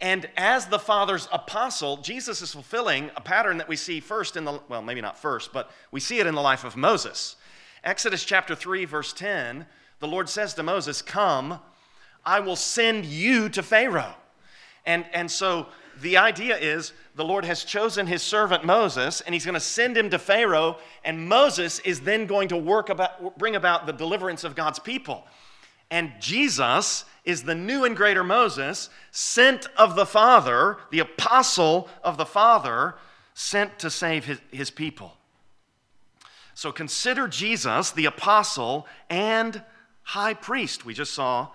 And 0.00 0.28
as 0.36 0.66
the 0.66 0.78
Father's 0.78 1.28
apostle, 1.32 1.96
Jesus 1.98 2.42
is 2.42 2.52
fulfilling 2.52 3.10
a 3.16 3.20
pattern 3.20 3.56
that 3.58 3.68
we 3.68 3.76
see 3.76 4.00
first 4.00 4.36
in 4.36 4.44
the, 4.44 4.60
well, 4.68 4.82
maybe 4.82 5.00
not 5.00 5.18
first, 5.18 5.52
but 5.52 5.70
we 5.90 6.00
see 6.00 6.18
it 6.18 6.26
in 6.26 6.34
the 6.34 6.42
life 6.42 6.64
of 6.64 6.76
Moses. 6.76 7.36
Exodus 7.82 8.24
chapter 8.24 8.54
3, 8.54 8.84
verse 8.84 9.12
10, 9.14 9.64
the 10.00 10.08
Lord 10.08 10.28
says 10.28 10.52
to 10.54 10.62
Moses, 10.62 11.00
Come, 11.00 11.60
I 12.24 12.40
will 12.40 12.56
send 12.56 13.06
you 13.06 13.48
to 13.50 13.62
Pharaoh. 13.62 14.14
And, 14.84 15.06
and 15.14 15.30
so 15.30 15.68
the 16.02 16.18
idea 16.18 16.58
is 16.58 16.92
the 17.14 17.24
Lord 17.24 17.44
has 17.46 17.64
chosen 17.64 18.06
his 18.06 18.22
servant 18.22 18.64
Moses, 18.64 19.22
and 19.22 19.34
he's 19.34 19.46
going 19.46 19.54
to 19.54 19.60
send 19.60 19.96
him 19.96 20.10
to 20.10 20.18
Pharaoh, 20.18 20.76
and 21.04 21.26
Moses 21.28 21.78
is 21.80 22.00
then 22.00 22.26
going 22.26 22.48
to 22.48 22.56
work 22.56 22.90
about, 22.90 23.38
bring 23.38 23.56
about 23.56 23.86
the 23.86 23.92
deliverance 23.92 24.44
of 24.44 24.54
God's 24.54 24.78
people. 24.78 25.26
And 25.90 26.12
Jesus 26.20 27.04
is 27.26 27.42
the 27.42 27.54
new 27.54 27.84
and 27.84 27.96
greater 27.96 28.24
Moses, 28.24 28.88
sent 29.10 29.66
of 29.76 29.96
the 29.96 30.06
Father, 30.06 30.78
the 30.90 31.00
apostle 31.00 31.90
of 32.02 32.16
the 32.16 32.24
Father, 32.24 32.94
sent 33.34 33.78
to 33.80 33.90
save 33.90 34.24
his, 34.24 34.40
his 34.50 34.70
people. 34.70 35.12
So 36.54 36.72
consider 36.72 37.28
Jesus, 37.28 37.90
the 37.90 38.06
apostle 38.06 38.86
and 39.10 39.62
high 40.02 40.32
priest. 40.32 40.86
We 40.86 40.94
just 40.94 41.12
saw 41.12 41.48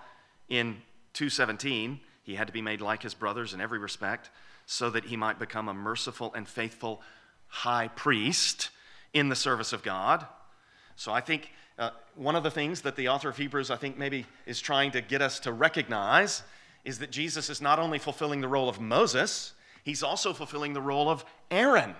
in 0.48 0.76
217, 1.14 1.98
he 2.22 2.34
had 2.34 2.46
to 2.46 2.52
be 2.52 2.62
made 2.62 2.80
like 2.80 3.02
his 3.02 3.14
brothers 3.14 3.52
in 3.52 3.60
every 3.60 3.78
respect 3.78 4.30
so 4.66 4.90
that 4.90 5.06
he 5.06 5.16
might 5.16 5.38
become 5.38 5.68
a 5.68 5.74
merciful 5.74 6.32
and 6.34 6.46
faithful 6.46 7.02
high 7.48 7.88
priest 7.88 8.70
in 9.12 9.28
the 9.28 9.36
service 9.36 9.72
of 9.72 9.82
God. 9.82 10.26
So 10.96 11.12
I 11.12 11.20
think 11.20 11.50
uh, 11.78 11.90
one 12.14 12.36
of 12.36 12.42
the 12.42 12.50
things 12.50 12.82
that 12.82 12.96
the 12.96 13.08
author 13.08 13.28
of 13.28 13.36
Hebrews, 13.36 13.70
I 13.70 13.76
think, 13.76 13.98
maybe 13.98 14.26
is 14.46 14.60
trying 14.60 14.90
to 14.92 15.00
get 15.00 15.22
us 15.22 15.40
to 15.40 15.52
recognize 15.52 16.42
is 16.84 16.98
that 16.98 17.10
Jesus 17.10 17.48
is 17.48 17.60
not 17.60 17.78
only 17.78 17.98
fulfilling 17.98 18.40
the 18.40 18.48
role 18.48 18.68
of 18.68 18.80
Moses, 18.80 19.52
he's 19.84 20.02
also 20.02 20.32
fulfilling 20.32 20.74
the 20.74 20.80
role 20.80 21.08
of 21.08 21.24
Aaron. 21.50 21.94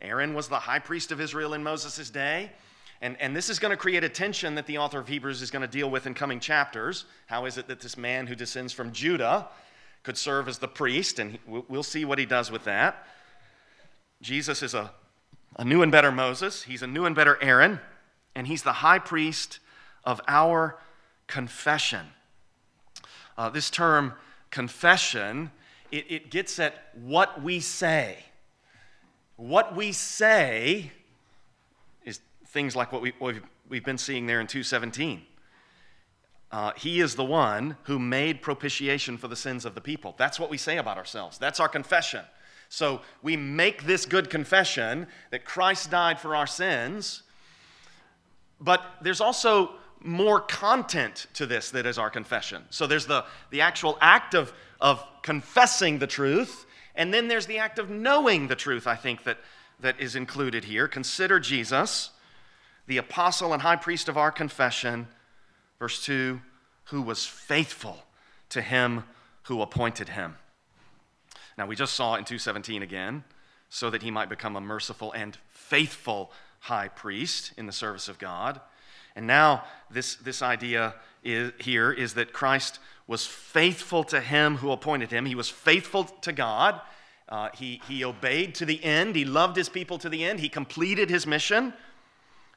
Aaron 0.00 0.34
was 0.34 0.48
the 0.48 0.58
high 0.58 0.78
priest 0.78 1.12
of 1.12 1.20
Israel 1.20 1.54
in 1.54 1.62
Moses' 1.62 2.10
day. 2.10 2.50
And, 3.00 3.16
and 3.20 3.36
this 3.36 3.50
is 3.50 3.58
going 3.58 3.70
to 3.70 3.76
create 3.76 4.02
a 4.02 4.08
tension 4.08 4.54
that 4.54 4.66
the 4.66 4.78
author 4.78 4.98
of 4.98 5.08
Hebrews 5.08 5.42
is 5.42 5.50
going 5.50 5.62
to 5.62 5.68
deal 5.68 5.90
with 5.90 6.06
in 6.06 6.14
coming 6.14 6.40
chapters. 6.40 7.04
How 7.26 7.44
is 7.44 7.58
it 7.58 7.68
that 7.68 7.80
this 7.80 7.96
man 7.96 8.26
who 8.26 8.34
descends 8.34 8.72
from 8.72 8.92
Judah 8.92 9.48
could 10.02 10.16
serve 10.16 10.48
as 10.48 10.58
the 10.58 10.68
priest? 10.68 11.18
And 11.18 11.38
we'll 11.46 11.82
see 11.82 12.04
what 12.04 12.18
he 12.18 12.26
does 12.26 12.50
with 12.50 12.64
that. 12.64 13.06
Jesus 14.22 14.62
is 14.62 14.74
a, 14.74 14.92
a 15.56 15.64
new 15.64 15.82
and 15.82 15.92
better 15.92 16.10
Moses, 16.10 16.62
he's 16.62 16.82
a 16.82 16.86
new 16.86 17.04
and 17.04 17.14
better 17.14 17.38
Aaron 17.42 17.78
and 18.34 18.46
he's 18.46 18.62
the 18.62 18.72
high 18.72 18.98
priest 18.98 19.60
of 20.04 20.20
our 20.28 20.78
confession. 21.26 22.06
Uh, 23.36 23.50
this 23.50 23.70
term, 23.70 24.14
confession, 24.50 25.50
it, 25.90 26.04
it 26.08 26.30
gets 26.30 26.58
at 26.58 26.90
what 26.94 27.42
we 27.42 27.60
say. 27.60 28.18
What 29.36 29.74
we 29.74 29.92
say 29.92 30.92
is 32.04 32.20
things 32.46 32.76
like 32.76 32.92
what, 32.92 33.02
we, 33.02 33.12
what 33.18 33.36
we've, 33.68 33.84
been 33.84 33.98
seeing 33.98 34.26
there 34.26 34.40
in 34.40 34.46
217. 34.46 35.22
Uh, 36.52 36.72
he 36.76 37.00
is 37.00 37.16
the 37.16 37.24
one 37.24 37.76
who 37.84 37.98
made 37.98 38.40
propitiation 38.40 39.18
for 39.18 39.26
the 39.26 39.34
sins 39.34 39.64
of 39.64 39.74
the 39.74 39.80
people. 39.80 40.14
That's 40.16 40.38
what 40.38 40.50
we 40.50 40.58
say 40.58 40.76
about 40.76 40.98
ourselves. 40.98 41.36
That's 41.38 41.58
our 41.58 41.68
confession. 41.68 42.24
So 42.68 43.02
we 43.22 43.36
make 43.36 43.84
this 43.84 44.06
good 44.06 44.30
confession 44.30 45.08
that 45.30 45.44
Christ 45.44 45.90
died 45.90 46.20
for 46.20 46.36
our 46.36 46.46
sins 46.46 47.24
but 48.60 48.82
there's 49.02 49.20
also 49.20 49.72
more 50.00 50.40
content 50.40 51.26
to 51.34 51.46
this 51.46 51.70
that 51.70 51.86
is 51.86 51.98
our 51.98 52.10
confession. 52.10 52.62
So 52.70 52.86
there's 52.86 53.06
the, 53.06 53.24
the 53.50 53.62
actual 53.62 53.96
act 54.00 54.34
of, 54.34 54.52
of 54.80 55.04
confessing 55.22 55.98
the 55.98 56.06
truth, 56.06 56.66
and 56.94 57.12
then 57.12 57.28
there's 57.28 57.46
the 57.46 57.58
act 57.58 57.78
of 57.78 57.90
knowing 57.90 58.48
the 58.48 58.56
truth, 58.56 58.86
I 58.86 58.96
think, 58.96 59.24
that, 59.24 59.38
that 59.80 59.98
is 59.98 60.14
included 60.14 60.64
here. 60.64 60.86
Consider 60.88 61.40
Jesus, 61.40 62.10
the 62.86 62.98
apostle 62.98 63.52
and 63.52 63.62
high 63.62 63.76
priest 63.76 64.08
of 64.08 64.18
our 64.18 64.30
confession, 64.30 65.08
verse 65.78 66.04
2, 66.04 66.40
who 66.84 67.02
was 67.02 67.24
faithful 67.24 68.04
to 68.50 68.60
him 68.60 69.04
who 69.44 69.62
appointed 69.62 70.10
him. 70.10 70.36
Now, 71.56 71.66
we 71.66 71.76
just 71.76 71.94
saw 71.94 72.16
in 72.16 72.24
217 72.24 72.82
again, 72.82 73.24
so 73.68 73.90
that 73.90 74.02
he 74.02 74.10
might 74.10 74.28
become 74.28 74.56
a 74.56 74.60
merciful 74.60 75.12
and 75.12 75.36
faithful 75.50 76.30
high 76.64 76.88
priest 76.88 77.52
in 77.58 77.66
the 77.66 77.72
service 77.72 78.08
of 78.08 78.18
God. 78.18 78.58
And 79.14 79.26
now, 79.26 79.64
this, 79.90 80.16
this 80.16 80.40
idea 80.40 80.94
is, 81.22 81.52
here 81.60 81.92
is 81.92 82.14
that 82.14 82.32
Christ 82.32 82.78
was 83.06 83.26
faithful 83.26 84.02
to 84.04 84.18
him 84.18 84.56
who 84.56 84.72
appointed 84.72 85.10
him. 85.10 85.26
He 85.26 85.34
was 85.34 85.50
faithful 85.50 86.04
to 86.04 86.32
God. 86.32 86.80
Uh, 87.28 87.50
he, 87.54 87.82
he 87.86 88.02
obeyed 88.02 88.54
to 88.54 88.64
the 88.64 88.82
end. 88.82 89.14
He 89.14 89.26
loved 89.26 89.56
his 89.56 89.68
people 89.68 89.98
to 89.98 90.08
the 90.08 90.24
end. 90.24 90.40
He 90.40 90.48
completed 90.48 91.10
his 91.10 91.26
mission. 91.26 91.74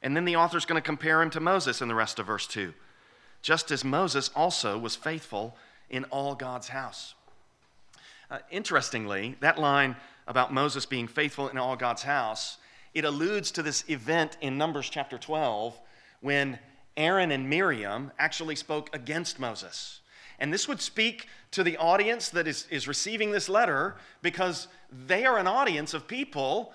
And 0.02 0.16
then 0.16 0.24
the 0.24 0.36
author 0.36 0.56
is 0.56 0.64
going 0.64 0.80
to 0.80 0.86
compare 0.86 1.20
him 1.20 1.28
to 1.30 1.40
Moses 1.40 1.82
in 1.82 1.88
the 1.88 1.94
rest 1.94 2.18
of 2.18 2.26
verse 2.26 2.46
2. 2.46 2.72
Just 3.42 3.70
as 3.70 3.84
Moses 3.84 4.30
also 4.34 4.78
was 4.78 4.96
faithful 4.96 5.54
in 5.90 6.04
all 6.04 6.34
God's 6.34 6.68
house. 6.68 7.14
Uh, 8.30 8.38
interestingly, 8.50 9.36
that 9.40 9.58
line 9.58 9.96
about 10.26 10.50
Moses 10.50 10.86
being 10.86 11.08
faithful 11.08 11.48
in 11.48 11.58
all 11.58 11.76
God's 11.76 12.04
house 12.04 12.56
it 12.98 13.04
alludes 13.04 13.52
to 13.52 13.62
this 13.62 13.84
event 13.88 14.36
in 14.40 14.58
Numbers 14.58 14.90
chapter 14.90 15.18
12 15.18 15.80
when 16.20 16.58
Aaron 16.96 17.30
and 17.30 17.48
Miriam 17.48 18.10
actually 18.18 18.56
spoke 18.56 18.90
against 18.92 19.38
Moses. 19.38 20.00
And 20.40 20.52
this 20.52 20.66
would 20.66 20.80
speak 20.80 21.28
to 21.52 21.62
the 21.62 21.76
audience 21.76 22.28
that 22.30 22.48
is, 22.48 22.66
is 22.70 22.88
receiving 22.88 23.30
this 23.30 23.48
letter 23.48 23.96
because 24.20 24.66
they 25.06 25.24
are 25.24 25.38
an 25.38 25.46
audience 25.46 25.94
of 25.94 26.08
people 26.08 26.72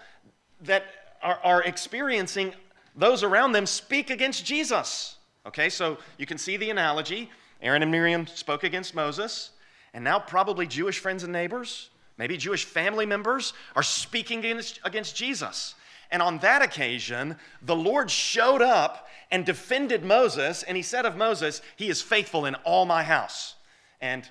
that 0.62 0.86
are, 1.22 1.40
are 1.44 1.64
experiencing 1.64 2.54
those 2.96 3.22
around 3.22 3.52
them 3.52 3.66
speak 3.66 4.10
against 4.10 4.46
Jesus. 4.46 5.18
Okay, 5.46 5.70
so 5.70 5.98
you 6.18 6.26
can 6.26 6.38
see 6.38 6.56
the 6.56 6.70
analogy. 6.70 7.30
Aaron 7.62 7.82
and 7.82 7.92
Miriam 7.92 8.28
spoke 8.28 8.64
against 8.64 8.96
Moses, 8.96 9.52
and 9.94 10.06
now 10.06 10.20
probably 10.20 10.68
Jewish 10.68 11.00
friends 11.00 11.24
and 11.24 11.34
neighbors, 11.34 11.90
maybe 12.18 12.38
Jewish 12.38 12.64
family 12.64 13.06
members, 13.06 13.52
are 13.76 13.84
speaking 13.84 14.40
against, 14.40 14.80
against 14.86 15.18
Jesus. 15.18 15.76
And 16.12 16.22
on 16.22 16.40
that 16.40 16.62
occasion, 16.62 17.38
the 17.62 17.76
Lord 17.76 18.10
showed 18.12 18.62
up 18.62 19.08
and 19.32 19.46
defended 19.46 20.04
Moses, 20.04 20.64
and 20.64 20.78
he 20.78 20.84
said 20.84 21.06
of 21.06 21.16
Moses, 21.16 21.62
He 21.76 21.90
is 21.90 22.02
faithful 22.02 22.46
in 22.46 22.56
all 22.64 22.86
my 22.86 23.04
house. 23.04 23.56
And 24.00 24.28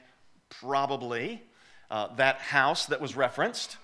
probably 0.48 1.42
uh, 1.90 2.14
that 2.16 2.36
house 2.36 2.86
that 2.86 3.00
was 3.00 3.16
referenced 3.16 3.76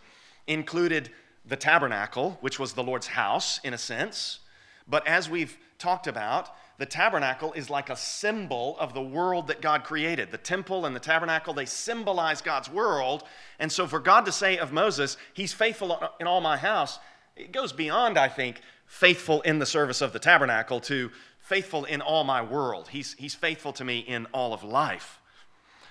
included 0.46 1.10
the 1.44 1.56
tabernacle, 1.56 2.38
which 2.40 2.58
was 2.58 2.74
the 2.74 2.82
Lord's 2.82 3.08
house 3.08 3.60
in 3.64 3.74
a 3.74 3.78
sense. 3.78 4.40
But 4.86 5.06
as 5.06 5.28
we've 5.28 5.58
talked 5.78 6.06
about, 6.06 6.54
the 6.78 6.86
tabernacle 6.86 7.52
is 7.54 7.68
like 7.68 7.90
a 7.90 7.96
symbol 7.96 8.76
of 8.78 8.94
the 8.94 9.02
world 9.02 9.48
that 9.48 9.60
God 9.60 9.82
created. 9.82 10.30
The 10.30 10.38
temple 10.38 10.86
and 10.86 10.94
the 10.94 11.00
tabernacle, 11.00 11.52
they 11.52 11.66
symbolize 11.66 12.40
God's 12.40 12.70
world. 12.70 13.24
And 13.58 13.70
so 13.70 13.86
for 13.86 13.98
God 13.98 14.24
to 14.26 14.32
say 14.32 14.58
of 14.58 14.72
Moses, 14.72 15.16
He's 15.34 15.52
faithful 15.52 16.00
in 16.20 16.26
all 16.28 16.40
my 16.40 16.56
house, 16.56 17.00
it 17.38 17.52
goes 17.52 17.72
beyond, 17.72 18.18
I 18.18 18.28
think, 18.28 18.60
faithful 18.86 19.40
in 19.42 19.58
the 19.58 19.66
service 19.66 20.00
of 20.00 20.12
the 20.12 20.18
tabernacle 20.18 20.80
to 20.80 21.10
faithful 21.38 21.84
in 21.84 22.00
all 22.00 22.24
my 22.24 22.42
world. 22.42 22.88
He's, 22.88 23.14
he's 23.14 23.34
faithful 23.34 23.72
to 23.74 23.84
me 23.84 24.00
in 24.00 24.26
all 24.32 24.52
of 24.52 24.62
life. 24.62 25.20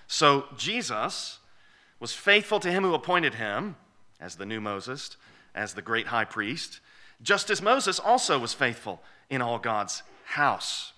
So 0.08 0.46
Jesus 0.56 1.40
was 2.00 2.14
faithful 2.14 2.60
to 2.60 2.72
him 2.72 2.84
who 2.84 2.94
appointed 2.94 3.36
him 3.36 3.76
as 4.20 4.36
the 4.36 4.46
new 4.46 4.62
Moses, 4.62 5.18
as 5.56 5.74
the 5.74 5.82
great 5.82 6.08
high 6.08 6.26
priest, 6.26 6.80
just 7.22 7.50
as 7.50 7.62
Moses 7.62 8.00
also 8.00 8.38
was 8.38 8.54
faithful 8.54 9.02
in 9.30 9.42
all 9.42 9.58
God's 9.58 10.04
house. 10.26 10.94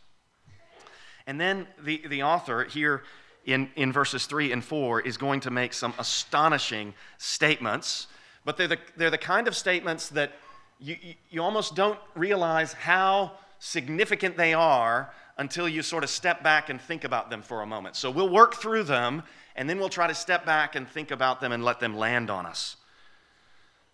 And 1.26 1.40
then 1.40 1.68
the, 1.82 2.02
the 2.08 2.24
author 2.24 2.66
here 2.66 3.04
in, 3.46 3.70
in 3.76 3.94
verses 3.94 4.26
3 4.26 4.52
and 4.52 4.64
4 4.64 5.02
is 5.02 5.18
going 5.18 5.40
to 5.42 5.52
make 5.52 5.74
some 5.74 5.94
astonishing 5.98 6.94
statements 7.18 8.08
but 8.50 8.58
they're 8.58 8.68
the, 8.68 8.80
they're 8.98 9.12
the 9.12 9.18
kind 9.20 9.48
of 9.48 9.56
statements 9.56 10.10
that 10.10 10.32
you, 10.80 10.96
you, 11.30 11.44
almost 11.44 11.76
don't 11.76 12.00
realize 12.16 12.74
how 12.74 13.34
significant 13.60 14.38
they 14.38 14.56
are 14.56 15.14
until 15.38 15.70
you 15.70 15.84
sort 15.84 16.04
of 16.04 16.10
step 16.10 16.42
back 16.42 16.72
and 16.72 16.82
think 16.82 17.04
about 17.04 17.30
them 17.30 17.44
for 17.44 17.62
a 17.62 17.68
moment. 17.68 17.96
So 17.96 18.10
we'll 18.10 18.28
work 18.28 18.56
through 18.56 18.86
them, 18.86 19.22
and 19.56 19.70
then 19.70 19.78
we'll 19.78 19.88
try 19.88 20.08
to 20.08 20.16
step 20.16 20.48
back 20.48 20.74
and 20.74 20.88
think 20.88 21.12
about 21.12 21.42
them 21.42 21.52
and 21.52 21.64
let 21.64 21.80
them 21.80 21.96
land 21.96 22.32
on 22.32 22.48
us. 22.48 22.78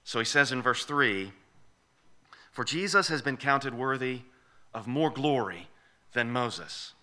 So 0.05 0.19
he 0.19 0.25
says 0.25 0.53
in 0.53 0.61
verse 0.61 0.85
3 0.85 1.33
For 2.53 2.63
Jesus 2.63 3.09
has 3.09 3.21
been 3.21 3.35
counted 3.35 3.73
worthy 3.73 4.21
of 4.73 4.87
more 4.87 5.09
glory 5.09 5.67
than 6.13 6.31
Moses, 6.31 6.93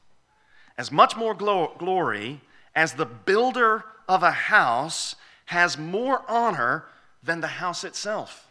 as 0.78 0.90
much 0.90 1.18
more 1.18 1.34
glo- 1.34 1.74
glory 1.76 2.40
as 2.74 2.94
the 2.94 3.04
builder 3.04 3.84
of 4.08 4.22
a 4.22 4.30
house 4.30 5.16
has 5.44 5.76
more 5.76 6.22
honor 6.30 6.86
than 7.22 7.40
the 7.40 7.46
house 7.46 7.84
itself. 7.84 8.48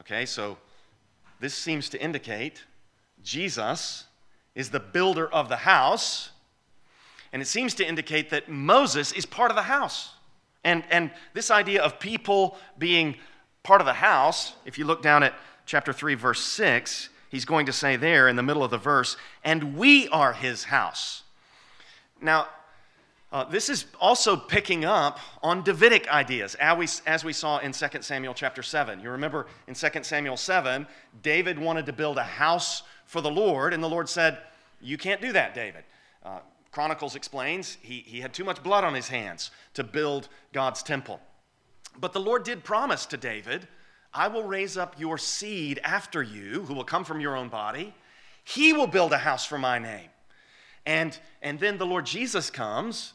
Okay, 0.00 0.26
so 0.26 0.58
this 1.40 1.54
seems 1.54 1.88
to 1.90 2.02
indicate 2.02 2.64
Jesus 3.22 4.04
is 4.54 4.70
the 4.70 4.80
builder 4.80 5.28
of 5.28 5.48
the 5.48 5.56
house, 5.56 6.30
and 7.32 7.40
it 7.40 7.46
seems 7.46 7.74
to 7.74 7.86
indicate 7.86 8.30
that 8.30 8.48
Moses 8.48 9.12
is 9.12 9.24
part 9.24 9.50
of 9.50 9.56
the 9.56 9.62
house. 9.62 10.14
And, 10.64 10.84
and 10.90 11.10
this 11.32 11.50
idea 11.50 11.82
of 11.82 11.98
people 11.98 12.56
being 12.78 13.16
part 13.62 13.80
of 13.80 13.86
the 13.86 13.94
house, 13.94 14.54
if 14.64 14.78
you 14.78 14.84
look 14.84 15.02
down 15.02 15.22
at 15.22 15.34
chapter 15.66 15.92
3, 15.92 16.14
verse 16.14 16.40
6, 16.40 17.08
he's 17.30 17.44
going 17.44 17.66
to 17.66 17.72
say 17.72 17.96
there 17.96 18.28
in 18.28 18.36
the 18.36 18.42
middle 18.42 18.64
of 18.64 18.70
the 18.70 18.78
verse, 18.78 19.16
and 19.44 19.76
we 19.76 20.08
are 20.08 20.32
his 20.32 20.64
house. 20.64 21.22
Now, 22.20 22.48
uh, 23.32 23.44
this 23.44 23.68
is 23.68 23.86
also 24.00 24.36
picking 24.36 24.84
up 24.84 25.20
on 25.42 25.62
Davidic 25.62 26.08
ideas, 26.08 26.56
as 26.56 26.76
we, 26.76 27.10
as 27.10 27.24
we 27.24 27.32
saw 27.32 27.58
in 27.58 27.70
2 27.70 27.86
Samuel 28.00 28.34
chapter 28.34 28.62
7. 28.62 29.00
You 29.00 29.10
remember 29.10 29.46
in 29.68 29.74
2 29.74 29.88
Samuel 30.02 30.36
7, 30.36 30.86
David 31.22 31.56
wanted 31.56 31.86
to 31.86 31.92
build 31.92 32.18
a 32.18 32.24
house 32.24 32.82
for 33.06 33.20
the 33.20 33.30
Lord, 33.30 33.72
and 33.72 33.82
the 33.82 33.88
Lord 33.88 34.08
said, 34.08 34.38
You 34.80 34.98
can't 34.98 35.20
do 35.20 35.32
that, 35.32 35.54
David. 35.54 35.84
Uh, 36.24 36.40
Chronicles 36.72 37.14
explains 37.14 37.78
he, 37.82 38.00
he 38.00 38.20
had 38.20 38.32
too 38.32 38.44
much 38.44 38.62
blood 38.62 38.82
on 38.82 38.94
his 38.94 39.08
hands 39.08 39.52
to 39.74 39.84
build 39.84 40.28
God's 40.52 40.82
temple. 40.82 41.20
But 41.98 42.12
the 42.12 42.20
Lord 42.20 42.42
did 42.42 42.64
promise 42.64 43.06
to 43.06 43.16
David, 43.16 43.68
I 44.12 44.26
will 44.26 44.44
raise 44.44 44.76
up 44.76 44.98
your 44.98 45.18
seed 45.18 45.78
after 45.84 46.20
you, 46.20 46.64
who 46.64 46.74
will 46.74 46.84
come 46.84 47.04
from 47.04 47.20
your 47.20 47.36
own 47.36 47.48
body. 47.48 47.94
He 48.42 48.72
will 48.72 48.88
build 48.88 49.12
a 49.12 49.18
house 49.18 49.46
for 49.46 49.58
my 49.58 49.78
name. 49.78 50.08
And, 50.84 51.16
and 51.42 51.60
then 51.60 51.78
the 51.78 51.86
Lord 51.86 52.06
Jesus 52.06 52.50
comes 52.50 53.12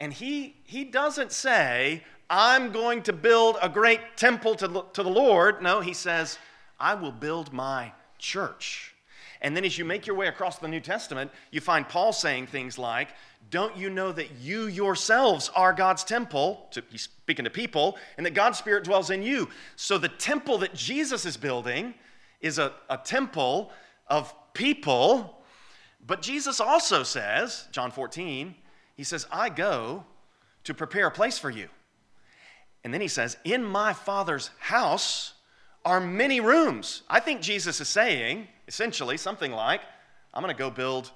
and 0.00 0.12
he, 0.12 0.56
he 0.64 0.84
doesn't 0.84 1.32
say, 1.32 2.04
I'm 2.30 2.72
going 2.72 3.02
to 3.02 3.12
build 3.12 3.56
a 3.60 3.68
great 3.68 4.00
temple 4.16 4.54
to, 4.56 4.84
to 4.92 5.02
the 5.02 5.08
Lord. 5.08 5.62
No, 5.62 5.80
he 5.80 5.94
says, 5.94 6.38
I 6.78 6.94
will 6.94 7.12
build 7.12 7.52
my 7.52 7.92
church. 8.18 8.94
And 9.40 9.56
then 9.56 9.64
as 9.64 9.78
you 9.78 9.84
make 9.84 10.06
your 10.06 10.16
way 10.16 10.26
across 10.26 10.58
the 10.58 10.68
New 10.68 10.80
Testament, 10.80 11.30
you 11.50 11.60
find 11.60 11.88
Paul 11.88 12.12
saying 12.12 12.48
things 12.48 12.76
like, 12.76 13.08
Don't 13.50 13.76
you 13.76 13.88
know 13.88 14.12
that 14.12 14.32
you 14.40 14.66
yourselves 14.66 15.50
are 15.54 15.72
God's 15.72 16.04
temple? 16.04 16.66
To, 16.72 16.82
he's 16.90 17.02
speaking 17.02 17.44
to 17.44 17.50
people, 17.50 17.96
and 18.16 18.26
that 18.26 18.34
God's 18.34 18.58
Spirit 18.58 18.84
dwells 18.84 19.10
in 19.10 19.22
you. 19.22 19.48
So 19.76 19.96
the 19.96 20.08
temple 20.08 20.58
that 20.58 20.74
Jesus 20.74 21.24
is 21.24 21.36
building 21.36 21.94
is 22.40 22.58
a, 22.58 22.72
a 22.90 22.98
temple 22.98 23.70
of 24.08 24.34
people. 24.54 25.40
But 26.04 26.20
Jesus 26.20 26.60
also 26.60 27.02
says, 27.04 27.68
John 27.70 27.90
14, 27.90 28.54
he 28.98 29.04
says, 29.04 29.28
I 29.30 29.48
go 29.48 30.04
to 30.64 30.74
prepare 30.74 31.06
a 31.06 31.10
place 31.10 31.38
for 31.38 31.48
you. 31.48 31.68
And 32.82 32.92
then 32.92 33.00
he 33.00 33.06
says, 33.06 33.36
In 33.44 33.64
my 33.64 33.92
Father's 33.92 34.50
house 34.58 35.34
are 35.84 36.00
many 36.00 36.40
rooms. 36.40 37.04
I 37.08 37.20
think 37.20 37.40
Jesus 37.40 37.80
is 37.80 37.88
saying, 37.88 38.48
essentially, 38.66 39.16
something 39.16 39.52
like, 39.52 39.82
I'm 40.34 40.42
going 40.42 40.54
to 40.54 40.58
go 40.58 40.68
build 40.68 41.12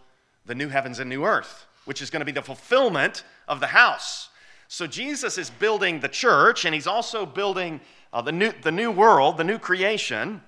the 0.47 0.55
new 0.55 0.69
heavens 0.69 1.01
and 1.01 1.11
new 1.11 1.25
earth, 1.25 1.67
which 1.85 2.01
is 2.01 2.09
going 2.09 2.21
to 2.21 2.25
be 2.25 2.31
the 2.31 2.41
fulfillment 2.41 3.25
of 3.49 3.59
the 3.59 3.67
house. 3.67 4.29
So 4.69 4.87
Jesus 4.87 5.37
is 5.37 5.51
building 5.51 5.99
the 5.99 6.09
church, 6.09 6.65
and 6.65 6.73
he's 6.73 6.87
also 6.87 7.27
building 7.27 7.81
uh, 8.13 8.23
the, 8.23 8.33
new, 8.33 8.53
the 8.63 8.73
new 8.73 8.93
world, 8.93 9.39
the 9.39 9.45
new 9.45 9.59
creation. 9.59 10.41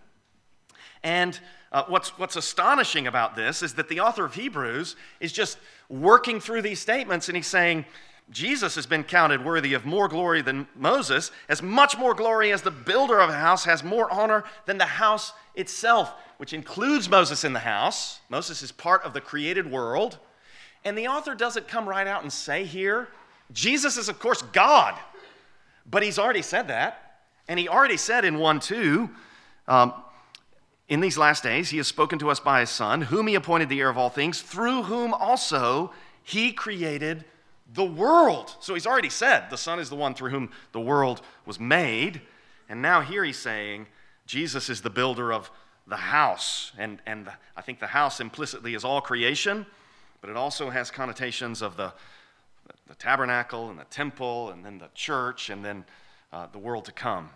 And 1.02 1.38
uh, 1.74 1.84
what's, 1.88 2.16
what's 2.16 2.37
astonishing 2.37 3.08
about 3.08 3.34
this 3.34 3.60
is 3.60 3.74
that 3.74 3.88
the 3.88 3.98
author 3.98 4.24
of 4.24 4.34
Hebrews 4.34 4.94
is 5.18 5.32
just 5.32 5.58
working 5.88 6.38
through 6.38 6.62
these 6.62 6.78
statements 6.78 7.28
and 7.28 7.34
he's 7.34 7.48
saying, 7.48 7.84
Jesus 8.30 8.76
has 8.76 8.87
been 8.87 9.02
counted 9.02 9.44
worthy 9.44 9.74
of 9.74 9.84
more 9.84 10.06
glory 10.06 10.40
than 10.40 10.68
Moses, 10.76 11.32
as 11.48 11.62
much 11.62 11.98
more 11.98 12.14
glory 12.14 12.52
as 12.52 12.62
the 12.62 12.70
builder 12.70 13.18
of 13.18 13.28
a 13.28 13.34
house 13.34 13.64
has 13.64 13.82
more 13.82 14.08
honor 14.10 14.44
than 14.66 14.78
the 14.78 14.84
house 14.84 15.32
itself, 15.56 16.14
which 16.37 16.52
includes 16.52 17.08
Moses 17.08 17.42
in 17.42 17.52
the 17.52 17.58
house. 17.58 18.20
Moses 18.30 18.62
is 18.62 18.70
part 18.70 19.02
of 19.02 19.12
the 19.12 19.20
created 19.20 19.68
world. 19.68 20.18
And 20.84 20.96
the 20.96 21.08
author 21.08 21.34
doesn't 21.34 21.66
come 21.66 21.88
right 21.88 22.06
out 22.06 22.22
and 22.22 22.32
say 22.32 22.64
here, 22.64 23.08
Jesus 23.52 23.96
is, 23.96 24.08
of 24.08 24.20
course, 24.20 24.42
God. 24.42 24.94
But 25.90 26.04
he's 26.04 26.20
already 26.20 26.42
said 26.42 26.68
that. 26.68 27.18
And 27.48 27.58
he 27.58 27.68
already 27.68 27.96
said 27.96 28.24
in 28.24 28.38
1 28.38 28.60
2, 28.60 29.10
um, 29.66 29.92
in 30.88 31.00
these 31.00 31.16
last 31.16 31.42
days, 31.42 31.70
he 31.70 31.78
has 31.78 31.86
spoken 31.86 32.18
to 32.18 32.30
us 32.30 32.40
by 32.40 32.60
his 32.60 32.70
Son, 32.70 33.02
whom 33.02 33.26
he 33.26 33.34
appointed 33.34 33.68
the 33.68 33.80
heir 33.80 33.88
of 33.88 33.96
all 33.96 34.10
things, 34.10 34.42
through 34.42 34.82
whom 34.82 35.14
also 35.14 35.92
he 36.22 36.52
created 36.52 37.24
the 37.72 37.84
world. 37.84 38.54
So 38.60 38.74
he's 38.74 38.86
already 38.86 39.08
said 39.08 39.48
the 39.50 39.56
Son 39.56 39.78
is 39.78 39.88
the 39.88 39.96
one 39.96 40.14
through 40.14 40.30
whom 40.30 40.50
the 40.72 40.80
world 40.80 41.22
was 41.46 41.58
made. 41.58 42.20
And 42.68 42.82
now 42.82 43.00
here 43.00 43.24
he's 43.24 43.38
saying 43.38 43.86
Jesus 44.26 44.68
is 44.68 44.82
the 44.82 44.90
builder 44.90 45.32
of 45.32 45.50
the 45.86 45.96
house. 45.96 46.72
And, 46.78 47.00
and 47.06 47.30
I 47.56 47.62
think 47.62 47.80
the 47.80 47.86
house 47.86 48.20
implicitly 48.20 48.74
is 48.74 48.84
all 48.84 49.00
creation, 49.00 49.64
but 50.20 50.28
it 50.28 50.36
also 50.36 50.70
has 50.70 50.90
connotations 50.90 51.62
of 51.62 51.76
the, 51.76 51.92
the 52.86 52.94
tabernacle 52.94 53.70
and 53.70 53.78
the 53.78 53.84
temple 53.84 54.50
and 54.50 54.64
then 54.64 54.78
the 54.78 54.88
church 54.94 55.48
and 55.48 55.64
then 55.64 55.84
uh, 56.32 56.46
the 56.52 56.58
world 56.58 56.84
to 56.86 56.92
come. 56.92 57.30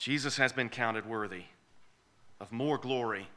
Jesus 0.00 0.38
has 0.38 0.50
been 0.50 0.70
counted 0.70 1.04
worthy 1.04 1.42
of 2.40 2.50
more 2.52 2.78
glory 2.78 3.28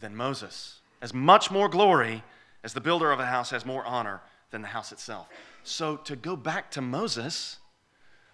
than 0.00 0.16
Moses, 0.16 0.80
as 1.00 1.14
much 1.14 1.52
more 1.52 1.68
glory 1.68 2.24
as 2.64 2.72
the 2.72 2.80
builder 2.80 3.12
of 3.12 3.20
a 3.20 3.26
house 3.26 3.50
has 3.50 3.64
more 3.64 3.86
honor 3.86 4.20
than 4.50 4.60
the 4.60 4.68
house 4.68 4.90
itself. 4.90 5.28
So 5.62 5.96
to 5.98 6.16
go 6.16 6.34
back 6.34 6.72
to 6.72 6.80
Moses 6.80 7.58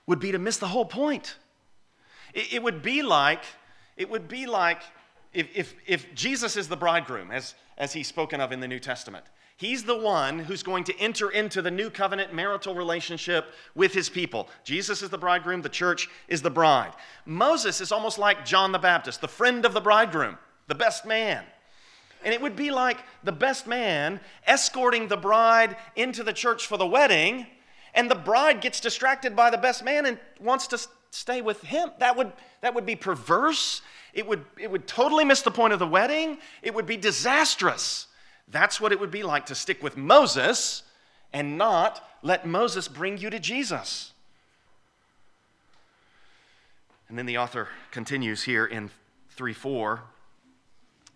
would 0.06 0.20
be 0.20 0.32
to 0.32 0.38
miss 0.38 0.56
the 0.56 0.68
whole 0.68 0.86
point. 0.86 1.36
It, 2.32 2.54
it 2.54 2.62
would 2.62 2.80
be 2.80 3.02
like, 3.02 3.44
it 3.98 4.08
would 4.08 4.26
be 4.26 4.46
like 4.46 4.80
if, 5.34 5.48
if, 5.54 5.74
if 5.86 6.14
Jesus 6.14 6.56
is 6.56 6.68
the 6.68 6.78
bridegroom, 6.78 7.30
as, 7.30 7.54
as 7.76 7.92
he's 7.92 8.08
spoken 8.08 8.40
of 8.40 8.52
in 8.52 8.60
the 8.60 8.68
New 8.68 8.80
Testament, 8.80 9.26
He's 9.56 9.84
the 9.84 9.96
one 9.96 10.40
who's 10.40 10.64
going 10.64 10.84
to 10.84 10.98
enter 10.98 11.30
into 11.30 11.62
the 11.62 11.70
new 11.70 11.88
covenant 11.88 12.34
marital 12.34 12.74
relationship 12.74 13.52
with 13.76 13.94
his 13.94 14.08
people. 14.08 14.48
Jesus 14.64 15.00
is 15.00 15.10
the 15.10 15.18
bridegroom, 15.18 15.62
the 15.62 15.68
church 15.68 16.08
is 16.26 16.42
the 16.42 16.50
bride. 16.50 16.92
Moses 17.24 17.80
is 17.80 17.92
almost 17.92 18.18
like 18.18 18.44
John 18.44 18.72
the 18.72 18.80
Baptist, 18.80 19.20
the 19.20 19.28
friend 19.28 19.64
of 19.64 19.72
the 19.72 19.80
bridegroom, 19.80 20.38
the 20.66 20.74
best 20.74 21.06
man. 21.06 21.44
And 22.24 22.34
it 22.34 22.40
would 22.40 22.56
be 22.56 22.72
like 22.72 22.98
the 23.22 23.32
best 23.32 23.66
man 23.66 24.18
escorting 24.46 25.06
the 25.06 25.16
bride 25.16 25.76
into 25.94 26.24
the 26.24 26.32
church 26.32 26.66
for 26.66 26.76
the 26.76 26.86
wedding, 26.86 27.46
and 27.94 28.10
the 28.10 28.16
bride 28.16 28.60
gets 28.60 28.80
distracted 28.80 29.36
by 29.36 29.50
the 29.50 29.58
best 29.58 29.84
man 29.84 30.04
and 30.06 30.18
wants 30.40 30.66
to 30.68 30.78
stay 31.10 31.42
with 31.42 31.62
him. 31.62 31.90
That 32.00 32.16
would, 32.16 32.32
that 32.60 32.74
would 32.74 32.86
be 32.86 32.96
perverse. 32.96 33.82
It 34.14 34.26
would, 34.26 34.44
it 34.58 34.68
would 34.68 34.88
totally 34.88 35.24
miss 35.24 35.42
the 35.42 35.52
point 35.52 35.72
of 35.72 35.78
the 35.78 35.86
wedding. 35.86 36.38
It 36.60 36.74
would 36.74 36.86
be 36.86 36.96
disastrous. 36.96 38.08
That's 38.48 38.80
what 38.80 38.92
it 38.92 39.00
would 39.00 39.10
be 39.10 39.22
like 39.22 39.46
to 39.46 39.54
stick 39.54 39.82
with 39.82 39.96
Moses 39.96 40.82
and 41.32 41.58
not 41.58 42.08
let 42.22 42.46
Moses 42.46 42.88
bring 42.88 43.18
you 43.18 43.30
to 43.30 43.38
Jesus. 43.38 44.12
And 47.08 47.18
then 47.18 47.26
the 47.26 47.38
author 47.38 47.68
continues 47.90 48.44
here 48.44 48.64
in 48.64 48.90
3 49.30 49.52
4 49.52 50.02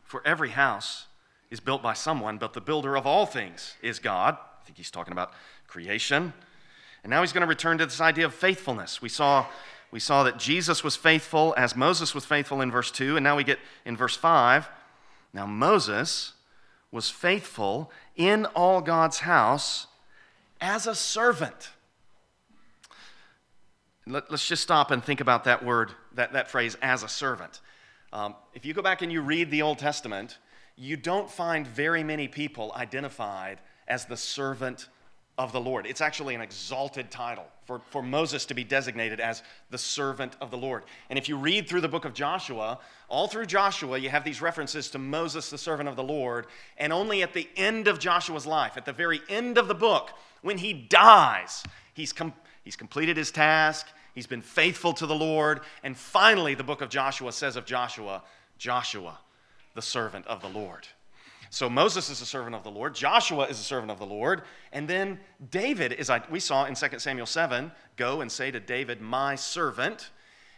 For 0.04 0.22
every 0.26 0.50
house 0.50 1.06
is 1.50 1.60
built 1.60 1.82
by 1.82 1.94
someone, 1.94 2.38
but 2.38 2.52
the 2.52 2.60
builder 2.60 2.96
of 2.96 3.06
all 3.06 3.26
things 3.26 3.74
is 3.82 3.98
God. 3.98 4.36
I 4.36 4.64
think 4.64 4.76
he's 4.76 4.90
talking 4.90 5.12
about 5.12 5.32
creation. 5.66 6.32
And 7.02 7.10
now 7.10 7.22
he's 7.22 7.32
going 7.32 7.42
to 7.42 7.48
return 7.48 7.78
to 7.78 7.86
this 7.86 8.00
idea 8.00 8.26
of 8.26 8.34
faithfulness. 8.34 9.00
We 9.00 9.08
saw, 9.08 9.46
we 9.90 10.00
saw 10.00 10.24
that 10.24 10.38
Jesus 10.38 10.82
was 10.82 10.96
faithful 10.96 11.54
as 11.56 11.76
Moses 11.76 12.14
was 12.14 12.24
faithful 12.24 12.60
in 12.60 12.70
verse 12.70 12.90
2, 12.90 13.16
and 13.16 13.24
now 13.24 13.36
we 13.36 13.44
get 13.44 13.58
in 13.84 13.96
verse 13.96 14.16
5. 14.16 14.68
Now, 15.32 15.46
Moses 15.46 16.34
was 16.90 17.10
faithful 17.10 17.90
in 18.16 18.46
all 18.46 18.80
God's 18.80 19.20
house 19.20 19.86
as 20.60 20.86
a 20.86 20.94
servant. 20.94 21.70
Let, 24.06 24.30
us 24.30 24.46
just 24.46 24.62
stop 24.62 24.90
and 24.90 25.04
think 25.04 25.20
about 25.20 25.44
that 25.44 25.64
word, 25.64 25.92
that, 26.14 26.32
that 26.32 26.50
phrase, 26.50 26.76
as 26.80 27.02
a 27.02 27.08
servant. 27.08 27.60
Um, 28.12 28.34
if 28.54 28.64
you 28.64 28.72
go 28.72 28.80
back 28.80 29.02
and 29.02 29.12
you 29.12 29.20
read 29.20 29.50
the 29.50 29.62
Old 29.62 29.78
Testament, 29.78 30.38
you 30.76 30.96
don't 30.96 31.30
find 31.30 31.66
very 31.66 32.02
many 32.02 32.26
people 32.26 32.72
identified 32.74 33.58
as 33.86 34.06
the 34.06 34.16
servant 34.16 34.88
of 35.38 35.52
the 35.52 35.60
Lord. 35.60 35.86
It's 35.86 36.00
actually 36.00 36.34
an 36.34 36.40
exalted 36.40 37.12
title 37.12 37.46
for, 37.64 37.80
for 37.90 38.02
Moses 38.02 38.44
to 38.46 38.54
be 38.54 38.64
designated 38.64 39.20
as 39.20 39.44
the 39.70 39.78
servant 39.78 40.36
of 40.40 40.50
the 40.50 40.58
Lord. 40.58 40.82
And 41.08 41.18
if 41.18 41.28
you 41.28 41.36
read 41.36 41.68
through 41.68 41.82
the 41.82 41.88
book 41.88 42.04
of 42.04 42.12
Joshua, 42.12 42.80
all 43.08 43.28
through 43.28 43.46
Joshua, 43.46 43.98
you 43.98 44.10
have 44.10 44.24
these 44.24 44.42
references 44.42 44.90
to 44.90 44.98
Moses, 44.98 45.48
the 45.48 45.56
servant 45.56 45.88
of 45.88 45.94
the 45.94 46.02
Lord. 46.02 46.46
And 46.76 46.92
only 46.92 47.22
at 47.22 47.34
the 47.34 47.48
end 47.56 47.86
of 47.86 48.00
Joshua's 48.00 48.46
life, 48.46 48.76
at 48.76 48.84
the 48.84 48.92
very 48.92 49.20
end 49.28 49.58
of 49.58 49.68
the 49.68 49.74
book, 49.74 50.10
when 50.42 50.58
he 50.58 50.72
dies, 50.72 51.62
he's, 51.94 52.12
com- 52.12 52.34
he's 52.64 52.76
completed 52.76 53.16
his 53.16 53.30
task, 53.30 53.86
he's 54.16 54.26
been 54.26 54.42
faithful 54.42 54.92
to 54.94 55.06
the 55.06 55.14
Lord. 55.14 55.60
And 55.84 55.96
finally, 55.96 56.54
the 56.54 56.64
book 56.64 56.82
of 56.82 56.90
Joshua 56.90 57.32
says 57.32 57.54
of 57.54 57.64
Joshua, 57.64 58.24
Joshua, 58.58 59.20
the 59.74 59.82
servant 59.82 60.26
of 60.26 60.42
the 60.42 60.48
Lord. 60.48 60.88
So 61.50 61.70
Moses 61.70 62.10
is 62.10 62.20
a 62.20 62.26
servant 62.26 62.54
of 62.54 62.62
the 62.62 62.70
Lord, 62.70 62.94
Joshua 62.94 63.46
is 63.46 63.58
a 63.58 63.62
servant 63.62 63.90
of 63.90 63.98
the 63.98 64.06
Lord, 64.06 64.42
and 64.72 64.86
then 64.86 65.18
David 65.50 65.92
is, 65.92 66.10
we 66.30 66.40
saw 66.40 66.66
in 66.66 66.74
2 66.74 66.98
Samuel 66.98 67.26
7, 67.26 67.72
go 67.96 68.20
and 68.20 68.30
say 68.30 68.50
to 68.50 68.60
David, 68.60 69.00
my 69.00 69.34
servant. 69.34 70.10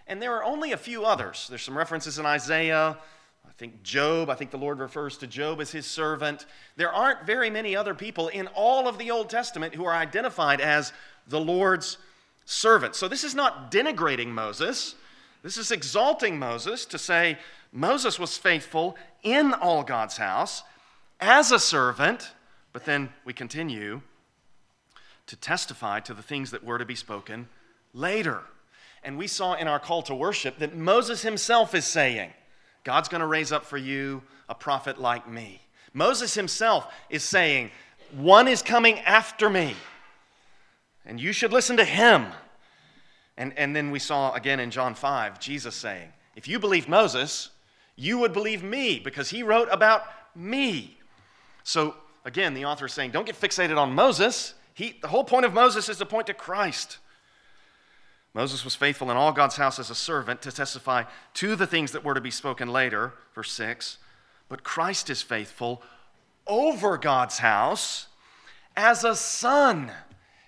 And 0.06 0.20
there 0.20 0.34
are 0.34 0.42
only 0.42 0.72
a 0.72 0.76
few 0.76 1.04
others. 1.04 1.46
There's 1.48 1.62
some 1.62 1.78
references 1.78 2.18
in 2.18 2.26
Isaiah, 2.26 2.98
I 3.46 3.52
think 3.52 3.82
Job, 3.82 4.28
I 4.30 4.34
think 4.34 4.50
the 4.50 4.58
Lord 4.58 4.80
refers 4.80 5.16
to 5.18 5.26
Job 5.26 5.60
as 5.60 5.70
his 5.70 5.86
servant. 5.86 6.46
There 6.76 6.92
aren't 6.92 7.24
very 7.24 7.50
many 7.50 7.76
other 7.76 7.94
people 7.94 8.28
in 8.28 8.48
all 8.48 8.88
of 8.88 8.98
the 8.98 9.10
Old 9.10 9.30
Testament 9.30 9.74
who 9.74 9.84
are 9.84 9.94
identified 9.94 10.60
as 10.60 10.92
the 11.28 11.40
Lord's 11.40 11.98
servant. 12.44 12.96
So 12.96 13.06
this 13.06 13.22
is 13.22 13.34
not 13.34 13.70
denigrating 13.70 14.28
Moses. 14.28 14.96
This 15.42 15.56
is 15.56 15.70
exalting 15.70 16.38
Moses 16.38 16.84
to 16.86 16.98
say 16.98 17.38
Moses 17.72 18.18
was 18.18 18.36
faithful 18.36 18.96
in 19.22 19.54
all 19.54 19.84
God's 19.84 20.16
house 20.16 20.64
as 21.20 21.52
a 21.52 21.58
servant, 21.58 22.32
but 22.72 22.84
then 22.84 23.10
we 23.24 23.32
continue 23.32 24.00
to 25.26 25.36
testify 25.36 26.00
to 26.00 26.14
the 26.14 26.22
things 26.22 26.50
that 26.50 26.64
were 26.64 26.78
to 26.78 26.84
be 26.84 26.94
spoken 26.94 27.48
later. 27.94 28.42
And 29.02 29.16
we 29.16 29.26
saw 29.26 29.54
in 29.54 29.68
our 29.68 29.78
call 29.78 30.02
to 30.02 30.14
worship 30.14 30.58
that 30.58 30.76
Moses 30.76 31.22
himself 31.22 31.74
is 31.74 31.84
saying, 31.84 32.32
God's 32.84 33.08
going 33.08 33.20
to 33.20 33.26
raise 33.26 33.52
up 33.52 33.64
for 33.64 33.76
you 33.76 34.22
a 34.48 34.54
prophet 34.54 35.00
like 35.00 35.28
me. 35.28 35.60
Moses 35.92 36.34
himself 36.34 36.92
is 37.08 37.22
saying, 37.24 37.70
One 38.12 38.48
is 38.48 38.62
coming 38.62 38.98
after 39.00 39.50
me, 39.50 39.74
and 41.04 41.20
you 41.20 41.32
should 41.32 41.52
listen 41.52 41.76
to 41.76 41.84
him. 41.84 42.26
And, 43.36 43.56
and 43.56 43.74
then 43.74 43.90
we 43.90 43.98
saw 43.98 44.32
again 44.34 44.60
in 44.60 44.70
John 44.70 44.94
5, 44.94 45.40
Jesus 45.40 45.74
saying, 45.74 46.12
If 46.36 46.46
you 46.46 46.58
believe 46.58 46.88
Moses, 46.88 47.50
you 47.96 48.18
would 48.18 48.32
believe 48.32 48.62
me 48.62 48.98
because 48.98 49.30
he 49.30 49.42
wrote 49.42 49.68
about 49.70 50.02
me. 50.34 50.99
So 51.64 51.94
again, 52.24 52.54
the 52.54 52.64
author 52.64 52.86
is 52.86 52.92
saying, 52.92 53.10
Don't 53.10 53.26
get 53.26 53.40
fixated 53.40 53.76
on 53.76 53.94
Moses. 53.94 54.54
He, 54.74 54.96
the 55.00 55.08
whole 55.08 55.24
point 55.24 55.44
of 55.44 55.52
Moses 55.52 55.88
is 55.88 55.98
to 55.98 56.06
point 56.06 56.26
to 56.28 56.34
Christ. 56.34 56.98
Moses 58.32 58.64
was 58.64 58.76
faithful 58.76 59.10
in 59.10 59.16
all 59.16 59.32
God's 59.32 59.56
house 59.56 59.78
as 59.78 59.90
a 59.90 59.94
servant 59.94 60.40
to 60.42 60.52
testify 60.52 61.04
to 61.34 61.56
the 61.56 61.66
things 61.66 61.92
that 61.92 62.04
were 62.04 62.14
to 62.14 62.20
be 62.20 62.30
spoken 62.30 62.68
later, 62.68 63.12
verse 63.34 63.50
6. 63.52 63.98
But 64.48 64.62
Christ 64.62 65.10
is 65.10 65.20
faithful 65.20 65.82
over 66.46 66.96
God's 66.96 67.38
house 67.38 68.06
as 68.76 69.04
a 69.04 69.16
son. 69.16 69.90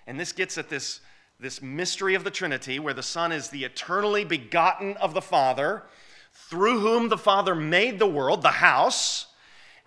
And 0.07 0.19
this 0.19 0.31
gets 0.31 0.57
at 0.57 0.69
this, 0.69 1.01
this 1.39 1.61
mystery 1.61 2.15
of 2.15 2.23
the 2.23 2.31
Trinity, 2.31 2.79
where 2.79 2.93
the 2.93 3.03
Son 3.03 3.31
is 3.31 3.49
the 3.49 3.63
eternally 3.63 4.25
begotten 4.25 4.95
of 4.97 5.13
the 5.13 5.21
Father, 5.21 5.83
through 6.33 6.79
whom 6.79 7.09
the 7.09 7.17
Father 7.17 7.53
made 7.53 7.99
the 7.99 8.07
world, 8.07 8.41
the 8.41 8.49
house. 8.49 9.27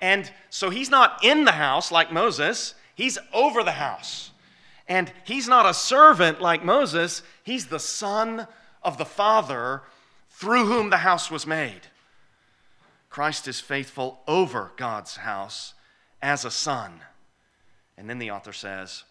And 0.01 0.31
so 0.51 0.71
he's 0.71 0.91
not 0.91 1.25
in 1.25 1.45
the 1.45 1.53
house 1.53 1.91
like 1.91 2.13
Moses, 2.13 2.75
he's 2.95 3.19
over 3.33 3.63
the 3.63 3.73
house. 3.73 4.31
And 4.89 5.13
he's 5.25 5.49
not 5.49 5.67
a 5.67 5.75
servant 5.75 6.41
like 6.41 6.65
Moses, 6.65 7.23
he's 7.43 7.67
the 7.67 7.81
son 7.81 8.47
of 8.83 8.99
the 8.99 9.05
Father 9.05 9.83
through 10.31 10.67
whom 10.67 10.91
the 10.91 10.99
house 10.99 11.31
was 11.31 11.47
made. 11.47 11.81
Christ 13.09 13.49
is 13.49 13.61
faithful 13.61 14.21
over 14.29 14.73
God's 14.77 15.17
house 15.17 15.75
as 16.21 16.45
a 16.45 16.51
son. 16.51 17.01
And 17.97 18.11
then 18.11 18.19
the 18.19 18.31
author 18.31 18.53
says, 18.53 19.05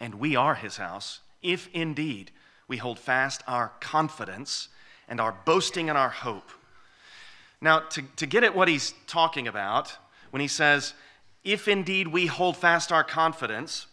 and 0.00 0.16
we 0.16 0.36
are 0.36 0.54
his 0.54 0.76
house, 0.76 1.20
if 1.42 1.68
indeed 1.72 2.30
we 2.68 2.76
hold 2.76 2.98
fast 2.98 3.42
our 3.46 3.72
confidence 3.80 4.68
and 5.08 5.20
our 5.20 5.32
boasting 5.44 5.88
and 5.88 5.96
our 5.96 6.10
hope. 6.10 6.50
Now, 7.64 7.78
to, 7.78 8.02
to 8.16 8.26
get 8.26 8.44
at 8.44 8.54
what 8.54 8.68
he's 8.68 8.92
talking 9.06 9.48
about, 9.48 9.96
when 10.32 10.42
he 10.42 10.48
says, 10.48 10.92
if 11.44 11.66
indeed 11.66 12.08
we 12.08 12.26
hold 12.26 12.58
fast 12.58 12.92
our 12.92 13.02
confidence, 13.02 13.86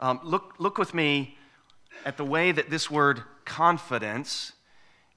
um, 0.00 0.18
look, 0.24 0.54
look 0.56 0.78
with 0.78 0.94
me 0.94 1.36
at 2.06 2.16
the 2.16 2.24
way 2.24 2.52
that 2.52 2.70
this 2.70 2.90
word 2.90 3.22
confidence 3.44 4.54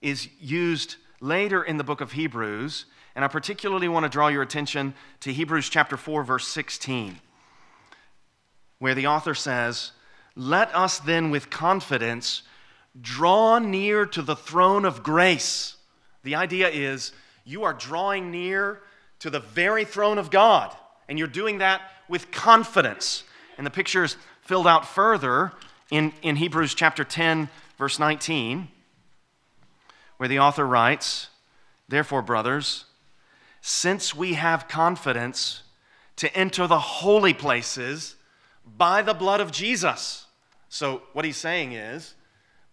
is 0.01 0.27
used 0.41 0.97
later 1.21 1.63
in 1.63 1.77
the 1.77 1.85
book 1.85 2.01
of 2.01 2.11
Hebrews. 2.11 2.85
And 3.15 3.23
I 3.23 3.29
particularly 3.29 3.87
want 3.87 4.03
to 4.03 4.09
draw 4.09 4.27
your 4.27 4.41
attention 4.41 4.93
to 5.21 5.31
Hebrews 5.31 5.69
chapter 5.69 5.95
4, 5.95 6.25
verse 6.25 6.49
16, 6.49 7.17
where 8.79 8.93
the 8.93 9.07
author 9.07 9.33
says, 9.33 9.93
Let 10.35 10.75
us 10.75 10.99
then 10.99 11.31
with 11.31 11.49
confidence 11.49 12.41
draw 12.99 13.57
near 13.57 14.05
to 14.05 14.21
the 14.21 14.35
throne 14.35 14.83
of 14.83 15.01
grace. 15.01 15.77
The 16.23 16.35
idea 16.35 16.67
is 16.67 17.13
you 17.47 17.63
are 17.63 17.73
drawing 17.73 18.29
near 18.29 18.81
to 19.19 19.29
the 19.29 19.39
very 19.39 19.85
throne 19.85 20.17
of 20.17 20.29
God, 20.29 20.75
and 21.07 21.17
you're 21.17 21.27
doing 21.27 21.59
that 21.59 21.81
with 22.09 22.29
confidence. 22.29 23.23
And 23.57 23.65
the 23.65 23.71
picture 23.71 24.03
is 24.03 24.17
filled 24.41 24.67
out 24.67 24.85
further 24.85 25.53
in, 25.89 26.11
in 26.21 26.35
Hebrews 26.35 26.75
chapter 26.75 27.05
10, 27.05 27.47
verse 27.77 27.99
19, 27.99 28.67
where 30.17 30.27
the 30.27 30.39
author 30.39 30.67
writes, 30.67 31.29
Therefore, 31.87 32.21
brothers, 32.21 32.83
since 33.61 34.13
we 34.13 34.33
have 34.33 34.67
confidence 34.67 35.63
to 36.17 36.35
enter 36.35 36.67
the 36.67 36.79
holy 36.79 37.33
places 37.33 38.15
by 38.65 39.01
the 39.01 39.13
blood 39.13 39.39
of 39.39 39.53
Jesus. 39.53 40.25
So, 40.67 41.03
what 41.13 41.23
he's 41.23 41.37
saying 41.37 41.71
is, 41.71 42.15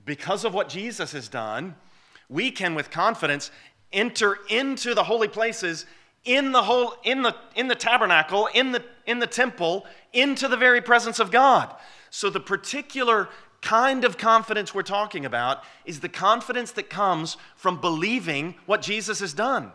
because 0.04 0.44
of 0.44 0.52
what 0.52 0.68
Jesus 0.68 1.12
has 1.12 1.28
done, 1.28 1.76
we 2.28 2.50
can 2.50 2.74
with 2.74 2.90
confidence 2.90 3.52
enter 3.94 4.38
into 4.50 4.94
the 4.94 5.04
holy 5.04 5.28
places 5.28 5.86
in 6.24 6.52
the 6.52 6.62
whole 6.62 6.94
in 7.04 7.22
the 7.22 7.34
in 7.54 7.68
the 7.68 7.74
tabernacle 7.74 8.48
in 8.54 8.72
the 8.72 8.82
in 9.06 9.18
the 9.18 9.26
temple 9.26 9.86
into 10.12 10.48
the 10.48 10.56
very 10.56 10.80
presence 10.80 11.18
of 11.18 11.30
God. 11.30 11.74
So 12.10 12.28
the 12.30 12.40
particular 12.40 13.28
kind 13.60 14.04
of 14.04 14.18
confidence 14.18 14.74
we're 14.74 14.82
talking 14.82 15.24
about 15.24 15.64
is 15.84 16.00
the 16.00 16.08
confidence 16.08 16.72
that 16.72 16.90
comes 16.90 17.36
from 17.56 17.80
believing 17.80 18.54
what 18.66 18.82
Jesus 18.82 19.20
has 19.20 19.32
done. 19.32 19.72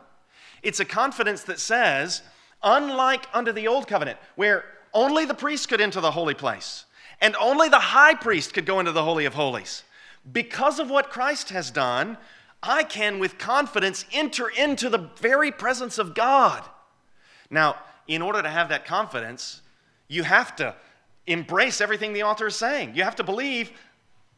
It's 0.61 0.79
a 0.79 0.85
confidence 0.85 1.43
that 1.43 1.59
says, 1.59 2.21
unlike 2.61 3.27
under 3.33 3.51
the 3.51 3.67
old 3.67 3.87
covenant, 3.87 4.19
where 4.35 4.65
only 4.93 5.25
the 5.25 5.33
priest 5.33 5.69
could 5.69 5.81
enter 5.81 6.01
the 6.01 6.11
holy 6.11 6.33
place 6.33 6.85
and 7.21 7.35
only 7.35 7.69
the 7.69 7.79
high 7.79 8.13
priest 8.13 8.53
could 8.53 8.65
go 8.65 8.79
into 8.79 8.91
the 8.91 9.03
Holy 9.03 9.25
of 9.25 9.33
Holies, 9.33 9.83
because 10.31 10.79
of 10.79 10.89
what 10.89 11.09
Christ 11.09 11.49
has 11.49 11.71
done, 11.71 12.17
I 12.61 12.83
can 12.83 13.19
with 13.19 13.37
confidence 13.37 14.05
enter 14.11 14.49
into 14.49 14.89
the 14.89 15.09
very 15.17 15.51
presence 15.51 15.97
of 15.97 16.13
God. 16.13 16.63
Now, 17.49 17.77
in 18.07 18.21
order 18.21 18.41
to 18.41 18.49
have 18.49 18.69
that 18.69 18.85
confidence, 18.85 19.61
you 20.07 20.23
have 20.23 20.55
to 20.57 20.75
embrace 21.25 21.79
everything 21.79 22.13
the 22.13 22.23
author 22.23 22.47
is 22.47 22.55
saying. 22.55 22.95
You 22.95 23.03
have 23.03 23.15
to 23.17 23.23
believe, 23.23 23.71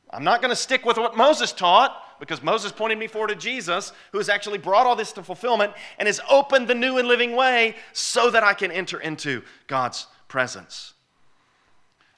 I'm 0.09 0.23
not 0.23 0.41
going 0.41 0.49
to 0.49 0.55
stick 0.55 0.85
with 0.85 0.97
what 0.97 1.17
Moses 1.17 1.51
taught 1.51 1.97
because 2.19 2.43
Moses 2.43 2.71
pointed 2.71 2.99
me 2.99 3.07
forward 3.07 3.29
to 3.29 3.35
Jesus, 3.35 3.91
who 4.11 4.19
has 4.19 4.29
actually 4.29 4.59
brought 4.59 4.85
all 4.85 4.95
this 4.95 5.11
to 5.13 5.23
fulfillment 5.23 5.73
and 5.97 6.05
has 6.05 6.21
opened 6.29 6.67
the 6.67 6.75
new 6.75 6.99
and 6.99 7.07
living 7.07 7.35
way 7.35 7.75
so 7.93 8.29
that 8.29 8.43
I 8.43 8.53
can 8.53 8.71
enter 8.71 8.99
into 8.99 9.41
God's 9.65 10.05
presence. 10.27 10.93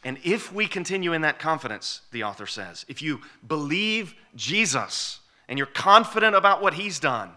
And 0.03 0.17
if 0.25 0.51
we 0.51 0.67
continue 0.67 1.13
in 1.13 1.21
that 1.21 1.39
confidence, 1.39 2.01
the 2.11 2.23
author 2.23 2.45
says, 2.45 2.85
if 2.89 3.01
you 3.01 3.21
believe 3.47 4.15
Jesus 4.35 5.21
and 5.53 5.59
you're 5.59 5.67
confident 5.67 6.35
about 6.35 6.63
what 6.63 6.73
he's 6.73 6.97
done, 6.97 7.29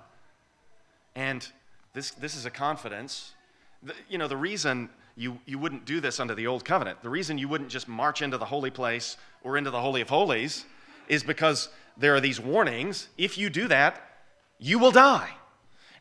and 1.15 1.47
this, 1.93 2.13
this 2.13 2.35
is 2.35 2.47
a 2.47 2.51
confidence, 2.51 3.33
you 4.09 4.17
know, 4.17 4.27
the 4.27 4.39
reason 4.39 4.89
you, 5.19 5.39
you 5.45 5.59
wouldn't 5.59 5.85
do 5.85 6.01
this 6.01 6.19
under 6.19 6.35
the 6.35 6.47
old 6.47 6.65
covenant. 6.65 7.03
The 7.03 7.11
reason 7.11 7.37
you 7.37 7.47
wouldn't 7.47 7.69
just 7.69 7.89
march 7.89 8.23
into 8.23 8.39
the 8.39 8.47
holy 8.47 8.71
place 8.71 9.19
or 9.45 9.59
into 9.59 9.71
the 9.71 9.83
Holy 9.83 10.01
of 10.01 10.09
Holies 10.09 10.65
is 11.09 11.23
because 11.25 11.69
there 11.99 12.15
are 12.15 12.21
these 12.21 12.41
warnings. 12.41 13.09
If 13.19 13.37
you 13.37 13.51
do 13.51 13.69
that, 13.69 14.01
you 14.59 14.79
will 14.79 14.93
die. 14.93 15.35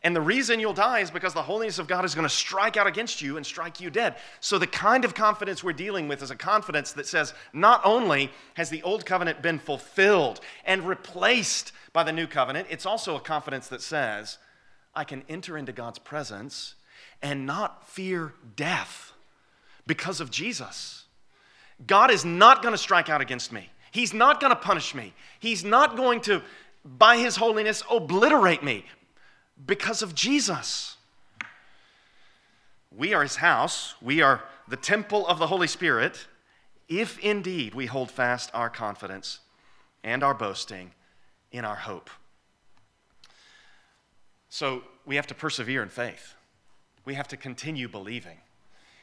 And 0.05 0.15
the 0.15 0.21
reason 0.21 0.59
you'll 0.59 0.71
die 0.71 0.99
is 0.99 1.09
because 1.09 1.33
the 1.33 1.41
holiness 1.41 1.79
of 1.79 1.87
God 1.87 2.05
is 2.05 2.13
going 2.13 2.27
to 2.27 2.33
strike 2.33 2.77
out 2.77 2.85
against 2.85 3.23
you 3.23 3.37
and 3.37 3.45
strike 3.45 3.81
you 3.81 3.89
dead. 3.89 4.17
So, 4.39 4.59
the 4.59 4.67
kind 4.67 5.03
of 5.03 5.15
confidence 5.15 5.63
we're 5.63 5.73
dealing 5.73 6.07
with 6.07 6.21
is 6.21 6.29
a 6.29 6.35
confidence 6.35 6.91
that 6.91 7.07
says 7.07 7.33
not 7.53 7.81
only 7.83 8.29
has 8.53 8.69
the 8.69 8.83
old 8.83 9.07
covenant 9.07 9.41
been 9.41 9.57
fulfilled 9.57 10.41
and 10.63 10.87
replaced 10.87 11.71
by 11.91 12.03
the 12.03 12.11
new 12.11 12.27
covenant, 12.27 12.67
it's 12.69 12.85
also 12.85 13.15
a 13.15 13.19
confidence 13.19 13.67
that 13.69 13.81
says, 13.81 14.37
I 14.93 15.05
can 15.05 15.23
enter 15.27 15.57
into 15.57 15.71
God's 15.71 15.97
presence 15.97 16.75
and 17.23 17.47
not 17.47 17.89
fear 17.89 18.35
death 18.55 19.11
because 19.87 20.21
of 20.21 20.29
Jesus. 20.29 21.05
God 21.87 22.11
is 22.11 22.23
not 22.23 22.61
going 22.61 22.73
to 22.73 22.77
strike 22.77 23.09
out 23.09 23.21
against 23.21 23.51
me. 23.51 23.71
He's 23.89 24.13
not 24.13 24.39
going 24.39 24.51
to 24.51 24.55
punish 24.55 24.93
me. 24.93 25.15
He's 25.39 25.63
not 25.63 25.97
going 25.97 26.21
to, 26.21 26.43
by 26.83 27.17
His 27.17 27.37
holiness, 27.37 27.81
obliterate 27.89 28.61
me 28.61 28.85
because 29.63 30.01
of 30.01 30.15
Jesus. 30.15 30.97
We 32.95 33.13
are 33.13 33.23
His 33.23 33.37
house, 33.37 33.95
we 34.01 34.21
are 34.21 34.43
the 34.67 34.77
temple 34.77 35.27
of 35.27 35.39
the 35.39 35.47
Holy 35.47 35.67
Spirit, 35.67 36.27
if 36.87 37.19
indeed 37.19 37.73
we 37.73 37.87
hold 37.87 38.09
fast 38.11 38.49
our 38.53 38.69
confidence 38.69 39.39
and 40.03 40.23
our 40.23 40.33
boasting 40.33 40.91
in 41.51 41.65
our 41.65 41.75
hope. 41.75 42.09
So 44.49 44.83
we 45.05 45.15
have 45.15 45.27
to 45.27 45.35
persevere 45.35 45.83
in 45.83 45.89
faith. 45.89 46.35
We 47.03 47.15
have 47.15 47.27
to 47.29 47.37
continue 47.37 47.87
believing. 47.87 48.37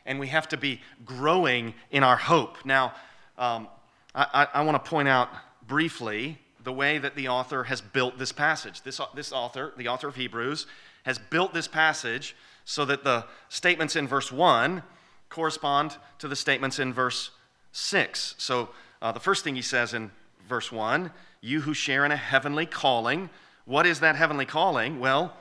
And 0.07 0.19
we 0.19 0.29
have 0.29 0.49
to 0.49 0.57
be 0.57 0.81
growing 1.05 1.75
in 1.91 2.03
our 2.03 2.17
hope. 2.17 2.65
Now, 2.65 2.95
um, 3.39 3.69
I, 4.15 4.47
I, 4.55 4.61
I 4.61 4.63
want 4.63 4.83
to 4.83 4.91
point 4.91 5.09
out 5.09 5.29
briefly 5.67 6.39
the 6.63 6.73
way 6.73 6.99
that 6.99 7.17
the 7.17 7.29
author 7.29 7.65
has 7.65 7.81
built 7.81 8.19
this 8.19 8.33
passage. 8.33 8.83
This, 8.83 9.01
this 9.15 9.33
author, 9.33 9.73
the 9.77 9.89
author 9.89 10.09
of 10.09 10.17
Hebrews, 10.17 10.67
has 11.05 11.19
built 11.19 11.53
this 11.53 11.69
passage 11.69 12.37
so 12.65 12.85
that 12.85 13.05
the 13.05 13.25
statements 13.49 13.97
in 13.97 14.07
verse 14.07 14.31
1 14.31 14.83
correspond 15.29 15.97
to 16.19 16.29
the 16.29 16.37
statements 16.37 16.79
in 16.79 16.93
verse 16.93 17.31
6. 17.73 18.35
So 18.39 18.69
uh, 19.01 19.13
the 19.13 19.21
first 19.21 19.45
thing 19.45 19.57
he 19.57 19.63
says 19.63 19.95
in 19.95 20.11
verse 20.49 20.71
1 20.71 21.11
you 21.41 21.63
who 21.63 21.75
share 21.75 22.05
in 22.05 22.13
a 22.13 22.17
heavenly 22.17 22.67
calling. 22.67 23.29
What 23.65 23.85
is 23.85 24.01
that 24.01 24.17
heavenly 24.17 24.47
calling? 24.47 25.01
Well, 25.01 25.37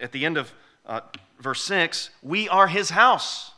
at 0.00 0.12
the 0.12 0.26
end 0.26 0.36
of 0.36 0.52
uh, 0.84 1.00
verse 1.38 1.62
6, 1.62 2.10
we 2.22 2.48
are 2.48 2.66
his 2.66 2.90
house. 2.90 3.52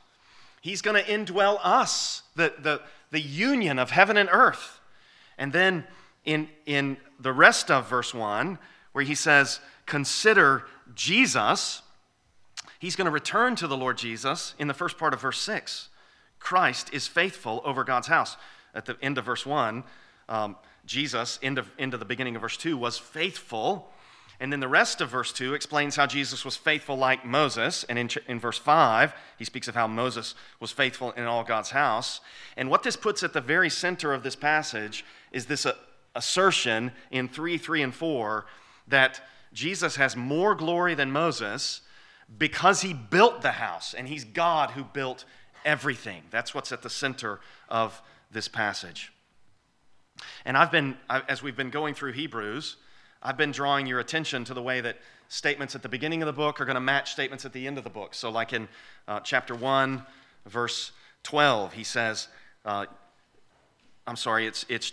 He's 0.60 0.82
going 0.82 1.02
to 1.02 1.10
indwell 1.10 1.58
us, 1.62 2.22
the, 2.36 2.52
the, 2.58 2.82
the 3.10 3.20
union 3.20 3.78
of 3.78 3.90
heaven 3.90 4.16
and 4.16 4.28
earth. 4.30 4.80
And 5.38 5.52
then 5.52 5.84
in, 6.24 6.48
in 6.66 6.96
the 7.20 7.32
rest 7.32 7.70
of 7.70 7.88
verse 7.88 8.14
1, 8.14 8.58
where 8.92 9.04
he 9.04 9.14
says, 9.14 9.60
Consider 9.86 10.64
Jesus, 10.94 11.82
he's 12.78 12.96
going 12.96 13.06
to 13.06 13.10
return 13.10 13.56
to 13.56 13.66
the 13.66 13.76
Lord 13.76 13.98
Jesus 13.98 14.54
in 14.58 14.68
the 14.68 14.74
first 14.74 14.98
part 14.98 15.12
of 15.12 15.20
verse 15.20 15.40
6. 15.40 15.88
Christ 16.38 16.92
is 16.92 17.06
faithful 17.06 17.62
over 17.64 17.84
God's 17.84 18.08
house. 18.08 18.36
At 18.74 18.86
the 18.86 18.96
end 19.00 19.18
of 19.18 19.24
verse 19.24 19.46
1, 19.46 19.84
um, 20.28 20.56
Jesus, 20.86 21.38
into, 21.42 21.64
into 21.78 21.96
the 21.96 22.04
beginning 22.04 22.36
of 22.36 22.42
verse 22.42 22.56
2, 22.56 22.76
was 22.76 22.98
faithful. 22.98 23.90
And 24.40 24.52
then 24.52 24.60
the 24.60 24.68
rest 24.68 25.00
of 25.00 25.10
verse 25.10 25.32
2 25.32 25.54
explains 25.54 25.96
how 25.96 26.06
Jesus 26.06 26.44
was 26.44 26.56
faithful 26.56 26.96
like 26.96 27.24
Moses. 27.24 27.84
And 27.84 27.98
in, 27.98 28.10
in 28.26 28.40
verse 28.40 28.58
5, 28.58 29.14
he 29.38 29.44
speaks 29.44 29.68
of 29.68 29.74
how 29.74 29.86
Moses 29.86 30.34
was 30.60 30.72
faithful 30.72 31.12
in 31.12 31.24
all 31.24 31.44
God's 31.44 31.70
house. 31.70 32.20
And 32.56 32.68
what 32.68 32.82
this 32.82 32.96
puts 32.96 33.22
at 33.22 33.32
the 33.32 33.40
very 33.40 33.70
center 33.70 34.12
of 34.12 34.22
this 34.22 34.36
passage 34.36 35.04
is 35.32 35.46
this 35.46 35.64
uh, 35.64 35.72
assertion 36.14 36.92
in 37.10 37.28
3, 37.28 37.58
3, 37.58 37.82
and 37.82 37.94
4 37.94 38.46
that 38.88 39.20
Jesus 39.52 39.96
has 39.96 40.16
more 40.16 40.54
glory 40.54 40.94
than 40.94 41.10
Moses 41.10 41.80
because 42.38 42.82
he 42.82 42.92
built 42.92 43.42
the 43.42 43.52
house 43.52 43.94
and 43.94 44.08
he's 44.08 44.24
God 44.24 44.70
who 44.70 44.84
built 44.84 45.24
everything. 45.64 46.22
That's 46.30 46.54
what's 46.54 46.72
at 46.72 46.82
the 46.82 46.90
center 46.90 47.40
of 47.68 48.02
this 48.30 48.48
passage. 48.48 49.12
And 50.44 50.56
I've 50.56 50.70
been, 50.70 50.96
as 51.08 51.42
we've 51.42 51.56
been 51.56 51.70
going 51.70 51.94
through 51.94 52.12
Hebrews, 52.12 52.76
I've 53.22 53.36
been 53.36 53.52
drawing 53.52 53.86
your 53.86 54.00
attention 54.00 54.44
to 54.44 54.54
the 54.54 54.62
way 54.62 54.80
that 54.80 54.98
statements 55.28 55.74
at 55.74 55.82
the 55.82 55.88
beginning 55.88 56.22
of 56.22 56.26
the 56.26 56.32
book 56.32 56.60
are 56.60 56.64
going 56.64 56.74
to 56.74 56.80
match 56.80 57.12
statements 57.12 57.44
at 57.44 57.52
the 57.52 57.66
end 57.66 57.78
of 57.78 57.84
the 57.84 57.90
book. 57.90 58.14
So, 58.14 58.30
like 58.30 58.52
in 58.52 58.68
uh, 59.08 59.20
chapter 59.20 59.54
1, 59.54 60.04
verse 60.46 60.92
12, 61.22 61.72
he 61.72 61.84
says, 61.84 62.28
uh, 62.64 62.86
I'm 64.06 64.16
sorry, 64.16 64.46
it's, 64.46 64.66
it's, 64.68 64.92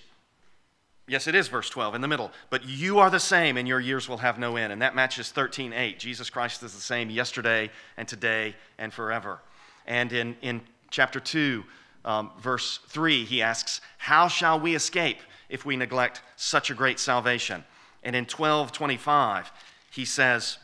yes, 1.08 1.28
it 1.28 1.36
is 1.36 1.48
verse 1.48 1.70
12 1.70 1.96
in 1.96 2.02
the 2.02 2.08
middle. 2.08 2.32
But 2.50 2.66
you 2.66 3.00
are 3.00 3.10
the 3.10 3.20
same, 3.20 3.58
and 3.58 3.68
your 3.68 3.80
years 3.80 4.08
will 4.08 4.18
have 4.18 4.40
no 4.40 4.56
end. 4.56 4.72
And 4.72 4.82
that 4.82 4.96
matches 4.96 5.32
13, 5.32 5.74
8. 5.74 6.00
Jesus 6.00 6.30
Christ 6.30 6.64
is 6.64 6.74
the 6.74 6.82
same 6.82 7.10
yesterday 7.10 7.70
and 7.98 8.08
today 8.08 8.56
and 8.78 8.94
forever. 8.94 9.40
And 9.86 10.14
in, 10.14 10.36
in 10.42 10.62
chapter 10.90 11.20
2, 11.20 11.64
um, 12.06 12.32
verse 12.40 12.80
3, 12.88 13.26
he 13.26 13.42
asks, 13.42 13.82
How 13.98 14.28
shall 14.28 14.60
we 14.60 14.76
escape 14.76 15.20
if 15.50 15.66
we 15.66 15.76
neglect 15.76 16.22
such 16.36 16.70
a 16.70 16.74
great 16.74 17.00
salvation? 17.00 17.64
And 18.04 18.16
in 18.16 18.24
1225, 18.24 19.52
he 19.92 20.06
says, 20.06 20.58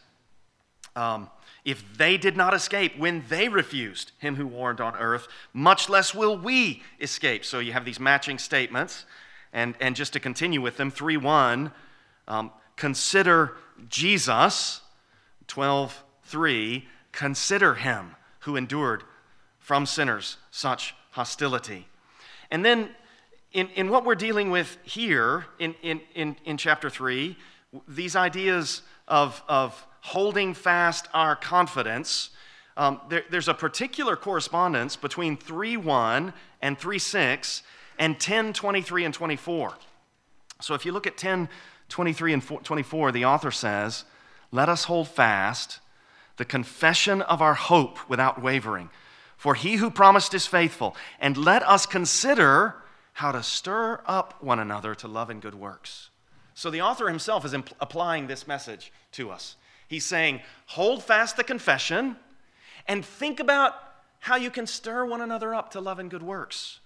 um, 0.95 1.29
If 1.65 1.97
they 1.97 2.17
did 2.17 2.35
not 2.35 2.53
escape 2.53 2.97
when 2.97 3.23
they 3.29 3.49
refused 3.49 4.11
him 4.19 4.35
who 4.35 4.47
warned 4.47 4.81
on 4.81 4.95
earth, 4.95 5.27
much 5.53 5.89
less 5.89 6.15
will 6.15 6.37
we 6.37 6.83
escape. 6.99 7.45
So 7.45 7.59
you 7.59 7.73
have 7.73 7.85
these 7.85 7.99
matching 7.99 8.39
statements. 8.39 9.05
And, 9.53 9.75
and 9.79 9.95
just 9.95 10.13
to 10.13 10.19
continue 10.19 10.61
with 10.61 10.77
them, 10.77 10.91
3 10.91 11.17
1, 11.17 11.71
um, 12.27 12.51
consider 12.75 13.53
Jesus, 13.89 14.81
12 15.47 16.03
3, 16.23 16.87
consider 17.11 17.75
him 17.75 18.15
who 18.39 18.55
endured 18.55 19.03
from 19.59 19.85
sinners 19.85 20.37
such 20.51 20.93
hostility. 21.11 21.87
And 22.51 22.63
then, 22.63 22.89
in, 23.53 23.69
in 23.69 23.89
what 23.89 24.05
we're 24.05 24.15
dealing 24.15 24.51
with 24.51 24.77
here 24.83 25.45
in, 25.59 25.73
in, 25.81 26.01
in, 26.15 26.35
in 26.45 26.57
chapter 26.57 26.89
3, 26.89 27.35
these 27.87 28.15
ideas 28.15 28.81
of, 29.07 29.41
of 29.47 29.85
holding 30.01 30.53
fast 30.53 31.07
our 31.13 31.35
confidence, 31.35 32.29
um, 32.77 33.01
there, 33.09 33.23
there's 33.29 33.47
a 33.47 33.53
particular 33.53 34.15
correspondence 34.15 34.95
between 34.95 35.35
3 35.35 35.77
1 35.77 36.33
and 36.61 36.77
3 36.77 36.99
6 36.99 37.63
and 37.97 38.19
10 38.19 38.53
23 38.53 39.05
and 39.05 39.13
24. 39.13 39.73
So 40.61 40.73
if 40.73 40.85
you 40.85 40.91
look 40.91 41.07
at 41.07 41.17
10 41.17 41.49
23 41.89 42.33
and 42.33 42.43
24, 42.63 43.11
the 43.11 43.25
author 43.25 43.51
says, 43.51 44.03
Let 44.51 44.69
us 44.69 44.85
hold 44.85 45.07
fast 45.07 45.79
the 46.37 46.45
confession 46.45 47.21
of 47.21 47.41
our 47.41 47.55
hope 47.55 47.97
without 48.09 48.41
wavering. 48.41 48.89
For 49.37 49.55
he 49.55 49.75
who 49.75 49.89
promised 49.89 50.33
is 50.33 50.47
faithful. 50.47 50.95
And 51.19 51.37
let 51.37 51.63
us 51.63 51.85
consider 51.85 52.75
how 53.13 53.31
to 53.31 53.43
stir 53.43 54.01
up 54.05 54.43
one 54.43 54.59
another 54.59 54.95
to 54.95 55.07
love 55.07 55.29
and 55.29 55.41
good 55.41 55.55
works. 55.55 56.09
So 56.53 56.69
the 56.69 56.81
author 56.81 57.07
himself 57.07 57.45
is 57.45 57.53
impl- 57.53 57.73
applying 57.79 58.27
this 58.27 58.47
message 58.47 58.91
to 59.13 59.29
us. 59.29 59.55
He's 59.87 60.05
saying, 60.05 60.41
hold 60.65 61.03
fast 61.03 61.37
the 61.37 61.43
confession 61.43 62.17
and 62.87 63.05
think 63.05 63.39
about 63.39 63.73
how 64.19 64.35
you 64.35 64.49
can 64.49 64.67
stir 64.67 65.05
one 65.05 65.21
another 65.21 65.53
up 65.53 65.71
to 65.71 65.81
love 65.81 65.99
and 65.99 66.09
good 66.09 66.23
works. 66.23 66.79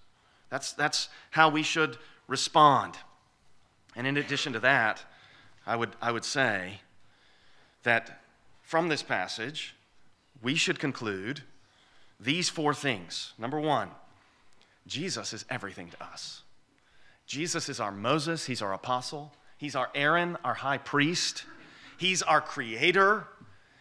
That's, 0.52 0.74
that's 0.74 1.10
how 1.32 1.50
we 1.50 1.64
should 1.64 1.98
respond. 2.28 2.98
And 3.96 4.06
in 4.06 4.18
addition 4.18 4.54
to 4.54 4.60
that, 4.60 5.04
I 5.66 5.76
would, 5.76 5.96
I 6.02 6.12
would 6.12 6.26
say 6.26 6.82
that 7.84 8.22
from 8.62 8.90
this 8.90 9.02
passage, 9.02 9.76
we 10.42 10.56
should 10.56 10.78
conclude 10.78 11.42
these 12.20 12.50
four 12.50 12.74
things. 12.74 13.34
Number 13.40 13.60
one, 13.60 13.90
Jesus 14.86 15.34
is 15.34 15.46
everything 15.50 15.90
to 15.90 16.04
us. 16.04 16.44
Jesus 17.26 17.70
is 17.70 17.80
our 17.80 17.92
Moses, 17.92 18.46
he's 18.46 18.62
our 18.62 18.74
apostle, 18.74 19.34
he's 19.58 19.76
our 19.76 19.90
Aaron, 19.96 20.38
our 20.44 20.54
high 20.54 20.78
priest, 20.78 21.46
he's 21.98 22.22
our 22.22 22.42
creator, 22.42 23.28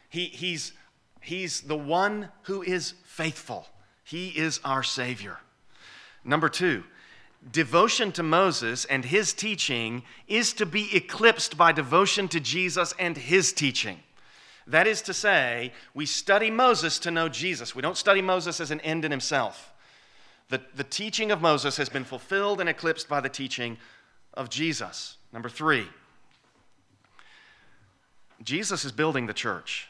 he, 0.09 0.27
he's, 0.27 0.73
he's 1.21 1.63
the 1.63 1.77
one 1.77 2.29
who 2.43 2.63
is 2.63 2.95
faithful, 3.05 3.67
he 4.05 4.29
is 4.29 4.61
our 4.65 4.83
Savior. 4.83 5.39
Number 6.25 6.49
two, 6.49 6.85
devotion 7.53 8.13
to 8.13 8.23
Moses 8.23 8.85
and 8.85 9.05
his 9.05 9.33
teaching 9.33 10.03
is 10.29 10.53
to 10.55 10.67
be 10.67 10.95
eclipsed 10.95 11.57
by 11.57 11.73
devotion 11.73 12.29
to 12.29 12.41
Jesus 12.41 12.95
and 12.99 13.17
his 13.17 13.53
teaching. 13.53 13.99
That 14.67 14.87
is 14.87 15.03
to 15.03 15.15
say, 15.15 15.73
we 15.95 16.07
study 16.07 16.51
Moses 16.51 16.99
to 17.01 17.11
know 17.11 17.29
Jesus. 17.29 17.75
We 17.75 17.83
don't 17.83 17.97
study 17.97 18.23
Moses 18.23 18.61
as 18.61 18.71
an 18.71 18.81
end 18.81 19.05
in 19.05 19.11
himself. 19.11 19.73
The, 20.49 20.61
the 20.75 20.85
teaching 20.85 21.31
of 21.31 21.41
Moses 21.41 21.77
has 21.77 21.89
been 21.89 22.05
fulfilled 22.05 22.61
and 22.61 22.69
eclipsed 22.69 23.09
by 23.09 23.21
the 23.21 23.29
teaching 23.29 23.79
of 24.35 24.51
Jesus. 24.51 25.17
Number 25.33 25.49
three, 25.49 25.87
Jesus 28.43 28.85
is 28.85 28.93
building 28.93 29.27
the 29.27 29.35
church. 29.35 29.89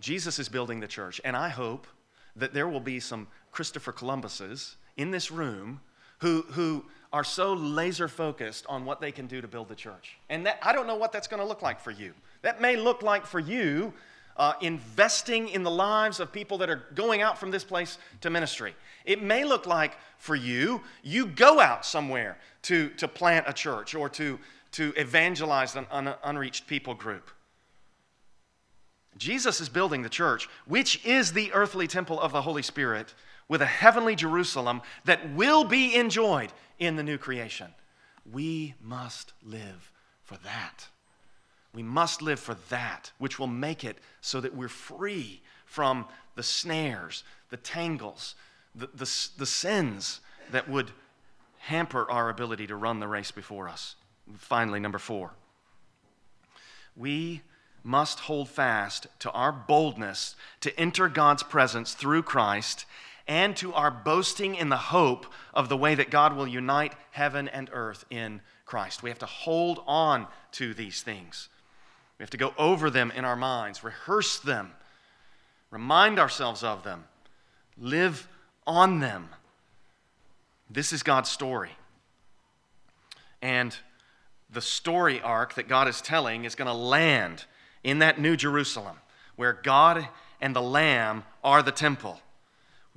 Jesus 0.00 0.38
is 0.38 0.48
building 0.48 0.80
the 0.80 0.86
church. 0.86 1.20
And 1.24 1.36
I 1.36 1.48
hope 1.48 1.86
that 2.36 2.54
there 2.54 2.68
will 2.68 2.80
be 2.80 3.00
some 3.00 3.26
Christopher 3.52 3.92
Columbuses 3.92 4.76
in 4.98 5.10
this 5.10 5.30
room 5.30 5.80
who, 6.18 6.42
who 6.50 6.84
are 7.12 7.24
so 7.24 7.54
laser 7.54 8.08
focused 8.08 8.66
on 8.68 8.84
what 8.84 9.00
they 9.00 9.10
can 9.10 9.26
do 9.26 9.40
to 9.40 9.48
build 9.48 9.68
the 9.68 9.74
church. 9.74 10.18
And 10.28 10.44
that, 10.44 10.58
I 10.62 10.74
don't 10.74 10.86
know 10.86 10.96
what 10.96 11.12
that's 11.12 11.26
going 11.26 11.40
to 11.40 11.46
look 11.46 11.62
like 11.62 11.80
for 11.80 11.90
you. 11.90 12.12
That 12.42 12.60
may 12.60 12.76
look 12.76 13.02
like 13.02 13.24
for 13.24 13.40
you 13.40 13.94
uh, 14.36 14.52
investing 14.60 15.48
in 15.48 15.62
the 15.62 15.70
lives 15.70 16.20
of 16.20 16.32
people 16.32 16.58
that 16.58 16.70
are 16.70 16.84
going 16.94 17.22
out 17.22 17.38
from 17.38 17.50
this 17.50 17.64
place 17.64 17.98
to 18.20 18.30
ministry. 18.30 18.74
It 19.04 19.22
may 19.22 19.44
look 19.44 19.66
like 19.66 19.96
for 20.18 20.36
you, 20.36 20.82
you 21.02 21.26
go 21.26 21.60
out 21.60 21.86
somewhere 21.86 22.38
to, 22.62 22.90
to 22.90 23.08
plant 23.08 23.46
a 23.48 23.52
church 23.52 23.94
or 23.94 24.08
to, 24.10 24.38
to 24.72 24.92
evangelize 24.96 25.74
an, 25.76 25.86
an 25.90 26.14
unreached 26.24 26.66
people 26.66 26.94
group. 26.94 27.30
Jesus 29.16 29.60
is 29.60 29.68
building 29.68 30.02
the 30.02 30.08
church, 30.08 30.48
which 30.66 31.04
is 31.04 31.32
the 31.32 31.52
earthly 31.52 31.88
temple 31.88 32.20
of 32.20 32.30
the 32.30 32.42
Holy 32.42 32.62
Spirit, 32.62 33.14
with 33.48 33.62
a 33.62 33.66
heavenly 33.66 34.14
Jerusalem 34.14 34.82
that 35.04 35.32
will 35.32 35.64
be 35.64 35.94
enjoyed 35.94 36.52
in 36.78 36.96
the 36.96 37.02
new 37.02 37.18
creation. 37.18 37.68
We 38.30 38.74
must 38.82 39.32
live 39.42 39.90
for 40.22 40.36
that. 40.44 40.88
We 41.74 41.82
must 41.82 42.22
live 42.22 42.40
for 42.40 42.56
that, 42.68 43.12
which 43.18 43.38
will 43.38 43.46
make 43.46 43.84
it 43.84 43.98
so 44.20 44.40
that 44.40 44.54
we're 44.54 44.68
free 44.68 45.42
from 45.64 46.06
the 46.34 46.42
snares, 46.42 47.24
the 47.50 47.56
tangles, 47.56 48.34
the, 48.74 48.86
the, 48.88 49.28
the 49.38 49.46
sins 49.46 50.20
that 50.50 50.68
would 50.68 50.90
hamper 51.58 52.10
our 52.10 52.30
ability 52.30 52.66
to 52.66 52.76
run 52.76 53.00
the 53.00 53.08
race 53.08 53.30
before 53.30 53.68
us. 53.68 53.96
Finally, 54.36 54.80
number 54.80 54.98
four, 54.98 55.32
we 56.96 57.42
must 57.84 58.20
hold 58.20 58.48
fast 58.48 59.06
to 59.18 59.30
our 59.30 59.52
boldness 59.52 60.36
to 60.60 60.78
enter 60.78 61.08
God's 61.08 61.42
presence 61.42 61.94
through 61.94 62.22
Christ 62.22 62.84
and 63.28 63.54
to 63.58 63.74
our 63.74 63.90
boasting 63.90 64.54
in 64.54 64.70
the 64.70 64.76
hope 64.76 65.26
of 65.52 65.68
the 65.68 65.76
way 65.76 65.94
that 65.94 66.10
God 66.10 66.34
will 66.34 66.48
unite 66.48 66.94
heaven 67.10 67.46
and 67.46 67.68
earth 67.72 68.06
in 68.10 68.40
Christ. 68.64 69.02
We 69.02 69.10
have 69.10 69.18
to 69.18 69.26
hold 69.26 69.84
on 69.86 70.26
to 70.52 70.72
these 70.72 71.02
things. 71.02 71.50
We 72.18 72.22
have 72.22 72.30
to 72.30 72.36
go 72.36 72.54
over 72.58 72.90
them 72.90 73.12
in 73.14 73.24
our 73.24 73.36
minds, 73.36 73.84
rehearse 73.84 74.38
them, 74.38 74.72
remind 75.70 76.18
ourselves 76.18 76.64
of 76.64 76.82
them, 76.82 77.04
live 77.76 78.26
on 78.66 79.00
them. 79.00 79.28
This 80.70 80.92
is 80.92 81.02
God's 81.02 81.30
story. 81.30 81.70
And 83.40 83.76
the 84.50 84.60
story 84.60 85.20
arc 85.20 85.54
that 85.54 85.68
God 85.68 85.86
is 85.86 86.00
telling 86.00 86.44
is 86.44 86.54
going 86.54 86.66
to 86.66 86.74
land 86.74 87.44
in 87.84 88.00
that 88.00 88.18
New 88.20 88.36
Jerusalem 88.36 88.96
where 89.36 89.52
God 89.52 90.08
and 90.40 90.56
the 90.56 90.62
Lamb 90.62 91.24
are 91.44 91.62
the 91.62 91.70
temple. 91.70 92.20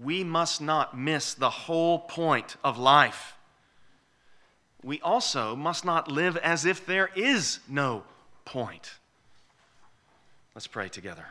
We 0.01 0.23
must 0.23 0.61
not 0.61 0.97
miss 0.97 1.33
the 1.33 1.49
whole 1.49 1.99
point 1.99 2.55
of 2.63 2.77
life. 2.77 3.35
We 4.83 4.99
also 5.01 5.55
must 5.55 5.85
not 5.85 6.09
live 6.09 6.37
as 6.37 6.65
if 6.65 6.85
there 6.85 7.09
is 7.15 7.59
no 7.69 8.03
point. 8.45 8.95
Let's 10.55 10.67
pray 10.67 10.89
together. 10.89 11.25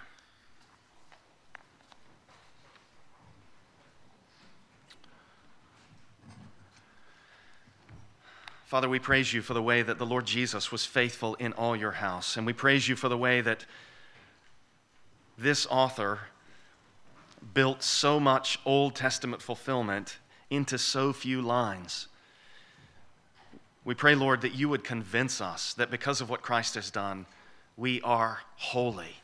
Father, 8.66 8.88
we 8.88 9.00
praise 9.00 9.32
you 9.32 9.42
for 9.42 9.52
the 9.52 9.60
way 9.60 9.82
that 9.82 9.98
the 9.98 10.06
Lord 10.06 10.26
Jesus 10.26 10.70
was 10.70 10.86
faithful 10.86 11.34
in 11.34 11.52
all 11.54 11.74
your 11.74 11.90
house. 11.90 12.36
And 12.36 12.46
we 12.46 12.52
praise 12.52 12.88
you 12.88 12.94
for 12.94 13.08
the 13.08 13.18
way 13.18 13.40
that 13.40 13.66
this 15.36 15.66
author 15.66 16.20
built 17.55 17.82
so 17.82 18.20
much 18.20 18.59
Old 18.64 18.95
Testament 18.95 19.43
fulfillment 19.43 20.18
into 20.51 20.78
so 20.78 21.12
few 21.12 21.41
lines. 21.41 22.09
We 23.84 23.95
pray, 23.95 24.14
Lord, 24.14 24.43
that 24.43 24.55
you 24.55 24.68
would 24.68 24.84
convince 24.84 25.41
us 25.41 25.74
that 25.74 25.91
because 25.91 26.20
of 26.20 26.28
what 26.28 26.43
Christ 26.43 26.74
has 26.74 26.91
done, 26.91 27.26
we 27.76 28.01
are 28.03 28.41
holy. 28.57 29.16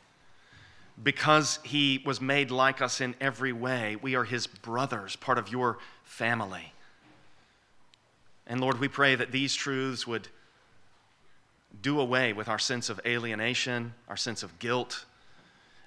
Because 1.01 1.59
he 1.63 2.01
was 2.05 2.19
made 2.19 2.49
like 2.49 2.81
us 2.81 2.99
in 3.01 3.13
every 3.21 3.53
way, 3.53 3.97
we 4.01 4.15
are 4.15 4.23
his 4.23 4.47
brothers, 4.47 5.15
part 5.15 5.37
of 5.37 5.51
your 5.51 5.77
family. 6.03 6.73
And 8.47 8.59
Lord, 8.59 8.79
we 8.79 8.87
pray 8.87 9.13
that 9.13 9.31
these 9.31 9.53
truths 9.53 10.07
would 10.07 10.27
do 11.81 11.99
away 11.99 12.33
with 12.33 12.47
our 12.47 12.57
sense 12.57 12.89
of 12.89 12.99
alienation, 13.05 13.93
our 14.07 14.17
sense 14.17 14.41
of 14.41 14.57
guilt. 14.57 15.05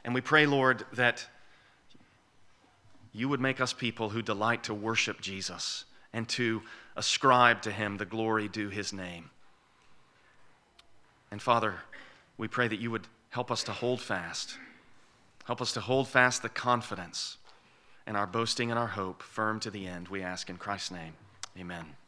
And 0.04 0.14
we 0.14 0.20
pray, 0.20 0.46
Lord, 0.46 0.84
that 0.92 1.26
you 3.12 3.28
would 3.28 3.40
make 3.40 3.60
us 3.60 3.72
people 3.72 4.10
who 4.10 4.22
delight 4.22 4.64
to 4.64 4.74
worship 4.74 5.20
Jesus 5.20 5.84
and 6.12 6.28
to 6.30 6.62
ascribe 6.96 7.62
to 7.62 7.70
him 7.70 7.96
the 7.96 8.04
glory 8.04 8.48
due 8.48 8.68
his 8.68 8.92
name. 8.92 9.30
And 11.30 11.40
Father, 11.40 11.76
we 12.36 12.48
pray 12.48 12.68
that 12.68 12.80
you 12.80 12.90
would 12.90 13.06
help 13.30 13.50
us 13.50 13.62
to 13.64 13.72
hold 13.72 14.00
fast. 14.00 14.56
Help 15.44 15.60
us 15.60 15.72
to 15.72 15.80
hold 15.80 16.08
fast 16.08 16.42
the 16.42 16.48
confidence 16.48 17.36
and 18.06 18.16
our 18.16 18.26
boasting 18.26 18.70
and 18.70 18.78
our 18.78 18.88
hope 18.88 19.22
firm 19.22 19.60
to 19.60 19.70
the 19.70 19.86
end. 19.86 20.08
We 20.08 20.22
ask 20.22 20.50
in 20.50 20.56
Christ's 20.56 20.90
name. 20.90 21.14
Amen. 21.58 21.99